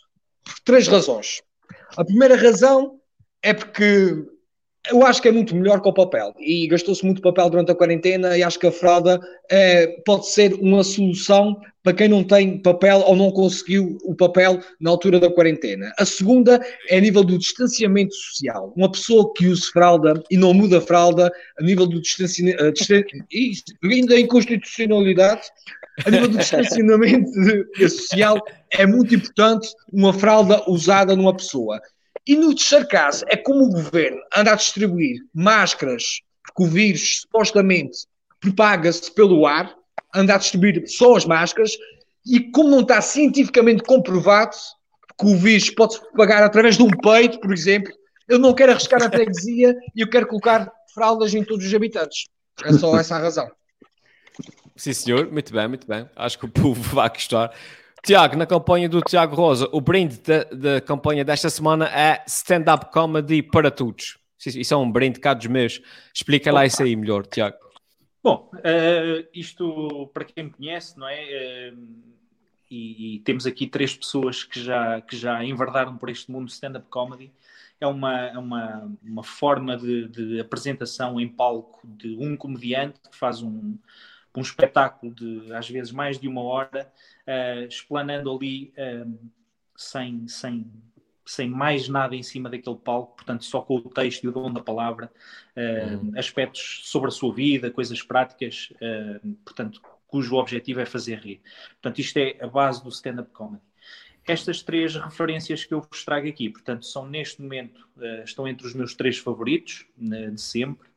por 0.46 0.60
três 0.64 0.88
razões. 0.88 1.42
A 1.98 2.06
primeira 2.06 2.36
razão 2.38 3.00
é 3.44 3.54
porque 3.54 4.16
eu 4.90 5.06
acho 5.06 5.22
que 5.22 5.28
é 5.28 5.32
muito 5.32 5.56
melhor 5.56 5.82
que 5.82 5.90
o 5.90 5.94
papel. 5.94 6.34
E 6.40 6.68
gastou-se 6.68 7.06
muito 7.06 7.22
papel 7.22 7.50
durante 7.50 7.72
a 7.72 7.76
quarentena 7.76 8.38
e 8.38 8.44
acho 8.44 8.60
que 8.60 8.68
a 8.68 8.72
fralda 8.72 9.20
eh, 9.50 9.88
pode 10.06 10.28
ser 10.28 10.54
uma 10.56 10.84
solução 10.84 11.60
para 11.84 11.94
quem 11.94 12.10
não 12.10 12.22
tem 12.22 12.62
papel 12.62 13.00
ou 13.00 13.16
não 13.16 13.32
conseguiu 13.32 13.98
o 14.04 14.14
papel 14.14 14.60
na 14.80 14.90
altura 14.90 15.22
da 15.22 15.32
quarentena. 15.32 15.94
A 15.98 16.04
segunda 16.04 16.62
é 16.90 16.98
a 16.98 17.02
nível 17.02 17.24
do 17.24 17.38
distanciamento 17.38 18.14
social. 18.14 18.74
Uma 18.76 18.92
pessoa 18.92 19.32
que 19.34 19.48
use 19.48 19.72
fralda 19.72 20.22
e 20.30 20.36
não 20.36 20.54
muda 20.54 20.82
fralda, 20.82 21.32
a 21.58 21.64
nível 21.64 21.88
do 21.88 22.02
distanciamento, 22.02 22.62
ainda 23.84 24.16
a 24.16 24.20
inconstitucionalidade, 24.20 25.44
a 26.06 26.12
nível 26.12 26.28
do 26.28 26.38
distanciamento 26.38 27.30
social, 27.90 28.44
é 28.72 28.86
muito 28.86 29.16
importante 29.16 29.70
uma 29.92 30.12
fralda 30.14 30.70
usada 30.70 31.16
numa 31.16 31.36
pessoa. 31.36 31.80
E 32.28 32.36
no 32.36 32.54
terceiro 32.54 32.88
caso, 32.88 33.24
é 33.28 33.38
como 33.38 33.66
o 33.66 33.72
governo 33.72 34.20
anda 34.36 34.52
a 34.52 34.56
distribuir 34.56 35.22
máscaras, 35.34 36.22
porque 36.46 36.64
o 36.64 36.68
vírus 36.68 37.22
supostamente 37.22 38.06
propaga-se 38.40 39.12
pelo 39.12 39.46
ar, 39.48 39.74
anda 40.14 40.36
a 40.36 40.38
distribuir 40.38 40.84
só 40.88 41.16
as 41.16 41.26
máscaras, 41.26 41.72
e 42.26 42.52
como 42.52 42.70
não 42.70 42.82
está 42.82 43.02
cientificamente 43.02 43.84
comprovado, 43.84 44.56
que 45.20 45.26
o 45.26 45.36
bicho 45.38 45.74
pode-se 45.76 46.02
pagar 46.16 46.44
através 46.44 46.78
de 46.78 46.84
um 46.84 46.90
peito, 46.90 47.40
por 47.40 47.54
exemplo. 47.54 47.92
Eu 48.28 48.38
não 48.38 48.54
quero 48.54 48.74
arriscar 48.74 49.02
a 49.02 49.10
freguesia 49.10 49.76
e 49.96 50.02
eu 50.02 50.10
quero 50.10 50.28
colocar 50.28 50.72
fraldas 50.94 51.34
em 51.34 51.44
todos 51.44 51.66
os 51.66 51.74
habitantes. 51.74 52.28
É 52.64 52.74
só 52.74 52.98
essa 53.00 53.16
a 53.16 53.20
razão. 53.20 53.50
Sim, 54.76 54.94
senhor. 54.94 55.32
Muito 55.32 55.52
bem, 55.52 55.68
muito 55.68 55.88
bem. 55.88 56.08
Acho 56.16 56.38
que 56.38 56.46
o 56.46 56.50
povo 56.50 56.82
vai 56.96 57.10
gostar. 57.10 57.52
Tiago, 58.04 58.38
na 58.38 58.46
campanha 58.46 58.88
do 58.88 59.02
Tiago 59.02 59.36
Rosa, 59.36 59.68
o 59.72 59.82
brinde 59.82 60.22
da, 60.52 60.80
campanha 60.82 61.26
desta 61.26 61.50
semana 61.50 61.88
é 61.88 62.24
stand-up 62.28 62.92
comedy 62.92 63.42
para 63.42 63.72
todos. 63.72 64.18
Isso 64.46 64.74
é 64.74 64.78
um 64.78 64.90
brinde 64.90 65.20
cá 65.20 65.34
dos 65.34 65.48
meus. 65.48 65.82
Explica 66.14 66.52
lá 66.52 66.66
isso 66.66 66.82
aí 66.84 66.96
melhor, 66.96 67.26
Tiago. 67.26 67.58
Bom, 68.24 68.52
uh, 68.54 69.28
isto 69.34 70.10
para 70.14 70.26
quem 70.26 70.46
me 70.46 70.50
conhece, 70.50 70.98
não 70.98 71.08
é? 71.08 71.72
Uh, 71.74 71.78
e, 72.70 73.16
e, 73.16 73.20
temos 73.20 73.48
aqui 73.48 73.66
três 73.68 73.96
pessoas 73.96 74.44
que 74.44 74.62
já, 74.62 75.00
que 75.00 75.16
já 75.16 75.44
enverdaram 75.44 75.98
por 75.98 76.10
este 76.10 76.30
mundo 76.30 76.50
stand-up 76.50 76.88
comedy. 76.90 77.32
É 77.80 77.88
uma, 77.88 78.20
é 78.28 78.38
uma, 78.38 78.92
uma 79.02 79.24
forma 79.24 79.78
de, 79.78 80.08
de, 80.08 80.40
apresentação 80.40 81.20
em 81.22 81.28
palco 81.28 81.80
de 81.88 82.18
um 82.20 82.36
comediante 82.36 83.00
que 83.00 83.16
faz 83.16 83.42
um, 83.42 83.78
um 84.36 84.42
espetáculo 84.42 85.14
de 85.14 85.54
às 85.54 85.70
vezes 85.70 85.92
mais 85.92 86.20
de 86.20 86.28
uma 86.28 86.42
hora, 86.42 86.92
uh, 87.28 87.68
explanando 87.68 88.32
ali 88.36 88.74
uh, 88.78 89.30
sem, 89.76 90.28
sem, 90.28 90.72
sem 91.26 91.50
mais 91.50 91.88
nada 91.88 92.16
em 92.16 92.24
cima 92.24 92.50
daquele 92.50 92.78
palco, 92.78 93.18
portanto, 93.18 93.46
só 93.46 93.62
com 93.62 93.76
o 93.76 93.90
texto 93.90 94.24
e 94.24 94.28
o 94.28 94.32
dom 94.32 94.52
da 94.52 94.62
palavra, 94.62 95.12
uh, 95.56 96.18
aspectos 96.18 96.82
sobre 96.84 97.10
a 97.10 97.12
sua 97.12 97.34
vida, 97.34 97.70
coisas 97.70 98.02
práticas, 98.02 98.72
portanto, 99.44 99.82
cujo 100.08 100.36
objetivo 100.36 100.80
é 100.80 100.86
fazer 100.86 101.20
rir. 101.20 101.42
Portanto, 101.82 102.00
isto 102.00 102.18
é 102.18 102.38
a 102.42 102.48
base 102.48 102.84
do 102.84 102.90
stand-up 102.90 103.30
comedy. 103.32 103.62
Estas 104.26 104.62
três 104.62 104.94
referências 104.96 105.64
que 105.64 105.74
eu 105.74 105.82
vos 105.82 106.04
trago 106.04 106.28
aqui, 106.28 106.50
portanto, 106.50 106.86
são 106.86 107.08
neste 107.08 107.42
momento, 107.42 107.88
uh, 107.96 108.24
estão 108.26 108.46
entre 108.46 108.68
os 108.68 108.74
meus 108.74 108.94
três 108.94 109.18
favoritos 109.18 109.86
uh, 109.98 110.32
de 110.32 110.42
sempre. 110.42 110.90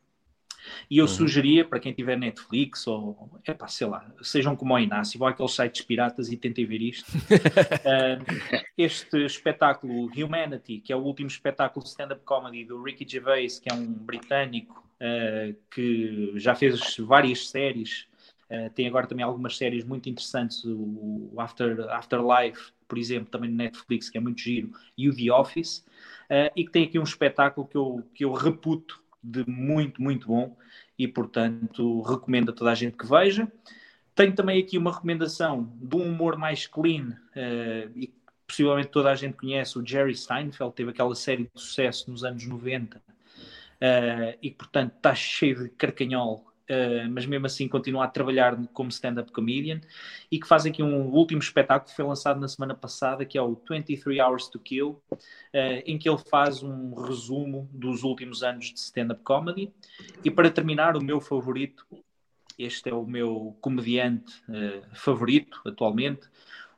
E 0.89 0.97
eu 0.97 1.05
uhum. 1.05 1.11
sugeria 1.11 1.65
para 1.65 1.79
quem 1.79 1.93
tiver 1.93 2.17
Netflix 2.17 2.85
ou, 2.87 3.29
epá, 3.47 3.67
sei 3.67 3.87
lá, 3.87 4.05
sejam 4.21 4.55
como 4.55 4.73
o 4.73 4.79
Inácio, 4.79 5.19
vão 5.19 5.27
àqueles 5.27 5.51
sites 5.51 5.81
piratas 5.81 6.31
e 6.31 6.37
tentem 6.37 6.65
ver 6.65 6.81
isto. 6.81 7.09
uh, 7.17 8.61
este 8.77 9.25
espetáculo 9.25 10.09
Humanity, 10.15 10.79
que 10.79 10.93
é 10.93 10.95
o 10.95 10.99
último 10.99 11.27
espetáculo 11.27 11.83
de 11.83 11.89
stand-up 11.89 12.23
comedy 12.23 12.65
do 12.65 12.81
Ricky 12.81 13.05
Gervais, 13.07 13.59
que 13.59 13.71
é 13.71 13.73
um 13.73 13.85
britânico 13.85 14.85
uh, 15.01 15.55
que 15.73 16.33
já 16.35 16.55
fez 16.55 16.97
várias 16.97 17.49
séries 17.49 18.09
Uh, 18.51 18.69
tem 18.71 18.85
agora 18.85 19.07
também 19.07 19.23
algumas 19.23 19.55
séries 19.55 19.85
muito 19.85 20.09
interessantes, 20.09 20.65
o 20.65 21.33
After, 21.37 21.89
Afterlife, 21.89 22.73
por 22.85 22.97
exemplo, 22.97 23.31
também 23.31 23.49
no 23.49 23.55
Netflix, 23.55 24.09
que 24.09 24.17
é 24.17 24.21
muito 24.21 24.41
giro, 24.41 24.73
e 24.97 25.07
o 25.07 25.15
The 25.15 25.31
Office, 25.31 25.85
uh, 26.29 26.51
e 26.53 26.65
que 26.65 26.71
tem 26.71 26.83
aqui 26.83 26.99
um 26.99 27.03
espetáculo 27.03 27.65
que 27.65 27.77
eu, 27.77 28.03
que 28.13 28.25
eu 28.25 28.33
reputo 28.33 29.01
de 29.23 29.47
muito, 29.47 30.01
muito 30.01 30.27
bom 30.27 30.57
e, 30.97 31.07
portanto, 31.07 32.01
recomendo 32.01 32.51
a 32.51 32.53
toda 32.53 32.71
a 32.71 32.75
gente 32.75 32.97
que 32.97 33.05
veja. 33.05 33.51
Tenho 34.15 34.35
também 34.35 34.61
aqui 34.61 34.77
uma 34.77 34.91
recomendação 34.91 35.71
de 35.81 35.95
um 35.95 36.03
humor 36.03 36.37
mais 36.37 36.67
clean 36.67 37.17
uh, 37.35 37.91
e 37.95 38.13
possivelmente 38.45 38.89
toda 38.89 39.09
a 39.09 39.15
gente 39.15 39.37
conhece, 39.37 39.79
o 39.79 39.85
Jerry 39.85 40.15
Seinfeld, 40.15 40.75
teve 40.75 40.91
aquela 40.91 41.15
série 41.15 41.43
de 41.43 41.61
sucesso 41.61 42.11
nos 42.11 42.23
anos 42.23 42.45
90 42.45 42.97
uh, 42.97 43.01
e, 44.41 44.51
portanto, 44.51 44.93
está 44.97 45.15
cheio 45.15 45.63
de 45.63 45.69
carcanhol 45.69 46.50
Uh, 46.71 47.11
mas 47.11 47.25
mesmo 47.25 47.45
assim 47.45 47.67
continua 47.67 48.05
a 48.05 48.07
trabalhar 48.07 48.57
como 48.71 48.89
stand-up 48.89 49.29
comedian 49.33 49.81
e 50.31 50.39
que 50.39 50.47
faz 50.47 50.65
aqui 50.65 50.81
um 50.81 51.09
último 51.09 51.41
espetáculo 51.41 51.89
que 51.89 51.95
foi 51.95 52.05
lançado 52.05 52.39
na 52.39 52.47
semana 52.47 52.73
passada, 52.73 53.25
que 53.25 53.37
é 53.37 53.41
o 53.41 53.59
23 53.69 54.19
Hours 54.19 54.47
to 54.47 54.57
Kill, 54.57 55.01
uh, 55.11 55.17
em 55.85 55.97
que 55.97 56.07
ele 56.07 56.17
faz 56.29 56.63
um 56.63 56.93
resumo 56.93 57.69
dos 57.73 58.03
últimos 58.03 58.41
anos 58.41 58.71
de 58.71 58.79
stand-up 58.79 59.21
comedy. 59.21 59.69
E 60.23 60.31
para 60.31 60.49
terminar, 60.49 60.95
o 60.95 61.03
meu 61.03 61.19
favorito, 61.19 61.85
este 62.57 62.89
é 62.89 62.93
o 62.93 63.05
meu 63.05 63.53
comediante 63.59 64.41
uh, 64.47 64.95
favorito 64.95 65.59
atualmente, 65.65 66.21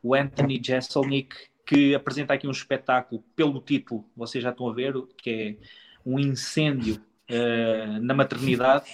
o 0.02 0.16
Anthony 0.16 0.60
Jeselnik, 0.64 1.36
que 1.68 1.94
apresenta 1.94 2.34
aqui 2.34 2.48
um 2.48 2.52
espetáculo 2.52 3.24
pelo 3.36 3.62
título, 3.62 4.04
vocês 4.18 4.44
já 4.44 4.50
estão 4.50 4.68
a 4.68 4.74
ver, 4.74 4.96
que 5.16 5.30
é 5.30 5.56
um 6.04 6.20
incêndio 6.20 7.00
na 8.02 8.14
maternidade 8.14 8.92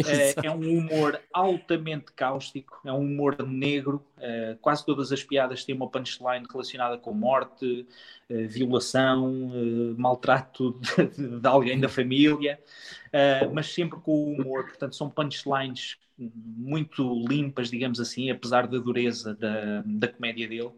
é, 0.08 0.46
é, 0.46 0.50
um 0.50 0.78
humor 0.78 1.20
altamente 1.32 2.12
cáustico, 2.12 2.80
é 2.84 2.92
um 2.92 3.00
humor 3.00 3.36
negro. 3.46 4.04
Uh, 4.18 4.56
quase 4.60 4.84
todas 4.84 5.12
as 5.12 5.22
piadas 5.22 5.64
têm 5.64 5.74
uma 5.74 5.88
punchline 5.88 6.46
relacionada 6.50 6.98
com 6.98 7.12
morte, 7.12 7.86
uh, 8.28 8.48
violação, 8.48 9.48
uh, 9.48 9.94
maltrato 9.98 10.78
de, 11.16 11.40
de, 11.40 11.46
alguém 11.46 11.80
da 11.80 11.88
família, 11.88 12.58
mas 13.52 13.72
sempre 13.72 13.98
com 14.00 14.12
o 14.12 14.32
humor. 14.34 14.64
Portanto, 14.64 14.94
são 14.94 15.08
punchlines 15.08 15.96
muito 16.18 17.26
limpas, 17.26 17.70
digamos 17.70 17.98
assim, 17.98 18.30
apesar 18.30 18.66
da 18.66 18.78
dureza 18.78 19.34
da, 19.34 19.82
da 19.86 20.06
comédia 20.06 20.46
dele, 20.46 20.70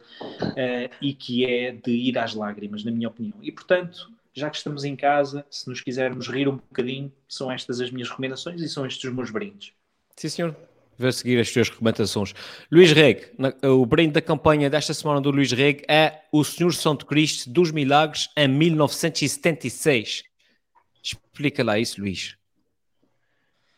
e 1.01 1.13
que 1.13 1.45
é 1.45 1.73
de 1.73 1.91
ir 1.91 2.17
às 2.17 2.33
lágrimas, 2.33 2.85
na 2.85 2.93
minha 2.93 3.09
opinião. 3.09 3.37
E, 3.43 3.51
portanto 3.51 4.09
já 4.35 4.49
que 4.49 4.57
estamos 4.57 4.85
em 4.85 4.97
casa, 4.97 5.45
se 5.51 5.69
nos 5.69 5.81
quisermos 5.81 6.29
rir 6.29 6.49
um 6.49 6.57
bocadinho, 6.57 7.13
são 7.29 7.51
estas 7.51 7.81
as 7.81 7.91
minhas 7.91 8.09
recomendações 8.09 8.61
e 8.61 8.69
são 8.69 8.87
estes 8.87 9.05
os 9.05 9.15
meus 9.15 9.31
brindes. 9.31 9.73
Sim, 10.17 10.29
senhor. 10.29 10.57
Vou 10.99 11.11
seguir 11.11 11.41
as 11.41 11.51
tuas 11.51 11.69
recomendações. 11.69 12.35
Luís 12.71 12.93
Reg, 12.93 13.33
o 13.65 13.85
brinde 13.87 14.13
da 14.13 14.21
campanha 14.21 14.69
desta 14.69 14.93
semana 14.95 15.21
do 15.21 15.31
Luís 15.31 15.51
Reg 15.51 15.83
é 15.89 16.21
o 16.31 16.45
Senhor 16.45 16.73
Santo 16.73 17.07
Cristo 17.07 17.51
dos 17.51 17.71
Milagres 17.73 18.29
em 18.37 18.47
1976. 18.47 20.23
Explica 21.03 21.65
lá 21.65 21.79
isso, 21.79 22.01
Luís. 22.01 22.37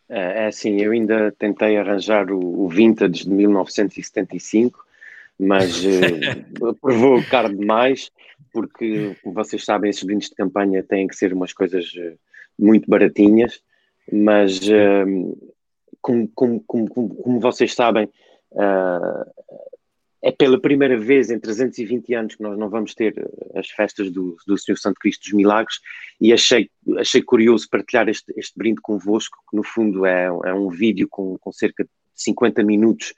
É, 0.08 0.44
é 0.44 0.46
assim, 0.46 0.80
eu 0.80 0.92
ainda 0.92 1.32
tentei 1.32 1.76
arranjar 1.76 2.30
o, 2.30 2.64
o 2.64 2.68
vintage 2.68 3.24
de 3.24 3.30
1975, 3.30 4.84
mas 5.38 5.82
uh, 6.60 6.74
provou 6.80 7.22
caro 7.24 7.56
demais 7.56 8.10
porque, 8.54 9.16
como 9.22 9.34
vocês 9.34 9.64
sabem, 9.64 9.90
esses 9.90 10.04
brindes 10.04 10.28
de 10.28 10.36
campanha 10.36 10.82
têm 10.82 11.08
que 11.08 11.16
ser 11.16 11.32
umas 11.32 11.52
coisas 11.52 11.92
eh, 11.98 12.14
muito 12.56 12.88
baratinhas, 12.88 13.60
mas 14.12 14.60
uh, 14.68 15.52
como, 16.00 16.28
como, 16.28 16.62
como, 16.64 16.88
como, 16.88 17.40
vocês 17.40 17.74
sabem, 17.74 18.04
uh, 18.52 19.28
é 20.22 20.30
pela 20.30 20.58
primeira 20.58 20.96
vez 20.96 21.30
em 21.30 21.38
320 21.40 22.14
anos 22.14 22.34
que 22.36 22.42
nós 22.44 22.56
não 22.56 22.70
vamos 22.70 22.94
ter 22.94 23.12
as 23.56 23.68
festas 23.68 24.08
do, 24.10 24.36
do 24.46 24.56
Senhor 24.56 24.76
Santo 24.76 25.00
Cristo 25.00 25.24
dos 25.24 25.32
Milagres 25.32 25.80
e 26.20 26.32
achei, 26.32 26.70
achei 26.96 27.22
curioso 27.22 27.68
partilhar 27.68 28.08
este, 28.08 28.32
este 28.36 28.56
brinde 28.56 28.80
convosco, 28.80 29.36
que 29.50 29.56
no 29.56 29.64
fundo 29.64 30.06
é, 30.06 30.26
é 30.26 30.54
um 30.54 30.68
vídeo 30.68 31.08
com, 31.10 31.36
com 31.38 31.52
cerca 31.52 31.82
de 31.82 31.90
50 32.14 32.62
minutos, 32.62 33.12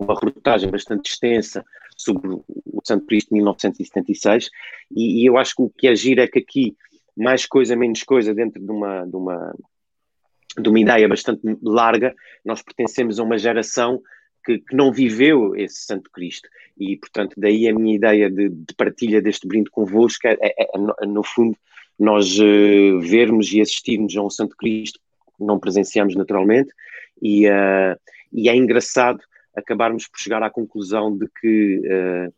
com 0.00 0.04
uma 0.04 0.14
reportagem 0.14 0.70
bastante 0.70 1.10
extensa, 1.10 1.64
sobre 1.94 2.30
o 2.30 2.80
Santo 2.82 3.04
Cristo 3.04 3.28
de 3.28 3.34
1976, 3.34 4.50
e, 4.90 5.22
e, 5.22 5.26
eu 5.26 5.36
acho 5.36 5.54
que 5.54 5.62
o 5.62 5.68
que 5.68 5.86
é 5.86 5.94
giro 5.94 6.22
é 6.22 6.26
que 6.26 6.38
aqui, 6.38 6.74
mais 7.14 7.44
coisa, 7.44 7.76
menos 7.76 8.02
coisa, 8.02 8.32
dentro 8.32 8.62
de 8.62 8.70
uma, 8.70 9.04
de 9.04 9.14
uma, 9.14 9.54
de 10.58 10.68
uma 10.70 10.80
ideia 10.80 11.06
bastante 11.06 11.42
larga, 11.62 12.14
nós 12.42 12.62
pertencemos 12.62 13.20
a 13.20 13.22
uma 13.22 13.36
geração 13.36 14.00
que, 14.42 14.60
que, 14.60 14.74
não 14.74 14.90
viveu 14.90 15.54
esse 15.54 15.84
Santo 15.84 16.10
Cristo. 16.10 16.48
E, 16.78 16.96
portanto, 16.96 17.34
daí 17.36 17.68
a 17.68 17.74
minha 17.74 17.94
ideia 17.94 18.30
de, 18.30 18.48
de 18.48 18.74
partilha 18.74 19.20
deste 19.20 19.46
brinde 19.46 19.68
convosco 19.68 20.26
é, 20.26 20.38
é, 20.40 20.68
é 20.74 21.06
no, 21.06 21.22
fundo, 21.22 21.54
nós 21.98 22.38
uh, 22.38 23.00
vermos 23.00 23.52
e 23.52 23.60
assistirmos 23.60 24.16
a 24.16 24.22
um 24.22 24.30
Santo 24.30 24.56
Cristo 24.56 24.98
que 25.36 25.44
não 25.44 25.58
presenciamos 25.58 26.16
naturalmente, 26.16 26.72
e, 27.20 27.46
uh, 27.46 27.94
e 28.32 28.48
é 28.48 28.56
engraçado 28.56 29.20
acabarmos 29.56 30.06
por 30.08 30.18
chegar 30.18 30.42
à 30.42 30.50
conclusão 30.50 31.16
de 31.16 31.26
que 31.40 31.78
uh, 31.78 32.32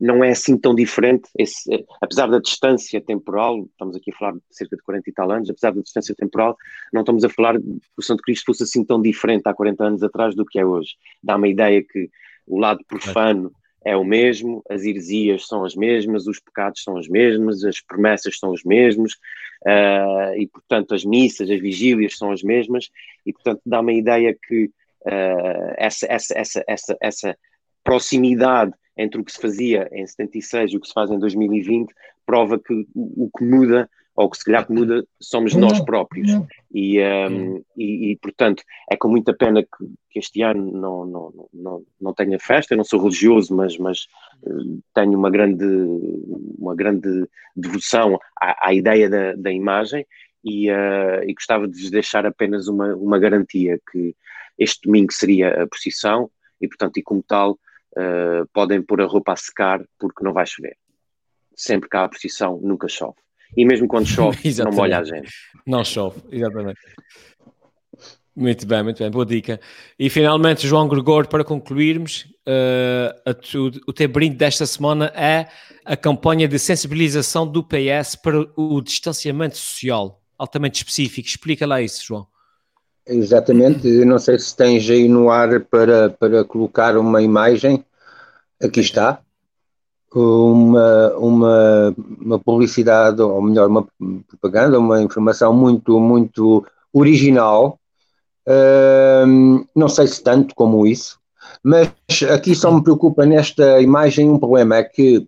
não 0.00 0.24
é 0.24 0.30
assim 0.30 0.58
tão 0.58 0.74
diferente, 0.74 1.28
esse, 1.38 1.72
uh, 1.74 1.84
apesar 2.00 2.28
da 2.28 2.38
distância 2.38 3.00
temporal, 3.00 3.64
estamos 3.70 3.96
aqui 3.96 4.10
a 4.12 4.16
falar 4.16 4.32
de 4.32 4.42
cerca 4.50 4.76
de 4.76 4.82
40 4.82 5.10
e 5.10 5.12
tal 5.12 5.30
anos, 5.30 5.50
apesar 5.50 5.72
da 5.72 5.80
distância 5.80 6.14
temporal, 6.14 6.56
não 6.92 7.02
estamos 7.02 7.24
a 7.24 7.28
falar 7.28 7.58
que 7.58 7.80
o 7.96 8.02
Santo 8.02 8.22
Cristo 8.22 8.46
fosse 8.46 8.64
assim 8.64 8.84
tão 8.84 9.00
diferente 9.00 9.42
há 9.46 9.54
40 9.54 9.84
anos 9.84 10.02
atrás 10.02 10.34
do 10.34 10.44
que 10.44 10.58
é 10.58 10.66
hoje. 10.66 10.94
Dá 11.22 11.36
uma 11.36 11.48
ideia 11.48 11.82
que 11.82 12.10
o 12.46 12.58
lado 12.58 12.84
profano 12.86 13.52
é 13.84 13.96
o 13.96 14.04
mesmo, 14.04 14.62
as 14.68 14.84
heresias 14.84 15.46
são 15.46 15.64
as 15.64 15.74
mesmas, 15.74 16.26
os 16.26 16.38
pecados 16.38 16.82
são 16.82 16.94
os 16.94 17.08
mesmos, 17.08 17.64
as 17.64 17.80
promessas 17.80 18.38
são 18.38 18.52
os 18.52 18.62
mesmos, 18.64 19.14
uh, 19.66 20.34
e 20.36 20.46
portanto 20.46 20.94
as 20.94 21.04
missas, 21.04 21.50
as 21.50 21.60
vigílias 21.60 22.16
são 22.16 22.30
as 22.30 22.42
mesmas, 22.42 22.90
e 23.26 23.32
portanto 23.32 23.60
dá 23.66 23.80
uma 23.80 23.92
ideia 23.92 24.36
que 24.48 24.70
uh, 25.06 25.74
essa, 25.76 26.06
essa, 26.08 26.34
essa, 26.36 26.64
essa, 26.66 26.96
essa 27.00 27.38
proximidade 27.84 28.72
entre 28.96 29.20
o 29.20 29.24
que 29.24 29.32
se 29.32 29.40
fazia 29.40 29.88
em 29.92 30.06
76 30.06 30.72
e 30.72 30.76
o 30.76 30.80
que 30.80 30.88
se 30.88 30.92
faz 30.92 31.10
em 31.10 31.18
2020 31.18 31.92
prova 32.26 32.58
que 32.58 32.86
o, 32.94 33.30
que 33.36 33.44
muda 33.44 33.88
ou 34.14 34.28
que 34.28 34.36
se 34.36 34.44
calhar 34.44 34.66
que 34.66 34.72
muda 34.72 35.04
somos 35.20 35.54
nós 35.54 35.80
próprios. 35.80 36.30
E, 36.72 37.00
um, 37.00 37.62
e, 37.76 38.12
e, 38.12 38.16
portanto, 38.16 38.62
é 38.90 38.96
com 38.96 39.08
muita 39.08 39.32
pena 39.34 39.62
que, 39.62 39.86
que, 40.10 40.18
este 40.18 40.42
ano 40.42 40.70
não, 40.70 41.06
não, 41.06 41.48
não, 41.52 41.82
não 41.98 42.14
tenha 42.14 42.38
festa. 42.38 42.74
Eu 42.74 42.76
não 42.76 42.84
sou 42.84 43.00
religioso, 43.00 43.56
mas, 43.56 43.78
mas 43.78 44.06
uh, 44.42 44.82
tenho 44.94 45.18
uma 45.18 45.30
grande, 45.30 45.64
uma 46.58 46.74
grande 46.74 47.26
devoção 47.56 48.18
à, 48.38 48.68
à 48.68 48.74
ideia 48.74 49.08
da, 49.08 49.32
da 49.34 49.50
imagem 49.50 50.06
e, 50.44 50.70
uh, 50.70 51.22
e 51.26 51.32
gostava 51.32 51.66
de 51.66 51.80
vos 51.80 51.90
deixar 51.90 52.26
apenas 52.26 52.68
uma, 52.68 52.94
uma 52.94 53.18
garantia 53.18 53.80
que 53.90 54.14
este 54.58 54.80
domingo 54.86 55.12
seria 55.12 55.62
a 55.62 55.66
procissão 55.66 56.30
e, 56.60 56.68
portanto, 56.68 56.96
e 56.98 57.02
como 57.02 57.22
tal, 57.22 57.52
uh, 57.52 58.46
podem 58.52 58.82
pôr 58.82 59.00
a 59.00 59.06
roupa 59.06 59.32
a 59.32 59.36
secar 59.36 59.82
porque 59.98 60.24
não 60.24 60.32
vai 60.32 60.46
chover. 60.46 60.76
Sempre 61.56 61.88
que 61.88 61.96
há 61.96 62.04
a 62.04 62.08
procissão, 62.08 62.60
nunca 62.62 62.88
chove. 62.88 63.16
E 63.56 63.64
mesmo 63.64 63.88
quando 63.88 64.06
chove, 64.08 64.38
não 64.62 64.72
molha 64.72 64.98
a 64.98 65.04
gente. 65.04 65.30
Não 65.66 65.84
chove, 65.84 66.20
exatamente. 66.30 66.80
Muito 68.34 68.66
bem, 68.66 68.82
muito 68.82 68.98
bem, 68.98 69.10
boa 69.10 69.26
dica. 69.26 69.60
E 69.98 70.08
finalmente, 70.08 70.66
João 70.66 70.88
Gregor, 70.88 71.28
para 71.28 71.44
concluirmos, 71.44 72.26
uh, 72.48 73.34
tu, 73.34 73.70
o 73.86 73.92
teu 73.92 74.08
brinde 74.08 74.36
desta 74.36 74.64
semana 74.64 75.12
é 75.14 75.48
a 75.84 75.96
campanha 75.96 76.48
de 76.48 76.58
sensibilização 76.58 77.46
do 77.46 77.62
PS 77.62 78.16
para 78.16 78.40
o 78.56 78.80
distanciamento 78.80 79.58
social 79.58 80.22
altamente 80.42 80.78
específico. 80.78 81.28
Explica 81.28 81.66
lá 81.66 81.80
isso, 81.80 82.04
João. 82.04 82.26
Exatamente, 83.06 83.88
eu 83.88 84.06
não 84.06 84.18
sei 84.18 84.38
se 84.38 84.56
tens 84.56 84.88
aí 84.88 85.08
no 85.08 85.28
ar 85.28 85.60
para, 85.60 86.10
para 86.10 86.44
colocar 86.44 86.96
uma 86.96 87.20
imagem, 87.20 87.84
aqui 88.62 88.78
está, 88.78 89.20
uma, 90.14 91.12
uma, 91.16 91.94
uma 92.20 92.38
publicidade, 92.38 93.20
ou 93.20 93.42
melhor, 93.42 93.68
uma 93.68 93.88
propaganda, 94.28 94.78
uma 94.78 95.02
informação 95.02 95.52
muito, 95.52 95.98
muito 95.98 96.64
original, 96.92 97.76
uh, 98.46 99.66
não 99.74 99.88
sei 99.88 100.06
se 100.06 100.22
tanto 100.22 100.54
como 100.54 100.86
isso, 100.86 101.18
mas 101.60 101.90
aqui 102.32 102.54
só 102.54 102.72
me 102.72 102.84
preocupa 102.84 103.26
nesta 103.26 103.80
imagem 103.80 104.30
um 104.30 104.38
problema, 104.38 104.76
é 104.76 104.84
que 104.84 105.26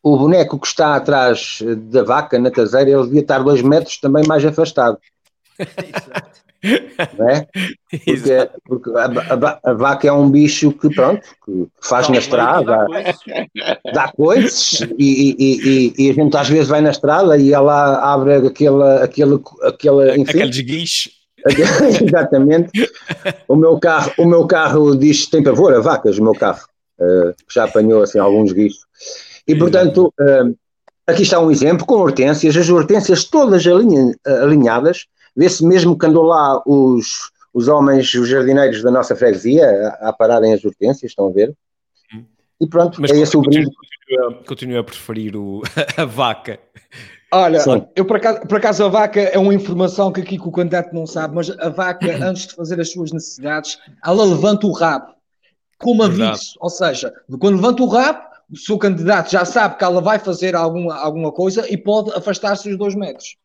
o 0.00 0.16
boneco 0.16 0.60
que 0.60 0.66
está 0.66 0.94
atrás 0.94 1.58
da 1.90 2.04
vaca 2.04 2.38
na 2.38 2.50
traseira, 2.50 2.90
ele 2.90 3.04
devia 3.04 3.20
estar 3.20 3.38
dois 3.42 3.62
metros 3.62 3.98
também 3.98 4.24
mais 4.26 4.44
afastado. 4.44 4.98
Não 5.58 6.41
é? 6.62 7.46
Porque, 7.92 8.50
porque 8.64 8.90
a, 8.90 9.04
a, 9.04 9.70
a, 9.70 9.74
vaca 9.74 10.08
é 10.08 10.12
um 10.12 10.30
bicho 10.30 10.72
que, 10.72 10.88
pronto, 10.94 11.20
que 11.44 11.66
faz 11.82 12.06
Não, 12.06 12.14
na 12.14 12.20
estrada, 12.20 12.86
dá 13.92 14.10
coisas, 14.16 14.80
e, 14.98 15.36
e, 15.38 15.68
e, 15.68 15.94
e, 15.98 16.10
a 16.10 16.14
gente 16.14 16.34
às 16.36 16.48
vezes 16.48 16.68
vai 16.68 16.80
na 16.80 16.90
estrada 16.90 17.36
e 17.36 17.52
ela 17.52 18.14
abre 18.14 18.46
aquela, 18.46 19.04
aquele, 19.04 19.38
aquele, 19.62 20.16
enfim, 20.16 20.30
aquele 20.30 20.50
desguiche. 20.50 21.10
Exatamente. 22.02 22.70
O 23.48 23.56
meu 23.56 23.78
carro, 23.78 24.12
o 24.16 24.24
meu 24.24 24.46
carro 24.46 24.96
diz 24.96 25.26
tem 25.26 25.42
pavor 25.42 25.74
a 25.74 25.80
vacas, 25.80 26.18
o 26.18 26.22
meu 26.22 26.34
carro. 26.34 26.64
Uh, 26.98 27.34
já 27.52 27.64
apanhou 27.64 28.02
assim 28.02 28.18
alguns 28.18 28.52
guichos. 28.52 28.86
E, 29.46 29.54
portanto, 29.56 30.14
uh, 30.20 30.56
aqui 31.06 31.22
está 31.22 31.40
um 31.40 31.50
exemplo 31.50 31.84
com 31.84 31.96
hortênsias, 31.96 32.56
as 32.56 32.70
hortênsias 32.70 33.24
todas 33.24 33.66
alinha, 33.66 34.14
alinhadas, 34.24 35.06
vê-se 35.36 35.64
mesmo 35.64 35.98
que 35.98 36.06
andou 36.06 36.24
lá 36.24 36.62
os, 36.66 37.30
os 37.52 37.68
homens, 37.68 38.12
os 38.14 38.28
jardineiros 38.28 38.82
da 38.82 38.90
nossa 38.90 39.16
freguesia 39.16 39.66
a, 40.00 40.08
a 40.08 40.12
pararem 40.12 40.52
as 40.52 40.64
hortênsias, 40.64 41.12
estão 41.12 41.28
a 41.28 41.32
ver? 41.32 41.54
E 42.60 42.66
pronto, 42.66 43.00
Mas 43.00 43.10
é 43.10 43.18
esse 43.18 43.36
o 43.36 43.42
brinde. 43.42 43.70
Continuo 44.46 44.78
a 44.78 44.84
preferir 44.84 45.36
o, 45.36 45.62
a 45.96 46.04
vaca. 46.04 46.60
Olha, 47.32 47.58
Sim. 47.58 47.84
eu 47.96 48.04
por 48.04 48.18
acaso, 48.18 48.40
por 48.42 48.58
acaso, 48.58 48.84
a 48.84 48.88
vaca 48.88 49.20
é 49.20 49.38
uma 49.38 49.54
informação 49.54 50.12
que 50.12 50.20
aqui 50.20 50.38
que 50.38 50.46
o 50.46 50.52
candidato 50.52 50.94
não 50.94 51.06
sabe, 51.06 51.34
mas 51.34 51.50
a 51.50 51.70
vaca, 51.70 52.24
antes 52.24 52.46
de 52.46 52.54
fazer 52.54 52.78
as 52.78 52.92
suas 52.92 53.10
necessidades, 53.10 53.78
ela 54.04 54.24
levanta 54.24 54.66
o 54.66 54.72
rabo 54.72 55.14
como 55.78 56.04
aviso. 56.04 56.54
Ou 56.60 56.70
seja, 56.70 57.12
quando 57.40 57.56
levanta 57.56 57.82
o 57.82 57.88
rabo, 57.88 58.22
o 58.52 58.56
seu 58.56 58.78
candidato 58.78 59.32
já 59.32 59.44
sabe 59.44 59.76
que 59.76 59.84
ela 59.84 60.00
vai 60.00 60.18
fazer 60.18 60.54
alguma, 60.54 60.94
alguma 60.94 61.32
coisa 61.32 61.66
e 61.72 61.76
pode 61.76 62.12
afastar-se 62.12 62.70
os 62.70 62.78
dois 62.78 62.94
metros. 62.94 63.36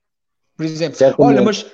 Por 0.57 0.65
exemplo, 0.65 0.97
olha, 1.19 1.41
mas 1.41 1.65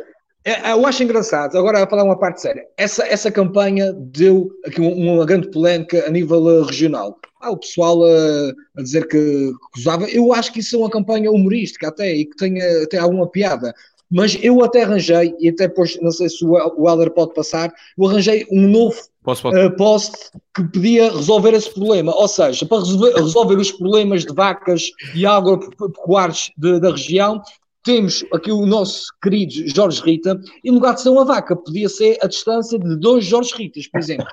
é, 0.46 0.70
é, 0.70 0.72
eu 0.74 0.86
acho 0.86 1.02
engraçado, 1.02 1.58
agora 1.58 1.82
a 1.82 1.88
falar 1.88 2.04
uma 2.04 2.20
parte 2.20 2.42
séria, 2.42 2.66
essa, 2.78 3.06
essa 3.08 3.32
campanha 3.32 3.94
deu 3.94 4.52
aqui 4.66 4.82
uma, 4.82 5.14
uma 5.14 5.26
grande 5.26 5.50
polémica 5.50 6.06
a 6.06 6.10
nível 6.10 6.42
uh, 6.42 6.64
regional. 6.64 7.18
Há 7.42 7.52
o 7.52 7.58
pessoal 7.58 8.00
uh, 8.00 8.54
a 8.78 8.82
dizer 8.82 9.08
que, 9.08 9.18
que 9.18 9.80
usava, 9.80 10.06
eu 10.10 10.34
acho 10.34 10.52
que 10.52 10.60
isso 10.60 10.76
é 10.76 10.80
uma 10.80 10.90
campanha 10.90 11.32
humorística 11.32 11.88
até 11.88 12.14
e 12.14 12.26
que 12.26 12.36
tem 12.36 12.62
até 12.62 12.98
alguma 12.98 13.28
piada. 13.28 13.74
Mas 14.12 14.38
eu 14.44 14.64
até 14.64 14.84
arranjei, 14.84 15.34
e 15.40 15.50
até 15.50 15.68
depois, 15.68 16.00
não 16.02 16.12
sei 16.12 16.30
se 16.30 16.46
o 16.46 16.88
Helder 16.88 17.10
pode 17.12 17.34
passar, 17.34 17.74
eu 17.98 18.06
arranjei 18.06 18.46
um 18.52 18.68
novo 18.68 18.98
Posso, 19.24 19.48
Uh, 19.48 19.74
post 19.78 20.12
que 20.54 20.64
podia 20.66 21.10
resolver 21.10 21.54
esse 21.54 21.74
problema. 21.74 22.14
Ou 22.14 22.28
seja, 22.28 22.66
para 22.66 22.80
resolver, 22.80 23.14
resolver 23.14 23.56
os 23.56 23.72
problemas 23.72 24.26
de 24.26 24.34
vacas 24.34 24.92
e 25.16 25.26
agropecuários 25.26 26.52
da 26.58 26.92
região, 26.92 27.42
temos 27.84 28.26
aqui 28.34 28.52
o 28.52 28.66
nosso 28.66 29.08
querido 29.22 29.54
Jorge 29.68 30.02
Rita, 30.02 30.40
em 30.64 30.72
lugar 30.72 30.96
de 30.96 31.02
ser 31.02 31.10
uma 31.10 31.26
vaca, 31.26 31.56
podia 31.56 31.90
ser 31.90 32.18
a 32.22 32.28
distância 32.28 32.80
de 32.80 32.96
dois 32.98 33.26
Jorge 33.26 33.54
Ritas, 33.56 33.88
por 33.88 34.00
exemplo. 34.00 34.26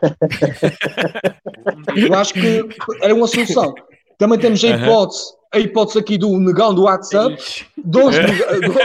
Eu 1.96 2.14
acho 2.14 2.34
que 2.34 2.64
era 3.03 3.14
uma 3.14 3.26
solução. 3.26 3.74
Também 4.18 4.38
temos 4.38 4.62
a 4.64 4.68
hipótese, 4.68 5.24
a 5.53 5.59
hipótese 5.59 5.98
aqui 5.98 6.16
do 6.16 6.38
negão 6.38 6.72
do 6.74 6.82
WhatsApp, 6.82 7.36
dois, 7.84 8.16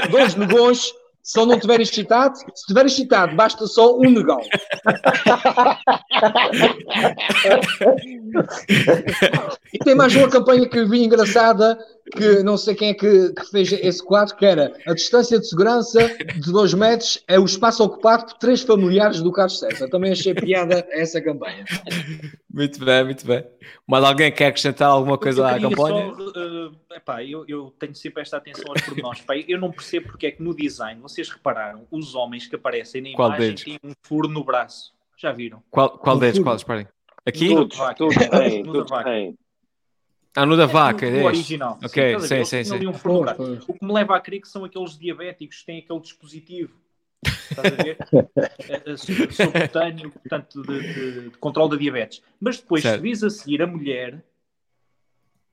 dois 0.10 0.36
negões 0.36 0.94
se 1.26 1.40
ele 1.40 1.48
não 1.48 1.56
estiver 1.56 1.82
excitado, 1.82 2.38
se 2.38 2.46
estiver 2.54 2.86
excitado, 2.86 3.36
basta 3.36 3.66
só 3.66 3.98
um 3.98 4.12
negão. 4.12 4.40
e 9.74 9.80
tem 9.80 9.96
mais 9.96 10.16
uma 10.16 10.30
campanha 10.30 10.70
que 10.70 10.78
eu 10.78 10.88
vi 10.88 11.04
engraçada, 11.04 11.80
que 12.16 12.44
não 12.44 12.56
sei 12.58 12.76
quem 12.76 12.90
é 12.90 12.94
que, 12.94 13.34
que, 13.34 13.50
fez 13.50 13.72
esse 13.72 14.06
quadro, 14.06 14.36
que 14.36 14.46
era 14.46 14.72
a 14.86 14.94
distância 14.94 15.40
de 15.40 15.48
segurança 15.48 16.08
de 16.08 16.52
dois 16.52 16.76
metros 16.76 17.24
é 17.28 17.40
o 17.40 17.46
espaço 17.46 17.84
ocupado 17.84 18.26
por 18.26 18.36
três 18.36 18.62
familiares 18.62 19.20
do 19.20 19.32
Carlos 19.32 19.58
César. 19.58 19.90
Também 19.90 20.12
achei 20.12 20.36
piada 20.36 20.86
essa 20.92 21.20
campanha. 21.20 21.66
Muito 22.56 22.86
bem, 22.86 23.04
muito 23.04 23.26
bem. 23.26 23.44
Mas 23.86 24.02
alguém 24.02 24.32
quer 24.32 24.48
acrescentar 24.48 24.88
alguma 24.88 25.18
coisa 25.18 25.46
à 25.46 25.60
campanha? 25.60 26.14
Só, 26.16 26.30
uh, 26.40 26.76
epá, 26.96 27.22
eu, 27.22 27.44
eu, 27.50 27.74
tenho 27.78 27.94
sempre 27.94 28.22
esta 28.22 28.38
atenção 28.38 28.64
aos 28.70 28.82
pormenores. 28.82 29.22
eu 29.48 29.60
não 29.60 29.72
percebo 29.72 30.08
porque 30.08 30.28
é 30.28 30.32
que 30.32 30.42
no 30.42 30.56
design, 30.56 31.02
vocês 31.16 31.30
repararam, 31.30 31.88
os 31.92 32.16
homens 32.16 32.48
que 32.48 32.56
aparecem 32.56 33.02
na 33.02 33.16
Qual 33.16 33.30
imagem 33.30 33.48
deles? 33.48 33.64
têm 33.64 33.80
um 33.84 33.94
furo 34.04 34.28
no 34.28 34.44
braço. 34.44 34.94
Já 35.18 35.32
viram? 35.32 35.64
Qual, 35.72 35.98
qual 35.98 36.18
um 36.18 36.20
deles? 36.20 36.40
Qual? 36.40 36.56
Esperem. 36.56 36.88
Aqui? 37.26 37.50
Todos, 37.50 37.78
todos 37.98 38.16
têm, 38.30 38.64
todos 38.64 39.04
têm. 39.04 39.38
Ah, 40.36 40.46
no 40.46 40.58
da 40.58 40.66
vaca, 40.66 41.06
é, 41.06 41.22
é 41.22 41.24
original. 41.24 41.80
Ok, 41.84 42.20
sim, 42.20 42.44
sim, 42.44 42.64
sim. 42.66 42.88
Um 42.88 42.92
o 42.92 43.74
que 43.74 43.86
me 43.86 43.94
leva 43.94 44.18
a 44.18 44.20
crer 44.20 44.42
que 44.42 44.50
são 44.50 44.66
aqueles 44.66 44.98
diabéticos 44.98 45.60
que 45.60 45.66
têm 45.66 45.80
aquele 45.80 46.00
dispositivo 46.02 46.86
Estás 47.26 47.74
a 47.74 47.84
ver? 47.84 47.98
Subcutâneo, 49.32 50.12
portanto, 50.12 50.62
de, 50.62 50.94
de, 50.94 51.30
de, 51.30 51.38
controle 51.38 51.72
da 51.72 51.78
diabetes. 51.78 52.22
Mas 52.40 52.60
depois, 52.60 52.84
certo. 52.84 52.98
se 52.98 53.02
vis 53.02 53.24
a 53.24 53.30
seguir 53.30 53.62
a 53.62 53.68
mulher, 53.68 54.24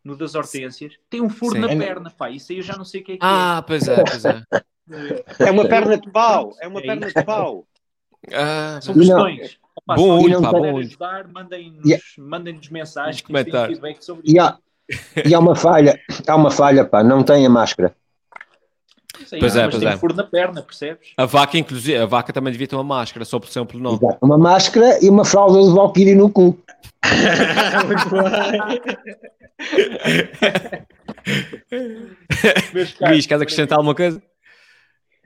no 0.04 0.16
das 0.16 0.34
hortênsias, 0.34 0.94
tem 1.08 1.20
um 1.20 1.30
furo 1.30 1.54
Sim. 1.54 1.60
na 1.60 1.68
perna, 1.68 2.10
pá. 2.10 2.30
Isso 2.30 2.52
aí 2.52 2.58
eu 2.58 2.64
já 2.64 2.76
não 2.76 2.84
sei 2.84 3.00
o 3.00 3.04
que 3.04 3.12
é 3.12 3.16
que 3.16 3.20
ah, 3.22 3.58
é. 3.58 3.66
pois 3.66 3.88
é, 3.88 4.04
pois 4.04 4.24
é. 4.24 4.42
É 5.38 5.50
uma 5.50 5.66
perna 5.66 5.96
de 5.96 6.10
pau, 6.10 6.54
é 6.60 6.68
uma 6.68 6.80
é 6.80 6.82
perna 6.82 7.06
de 7.06 7.24
pau. 7.24 7.66
Ah, 8.32 8.78
São 8.82 8.94
questões. 8.94 9.58
Opa, 9.74 9.96
bom 9.96 10.22
olho, 10.22 10.42
pá, 10.42 10.52
bom 10.52 10.78
ajudar, 10.78 11.28
mandem-nos 11.28 11.84
yeah. 11.84 12.04
mandem 12.18 12.60
mensagens 12.70 13.20
que 13.20 13.32
feedback 13.32 14.04
sobre 14.04 14.26
isso. 14.26 14.36
E 14.36 14.38
há, 14.38 14.58
e 15.24 15.34
há 15.34 15.38
uma 15.38 15.56
falha, 15.56 15.98
há 16.26 16.36
uma 16.36 16.50
falha, 16.50 16.84
pá, 16.84 17.02
não 17.02 17.22
tem 17.22 17.46
a 17.46 17.50
máscara. 17.50 17.96
Sim, 19.26 19.38
pois 19.38 19.56
é, 19.56 19.68
pois 19.68 19.82
é. 19.82 19.96
furo 19.96 20.14
na 20.14 20.24
perna, 20.24 20.62
percebes? 20.62 21.12
A 21.16 21.24
vaca, 21.24 21.58
inclusive, 21.58 21.98
a 21.98 22.06
vaca 22.06 22.32
também 22.32 22.52
devia 22.52 22.66
ter 22.66 22.76
uma 22.76 22.84
máscara, 22.84 23.24
só 23.24 23.38
por 23.38 23.48
ser 23.48 23.60
um 23.60 23.66
pelo 23.66 23.98
Uma 24.20 24.38
máscara 24.38 24.98
e 25.02 25.08
uma 25.08 25.24
fralda 25.24 25.62
de 25.62 25.74
Valkyrie 25.74 26.14
no 26.14 26.30
cu. 26.30 26.58
Luís, 33.00 33.26
queres 33.26 33.42
acrescentar 33.42 33.78
alguma 33.78 33.94
coisa? 33.94 34.22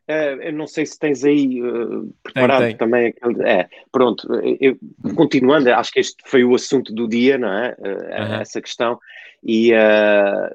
Uh, 0.09 0.41
eu 0.41 0.53
não 0.53 0.69
sei 0.69 0.87
se 0.87 0.97
tens 0.99 1.25
aí 1.25 1.61
uh, 1.61 2.09
preparado 2.23 2.61
tem, 2.61 2.69
tem. 2.69 2.77
também. 2.77 3.13
É, 3.45 3.69
pronto, 3.91 4.33
eu, 4.61 4.79
continuando, 5.17 5.69
acho 5.73 5.93
que 5.93 5.99
este 5.99 6.17
foi 6.27 6.45
o 6.45 6.55
assunto 6.55 6.95
do 6.95 7.09
dia, 7.09 7.37
não 7.37 7.53
é? 7.53 7.77
Uh, 7.79 8.41
Essa 8.41 8.61
questão. 8.61 9.01
E, 9.43 9.73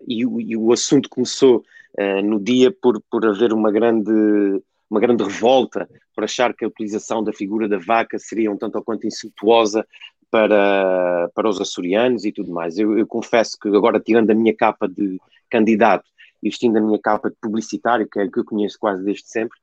e, 0.07 0.21
e, 0.21 0.57
o 0.57 0.71
assunto 0.73 1.09
começou 1.09 1.63
uh, 1.99 2.21
no 2.23 2.39
dia 2.39 2.71
por, 2.71 3.01
por 3.09 3.25
haver 3.25 3.53
uma 3.53 3.71
grande, 3.71 4.11
uma 4.89 4.99
grande 4.99 5.23
revolta, 5.23 5.89
por 6.13 6.23
achar 6.23 6.53
que 6.53 6.65
a 6.65 6.67
utilização 6.67 7.23
da 7.23 7.33
figura 7.33 7.67
da 7.67 7.77
vaca 7.77 8.19
seria 8.19 8.51
um 8.51 8.57
tanto 8.57 8.77
ou 8.77 8.83
quanto 8.83 9.07
insultuosa 9.07 9.85
para, 10.29 11.29
para 11.35 11.49
os 11.49 11.59
açorianos 11.59 12.25
e 12.25 12.31
tudo 12.31 12.51
mais. 12.51 12.77
Eu, 12.77 12.97
eu 12.97 13.05
confesso 13.05 13.57
que 13.59 13.67
agora, 13.67 13.99
tirando 13.99 14.31
a 14.31 14.35
minha 14.35 14.55
capa 14.55 14.87
de 14.87 15.19
candidato 15.49 16.09
e 16.41 16.49
vestindo 16.49 16.77
a 16.77 16.81
minha 16.81 16.99
capa 16.99 17.29
de 17.29 17.35
publicitário, 17.41 18.07
que 18.09 18.19
é 18.19 18.27
que 18.27 18.39
eu 18.39 18.45
conheço 18.45 18.77
quase 18.79 19.03
desde 19.03 19.27
sempre, 19.27 19.57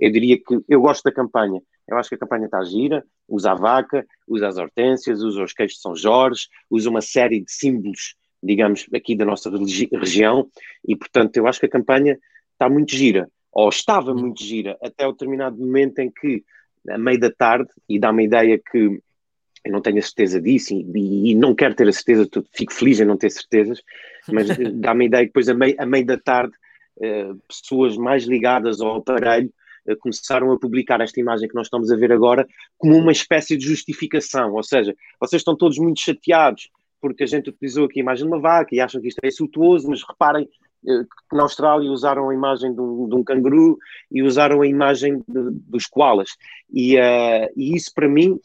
eu 0.00 0.10
diria 0.10 0.38
que 0.38 0.60
eu 0.68 0.80
gosto 0.80 1.02
da 1.04 1.12
campanha. 1.12 1.60
Eu 1.88 1.98
acho 1.98 2.08
que 2.08 2.14
a 2.14 2.18
campanha 2.18 2.46
está 2.46 2.62
gira, 2.64 3.04
usa 3.28 3.52
a 3.52 3.54
vaca, 3.54 4.06
usa 4.26 4.48
as 4.48 4.56
hortênsias, 4.56 5.22
usa 5.22 5.42
os 5.42 5.52
queijos 5.52 5.76
de 5.76 5.82
São 5.82 5.94
Jorge, 5.94 6.46
usa 6.70 6.88
uma 6.88 7.00
série 7.00 7.40
de 7.40 7.50
símbolos, 7.52 8.14
digamos, 8.42 8.86
aqui 8.94 9.14
da 9.14 9.24
nossa 9.24 9.50
região, 9.50 10.48
e 10.86 10.96
portanto 10.96 11.36
eu 11.36 11.46
acho 11.46 11.60
que 11.60 11.66
a 11.66 11.70
campanha 11.70 12.18
está 12.52 12.68
muito 12.68 12.94
gira, 12.94 13.28
ou 13.52 13.68
estava 13.68 14.14
muito 14.14 14.42
gira, 14.42 14.76
até 14.82 15.06
o 15.06 15.12
determinado 15.12 15.56
momento 15.56 15.98
em 16.00 16.10
que, 16.10 16.42
a 16.88 16.98
meio 16.98 17.20
da 17.20 17.30
tarde, 17.30 17.70
e 17.88 17.98
dá-me 17.98 18.22
a 18.22 18.26
ideia 18.26 18.58
que 18.58 19.00
eu 19.64 19.70
não 19.70 19.80
tenho 19.80 19.98
a 19.98 20.02
certeza 20.02 20.40
disso 20.40 20.74
e, 20.74 21.30
e, 21.30 21.34
não 21.34 21.54
quero 21.54 21.74
ter 21.74 21.86
a 21.86 21.92
certeza, 21.92 22.28
fico 22.52 22.72
feliz 22.72 22.98
em 23.00 23.04
não 23.04 23.16
ter 23.16 23.30
certezas, 23.30 23.80
mas 24.28 24.48
dá-me 24.74 25.04
a 25.04 25.06
ideia 25.06 25.22
que 25.22 25.28
depois, 25.28 25.48
a 25.48 25.54
meio, 25.54 25.76
a 25.78 25.86
meio 25.86 26.04
da 26.04 26.18
tarde, 26.18 26.52
uh, 26.96 27.40
pessoas 27.46 27.96
mais 27.96 28.24
ligadas 28.24 28.80
ao 28.80 28.96
aparelho 28.96 29.52
uh, 29.86 29.96
começaram 29.98 30.50
a 30.50 30.58
publicar 30.58 31.00
esta 31.00 31.20
imagem 31.20 31.48
que 31.48 31.54
nós 31.54 31.66
estamos 31.68 31.92
a 31.92 31.96
ver 31.96 32.10
agora 32.10 32.46
como 32.76 32.96
uma 32.96 33.12
espécie 33.12 33.56
de 33.56 33.64
justificação, 33.64 34.52
ou 34.52 34.62
seja, 34.64 34.94
vocês 35.20 35.40
estão 35.40 35.56
todos 35.56 35.78
muito 35.78 36.00
chateados 36.00 36.68
porque 37.02 37.24
a 37.24 37.26
gente 37.26 37.50
utilizou 37.50 37.86
aqui 37.86 38.00
a 38.00 38.02
imagem 38.02 38.24
de 38.24 38.32
uma 38.32 38.40
vaca 38.40 38.74
e 38.74 38.80
acham 38.80 39.00
que 39.00 39.08
isto 39.08 39.20
é 39.22 39.28
insultuoso, 39.28 39.88
mas 39.90 40.02
reparem 40.08 40.44
uh, 40.44 41.04
que 41.28 41.36
na 41.36 41.42
Austrália 41.42 41.90
usaram 41.90 42.30
a 42.30 42.34
imagem 42.34 42.72
de 42.72 42.80
um, 42.80 43.08
de 43.08 43.14
um 43.16 43.24
canguru 43.24 43.76
e 44.10 44.22
usaram 44.22 44.62
a 44.62 44.66
imagem 44.66 45.18
de, 45.28 45.50
dos 45.50 45.86
koalas. 45.86 46.30
E, 46.72 46.96
e 47.56 47.76
isso 47.76 47.92
para 47.94 48.08
mim 48.08 48.38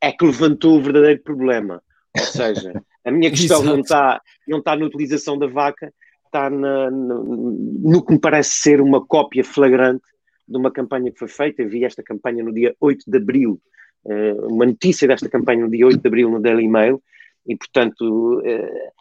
é 0.00 0.12
que 0.12 0.24
levantou 0.24 0.78
o 0.78 0.82
verdadeiro 0.82 1.22
problema. 1.22 1.82
Ou 2.18 2.24
seja, 2.24 2.72
a 3.04 3.10
minha 3.10 3.30
questão 3.30 3.62
não 3.62 3.80
está, 3.80 4.20
não 4.48 4.58
está 4.58 4.74
na 4.74 4.86
utilização 4.86 5.38
da 5.38 5.46
vaca, 5.46 5.92
está 6.26 6.48
na, 6.48 6.90
no, 6.90 7.52
no 7.52 8.04
que 8.04 8.12
me 8.12 8.20
parece 8.20 8.52
ser 8.52 8.80
uma 8.80 9.04
cópia 9.04 9.44
flagrante 9.44 10.04
de 10.46 10.56
uma 10.56 10.70
campanha 10.70 11.10
que 11.12 11.18
foi 11.18 11.28
feita. 11.28 11.62
Eu 11.62 11.68
vi 11.68 11.84
esta 11.84 12.02
campanha 12.02 12.42
no 12.42 12.52
dia 12.52 12.74
8 12.80 13.04
de 13.06 13.18
abril, 13.18 13.52
uh, 13.52 13.60
uma 14.04 14.66
notícia 14.66 15.06
desta 15.06 15.28
campanha 15.28 15.64
no 15.64 15.70
dia 15.70 15.86
8 15.86 16.00
de 16.00 16.08
abril 16.08 16.30
no 16.30 16.40
Daily 16.40 16.68
Mail, 16.68 17.02
e 17.46 17.56
portanto, 17.56 18.40
uh, 18.40 18.92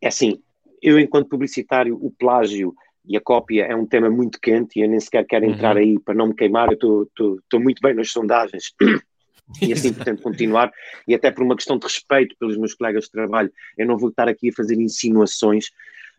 é 0.00 0.08
assim, 0.08 0.40
eu 0.82 0.98
enquanto 0.98 1.28
publicitário, 1.28 1.96
o 2.00 2.10
plágio 2.10 2.74
e 3.04 3.16
a 3.16 3.20
cópia 3.20 3.64
é 3.64 3.74
um 3.74 3.86
tema 3.86 4.10
muito 4.10 4.40
quente 4.40 4.78
e 4.78 4.82
eu 4.82 4.88
nem 4.88 4.98
sequer 4.98 5.24
quero 5.24 5.44
entrar 5.44 5.76
uhum. 5.76 5.82
aí 5.82 5.98
para 6.00 6.14
não 6.14 6.28
me 6.28 6.34
queimar, 6.34 6.68
eu 6.72 7.02
estou 7.04 7.60
muito 7.60 7.80
bem 7.80 7.94
nas 7.94 8.10
sondagens 8.10 8.74
e 9.62 9.72
assim 9.72 9.92
pretendo 9.92 10.22
continuar, 10.22 10.72
e 11.06 11.14
até 11.14 11.30
por 11.30 11.44
uma 11.44 11.54
questão 11.54 11.78
de 11.78 11.84
respeito 11.84 12.34
pelos 12.38 12.56
meus 12.56 12.74
colegas 12.74 13.04
de 13.04 13.12
trabalho, 13.12 13.52
eu 13.78 13.86
não 13.86 13.96
vou 13.96 14.10
estar 14.10 14.28
aqui 14.28 14.48
a 14.48 14.52
fazer 14.52 14.74
insinuações, 14.80 15.70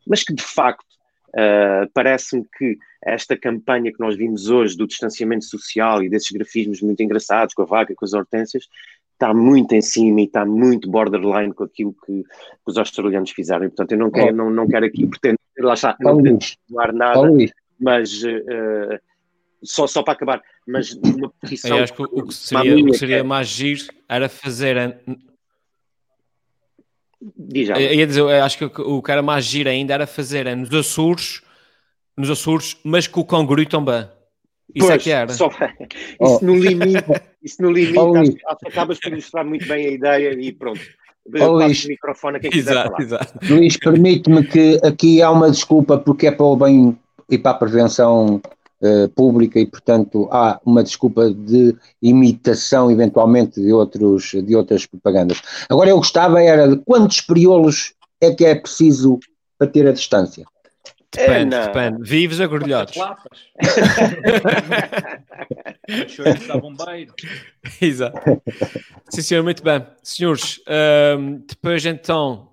mas 0.08 0.24
que 0.24 0.34
de 0.34 0.44
facto 0.44 0.87
uh, 1.38 1.90
parece-me 1.94 2.46
que 2.58 2.78
esta 3.06 3.38
campanha 3.38 3.92
que 3.92 4.00
nós 4.00 4.18
vimos 4.18 4.50
hoje 4.50 4.76
do 4.76 4.88
distanciamento 4.88 5.46
social 5.46 6.04
e 6.04 6.10
desses 6.10 6.32
grafismos 6.32 6.82
muito 6.82 7.02
engraçados 7.02 7.54
com 7.54 7.62
a 7.62 7.66
vaca, 7.66 7.94
com 7.96 8.04
as 8.06 8.14
hortênsias, 8.14 8.68
está 9.14 9.34
muito 9.34 9.74
em 9.74 9.82
cima 9.82 10.22
e 10.22 10.26
está 10.26 10.46
muito 10.46 10.90
borderline 10.90 11.54
com 11.54 11.64
aquilo 11.64 11.96
que, 12.06 12.24
que 12.24 12.26
os 12.66 12.78
australianos 12.78 13.32
fizeram. 13.32 13.66
E, 13.66 13.70
portanto, 13.70 13.92
eu 13.92 13.98
não 13.98 14.12
quero, 14.12 14.30
oh. 14.30 14.36
não, 14.36 14.50
não 14.50 14.68
quero 14.68 14.86
aqui 14.86 15.08
pretender, 15.08 15.40
lá 15.60 15.74
está, 15.74 15.96
não 16.00 16.18
pretendo 16.22 16.58
nada, 16.94 17.32
oh, 17.32 17.38
mas 17.80 18.24
uh, 18.24 19.00
só, 19.64 19.88
só 19.88 20.04
para 20.04 20.14
acabar, 20.14 20.42
mas 20.68 20.96
numa 20.96 21.30
posição. 21.42 21.78
Eu 21.78 21.84
acho 21.84 21.94
que 21.94 22.02
o 22.02 22.28
que 22.28 22.34
seria, 22.34 22.76
o 22.76 22.86
que 22.86 22.98
seria 22.98 23.24
mais 23.24 23.48
giro 23.48 23.86
era 24.08 24.30
fazer. 24.30 25.00
Diz 27.22 27.68
já. 27.68 27.80
Eu 27.80 27.94
ia 27.94 28.08
dizer, 28.08 28.22
eu 28.22 28.44
acho 28.44 28.58
que 28.58 28.82
o 28.82 29.02
que 29.02 29.12
era 29.12 29.22
mais 29.22 29.46
giro 29.46 29.70
ainda 29.70 29.94
era 29.94 30.08
fazer 30.08 30.56
nos 30.56 30.74
Açores, 30.74 31.42
nos 32.16 32.30
Açores, 32.30 32.78
mas 32.84 33.08
com 33.08 33.22
o 33.22 33.26
canguru 33.26 33.66
também. 33.66 34.08
Isso 34.76 34.88
pois, 34.88 34.90
é 34.92 34.98
que 34.98 35.12
era. 35.12 35.34
Só, 35.34 35.50
isso, 35.90 36.40
oh. 36.42 36.46
no 36.46 36.56
limite, 36.56 37.04
isso 37.42 37.62
no 37.62 37.72
limite, 37.72 37.98
oh, 37.98 38.16
acho, 38.16 38.32
acho, 38.32 38.68
acabas 38.68 39.00
por 39.00 39.12
ilustrar 39.12 39.46
muito 39.46 39.68
bem 39.68 39.88
a 39.88 39.92
ideia 39.92 40.34
e 40.34 40.52
pronto. 40.52 40.82
Oh, 41.40 41.52
Luís, 41.54 41.84
o 41.86 41.88
microfone 41.90 42.38
a 42.38 42.58
exato. 42.58 43.02
Exato. 43.02 43.54
Luís, 43.54 43.78
permite-me 43.78 44.46
que 44.46 44.80
aqui 44.84 45.22
há 45.22 45.30
uma 45.30 45.52
desculpa 45.52 45.98
porque 45.98 46.28
é 46.28 46.32
para 46.32 46.46
o 46.46 46.56
bem 46.56 46.98
e 47.30 47.38
para 47.38 47.52
a 47.52 47.56
prevenção 47.56 48.42
uh, 48.82 49.10
pública 49.10 49.60
e, 49.60 49.66
portanto, 49.66 50.28
há 50.32 50.60
uma 50.66 50.84
desculpa 50.84 51.32
de 51.32 51.76
imitação, 52.02 52.92
eventualmente, 52.92 53.62
de, 53.62 53.72
outros, 53.72 54.32
de 54.32 54.56
outras 54.56 54.86
propagandas. 54.86 55.42
Agora, 55.70 55.90
eu 55.90 55.98
gostava 55.98 56.42
era 56.42 56.68
de 56.68 56.78
quantos 56.86 57.22
periolos 57.22 57.94
é 58.22 58.34
que 58.34 58.46
é 58.46 58.56
preciso 58.56 59.20
para 59.58 59.68
ter 59.68 59.88
a 59.88 59.92
distância? 59.92 60.46
Depende, 61.12 61.56
é, 61.56 61.68
depende. 61.68 62.04
Vives 62.04 62.40
a 62.40 62.48
grelhados. 62.48 62.96
Exato. 67.82 68.42
Sim, 69.10 69.22
senhor, 69.22 69.44
muito 69.44 69.64
bem. 69.64 69.86
Senhores, 70.04 70.60
um, 70.68 70.74
ehm, 70.74 71.42
depois 71.48 71.86
então, 71.86 72.50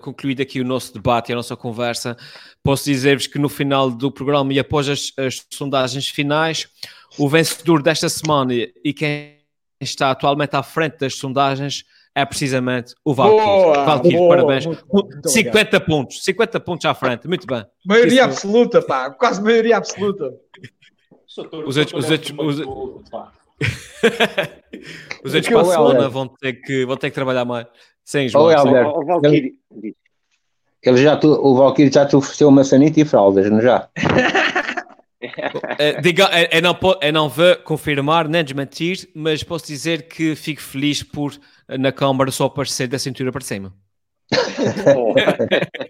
concluído 0.00 0.40
aqui 0.40 0.60
o 0.60 0.64
nosso 0.64 0.92
debate 0.94 1.30
e 1.30 1.32
a 1.32 1.36
nossa 1.36 1.56
conversa, 1.56 2.16
posso 2.62 2.84
dizer-vos 2.84 3.26
que 3.26 3.38
no 3.38 3.48
final 3.48 3.90
do 3.90 4.10
programa 4.10 4.52
e 4.52 4.58
após 4.58 4.88
as, 4.88 5.12
as, 5.16 5.46
sondagens 5.52 6.08
finais, 6.08 6.68
o 7.18 7.28
vencedor 7.28 7.82
desta 7.82 8.08
semana 8.08 8.52
e 8.54 8.92
quem 8.92 9.38
está 9.80 10.10
atualmente 10.10 10.54
à 10.56 10.62
frente 10.62 10.98
das 10.98 11.16
sondagens 11.16 11.84
é 12.14 12.24
precisamente 12.24 12.94
o 13.04 13.12
Valkyrie. 13.12 13.84
Valkyrie, 13.84 14.28
parabéns. 14.28 14.66
Muito 14.66 15.28
50 15.28 15.58
obrigado. 15.58 15.86
pontos, 15.86 16.24
50 16.24 16.60
pontos 16.60 16.86
à 16.86 16.94
frente, 16.94 17.26
muito 17.26 17.46
bem. 17.46 17.64
Maioria 17.84 18.20
Isso... 18.20 18.22
absoluta, 18.22 18.80
pá, 18.80 19.10
quase 19.10 19.42
maioria 19.42 19.76
absoluta. 19.76 20.32
Os 21.66 21.76
outros, 21.76 22.04
os 22.04 22.10
outros, 22.10 22.30
os... 22.38 22.60
os 25.24 25.34
outros 25.34 25.48
para 25.48 25.60
a 25.60 25.64
semana 25.64 26.08
vão 26.08 26.28
ter, 26.28 26.52
que, 26.54 26.84
vão 26.84 26.96
ter 26.96 27.10
que 27.10 27.14
trabalhar 27.14 27.44
mais. 27.44 27.66
Sem 28.04 28.28
João. 28.28 28.46
Oh, 28.46 29.00
o 29.00 29.06
Valkyrie. 29.06 29.54
Ele 30.82 30.96
já 30.98 31.16
tu, 31.16 31.28
o 31.28 31.56
Valkyrie 31.56 31.90
já 31.90 32.04
te 32.04 32.14
ofereceu 32.14 32.50
maçanita 32.50 33.00
e 33.00 33.04
fraldas, 33.04 33.50
não 33.50 33.60
já? 33.60 33.88
é, 35.78 36.00
diga, 36.00 36.28
é, 36.30 36.58
é, 36.58 36.60
não, 36.60 36.78
é 37.00 37.10
não 37.10 37.28
vou 37.28 37.56
confirmar 37.56 38.28
nem 38.28 38.44
desmentir, 38.44 39.08
mas 39.14 39.42
posso 39.42 39.66
dizer 39.66 40.06
que 40.08 40.36
fico 40.36 40.60
feliz 40.60 41.02
por 41.02 41.32
na 41.66 41.90
Câmara 41.90 42.30
só 42.30 42.44
aparecer 42.44 42.86
da 42.86 42.98
cintura 42.98 43.32
para 43.32 43.40
cima. 43.40 43.72
Oh. 44.94 45.14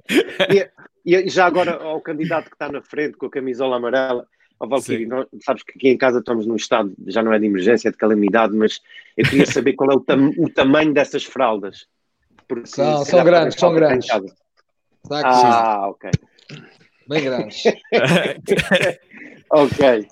e, 0.52 0.70
e, 1.04 1.28
já 1.28 1.46
agora 1.46 1.82
ao 1.82 2.00
candidato 2.00 2.48
que 2.48 2.54
está 2.54 2.70
na 2.70 2.80
frente 2.80 3.16
com 3.16 3.26
a 3.26 3.30
camisola 3.30 3.76
amarela, 3.76 4.26
ao 4.60 4.68
Valkyrie, 4.68 5.06
nós, 5.06 5.26
sabes 5.42 5.64
que 5.64 5.72
aqui 5.76 5.88
em 5.88 5.98
casa 5.98 6.20
estamos 6.20 6.46
num 6.46 6.56
estado, 6.56 6.94
já 7.06 7.22
não 7.22 7.32
é 7.32 7.38
de 7.38 7.46
emergência, 7.46 7.88
é 7.88 7.90
de 7.90 7.96
calamidade, 7.96 8.54
mas 8.54 8.80
eu 9.16 9.24
queria 9.24 9.46
saber 9.46 9.72
qual 9.72 9.90
é 9.90 9.94
o, 9.94 10.00
tam, 10.00 10.32
o 10.38 10.48
tamanho 10.48 10.94
dessas 10.94 11.24
fraldas. 11.24 11.86
Porque, 12.48 12.66
são, 12.66 13.04
são 13.04 13.24
grandes, 13.24 13.58
são 13.58 13.74
grandes. 13.74 14.08
Ah, 15.10 15.88
ok. 15.88 16.10
Bem 17.08 17.24
grandes. 17.24 17.62
ok. 19.50 20.08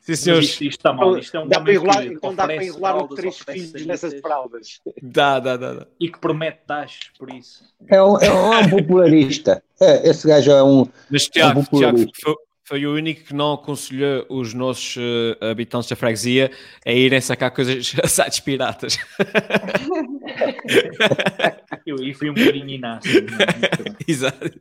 Sim, 0.00 0.16
senhores. 0.16 0.48
Isto, 0.48 0.64
isto 0.64 0.78
está 0.78 0.92
mal. 0.92 1.18
Isto 1.18 1.36
é 1.36 1.40
um 1.40 1.48
dá 1.48 1.60
para 1.60 1.72
enrolar, 1.72 2.06
então 2.06 2.34
dá 2.34 2.44
para 2.44 2.64
enrolar 2.64 3.04
os 3.04 3.14
três 3.14 3.38
filhos 3.38 3.86
nessas 3.86 4.14
fraldas. 4.20 4.80
Dá, 5.02 5.40
dá, 5.40 5.56
dá, 5.56 5.74
dá. 5.74 5.86
E 5.98 6.08
que 6.08 6.18
promete 6.18 6.60
taxas 6.66 7.10
por 7.18 7.32
isso. 7.32 7.64
É 7.88 8.02
um, 8.02 8.18
é 8.18 8.32
um, 8.32 8.54
é 8.54 8.58
um 8.58 8.70
popularista. 8.70 9.62
É, 9.80 10.08
esse 10.08 10.26
gajo 10.26 10.50
é 10.52 10.62
um. 10.62 10.86
Mas, 11.10 11.26
Tiago, 11.26 11.60
é 11.60 11.62
um 11.62 11.78
Tiago 11.78 11.98
foi, 12.70 12.86
o 12.86 12.94
único 12.94 13.24
que 13.24 13.34
não 13.34 13.54
aconselhou 13.54 14.24
os 14.28 14.54
nossos 14.54 14.94
uh, 14.94 15.44
habitantes 15.50 15.90
da 15.90 15.96
freguesia 15.96 16.52
a 16.86 16.92
irem 16.92 17.20
sacar 17.20 17.50
coisas 17.50 17.92
a 18.00 18.06
sites 18.06 18.38
piratas. 18.38 18.96
Eu 21.84 21.96
aí 21.98 22.14
fui 22.14 22.30
um 22.30 22.34
bocadinho 22.34 22.68
inácio. 22.68 23.26
Exato. 24.06 24.60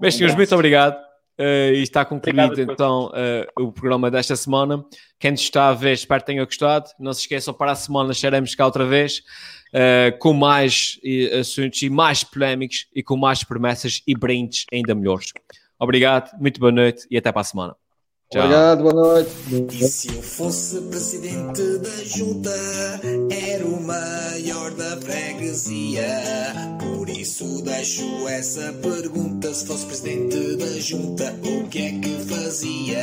Mas, 0.00 0.16
senhores, 0.16 0.34
muito 0.34 0.52
obrigado. 0.52 0.96
Uh, 1.38 1.72
e 1.74 1.82
está 1.82 2.04
concluído 2.04 2.44
obrigado, 2.44 2.72
então 2.72 3.06
uh, 3.06 3.62
o 3.64 3.72
programa 3.72 4.10
desta 4.10 4.34
semana. 4.34 4.84
Quem 5.20 5.30
nos 5.30 5.42
está 5.42 5.68
a 5.68 5.74
ver, 5.74 5.92
espero 5.92 6.22
que 6.22 6.26
tenha 6.26 6.44
gostado. 6.44 6.90
Não 6.98 7.12
se 7.12 7.20
esqueçam, 7.20 7.54
para 7.54 7.70
a 7.70 7.76
semana 7.76 8.10
estaremos 8.10 8.52
cá 8.56 8.66
outra 8.66 8.84
vez 8.84 9.22
com 10.18 10.34
mais 10.34 11.00
assuntos 11.40 11.80
e 11.80 11.88
mais 11.88 12.22
polémicos 12.22 12.86
e 12.94 13.02
com 13.02 13.16
mais 13.16 13.42
promessas 13.42 14.02
e 14.06 14.14
brindes 14.14 14.66
ainda 14.70 14.94
melhores. 14.94 15.32
Obrigado, 15.82 16.30
muito 16.38 16.60
boa 16.60 16.70
noite 16.70 17.08
e 17.10 17.16
até 17.18 17.32
para 17.32 17.40
a 17.40 17.44
semana. 17.44 17.74
Tchau. 18.30 18.40
Obrigado, 18.40 18.82
boa 18.84 18.94
noite. 18.94 19.32
E 19.72 19.88
se 19.88 20.14
eu 20.14 20.22
fosse 20.22 20.80
presidente 20.82 21.78
da 21.78 22.04
junta, 22.04 22.50
era 23.28 23.66
o 23.66 23.82
maior 23.82 24.70
da 24.74 24.96
freguesia. 25.00 26.06
Por 26.78 27.08
isso 27.08 27.64
deixo 27.64 28.28
essa 28.28 28.72
pergunta: 28.74 29.52
se 29.52 29.66
fosse 29.66 29.84
presidente 29.86 30.54
da 30.54 30.78
junta, 30.78 31.34
o 31.42 31.68
que 31.68 31.78
é 31.80 31.98
que 31.98 32.32
fazia? 32.32 33.02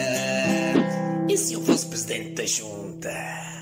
E 1.28 1.38
se 1.38 1.56
eu 1.56 1.62
fosse 1.62 1.86
presidente 1.86 2.36
da 2.36 2.46
junta? 2.46 3.59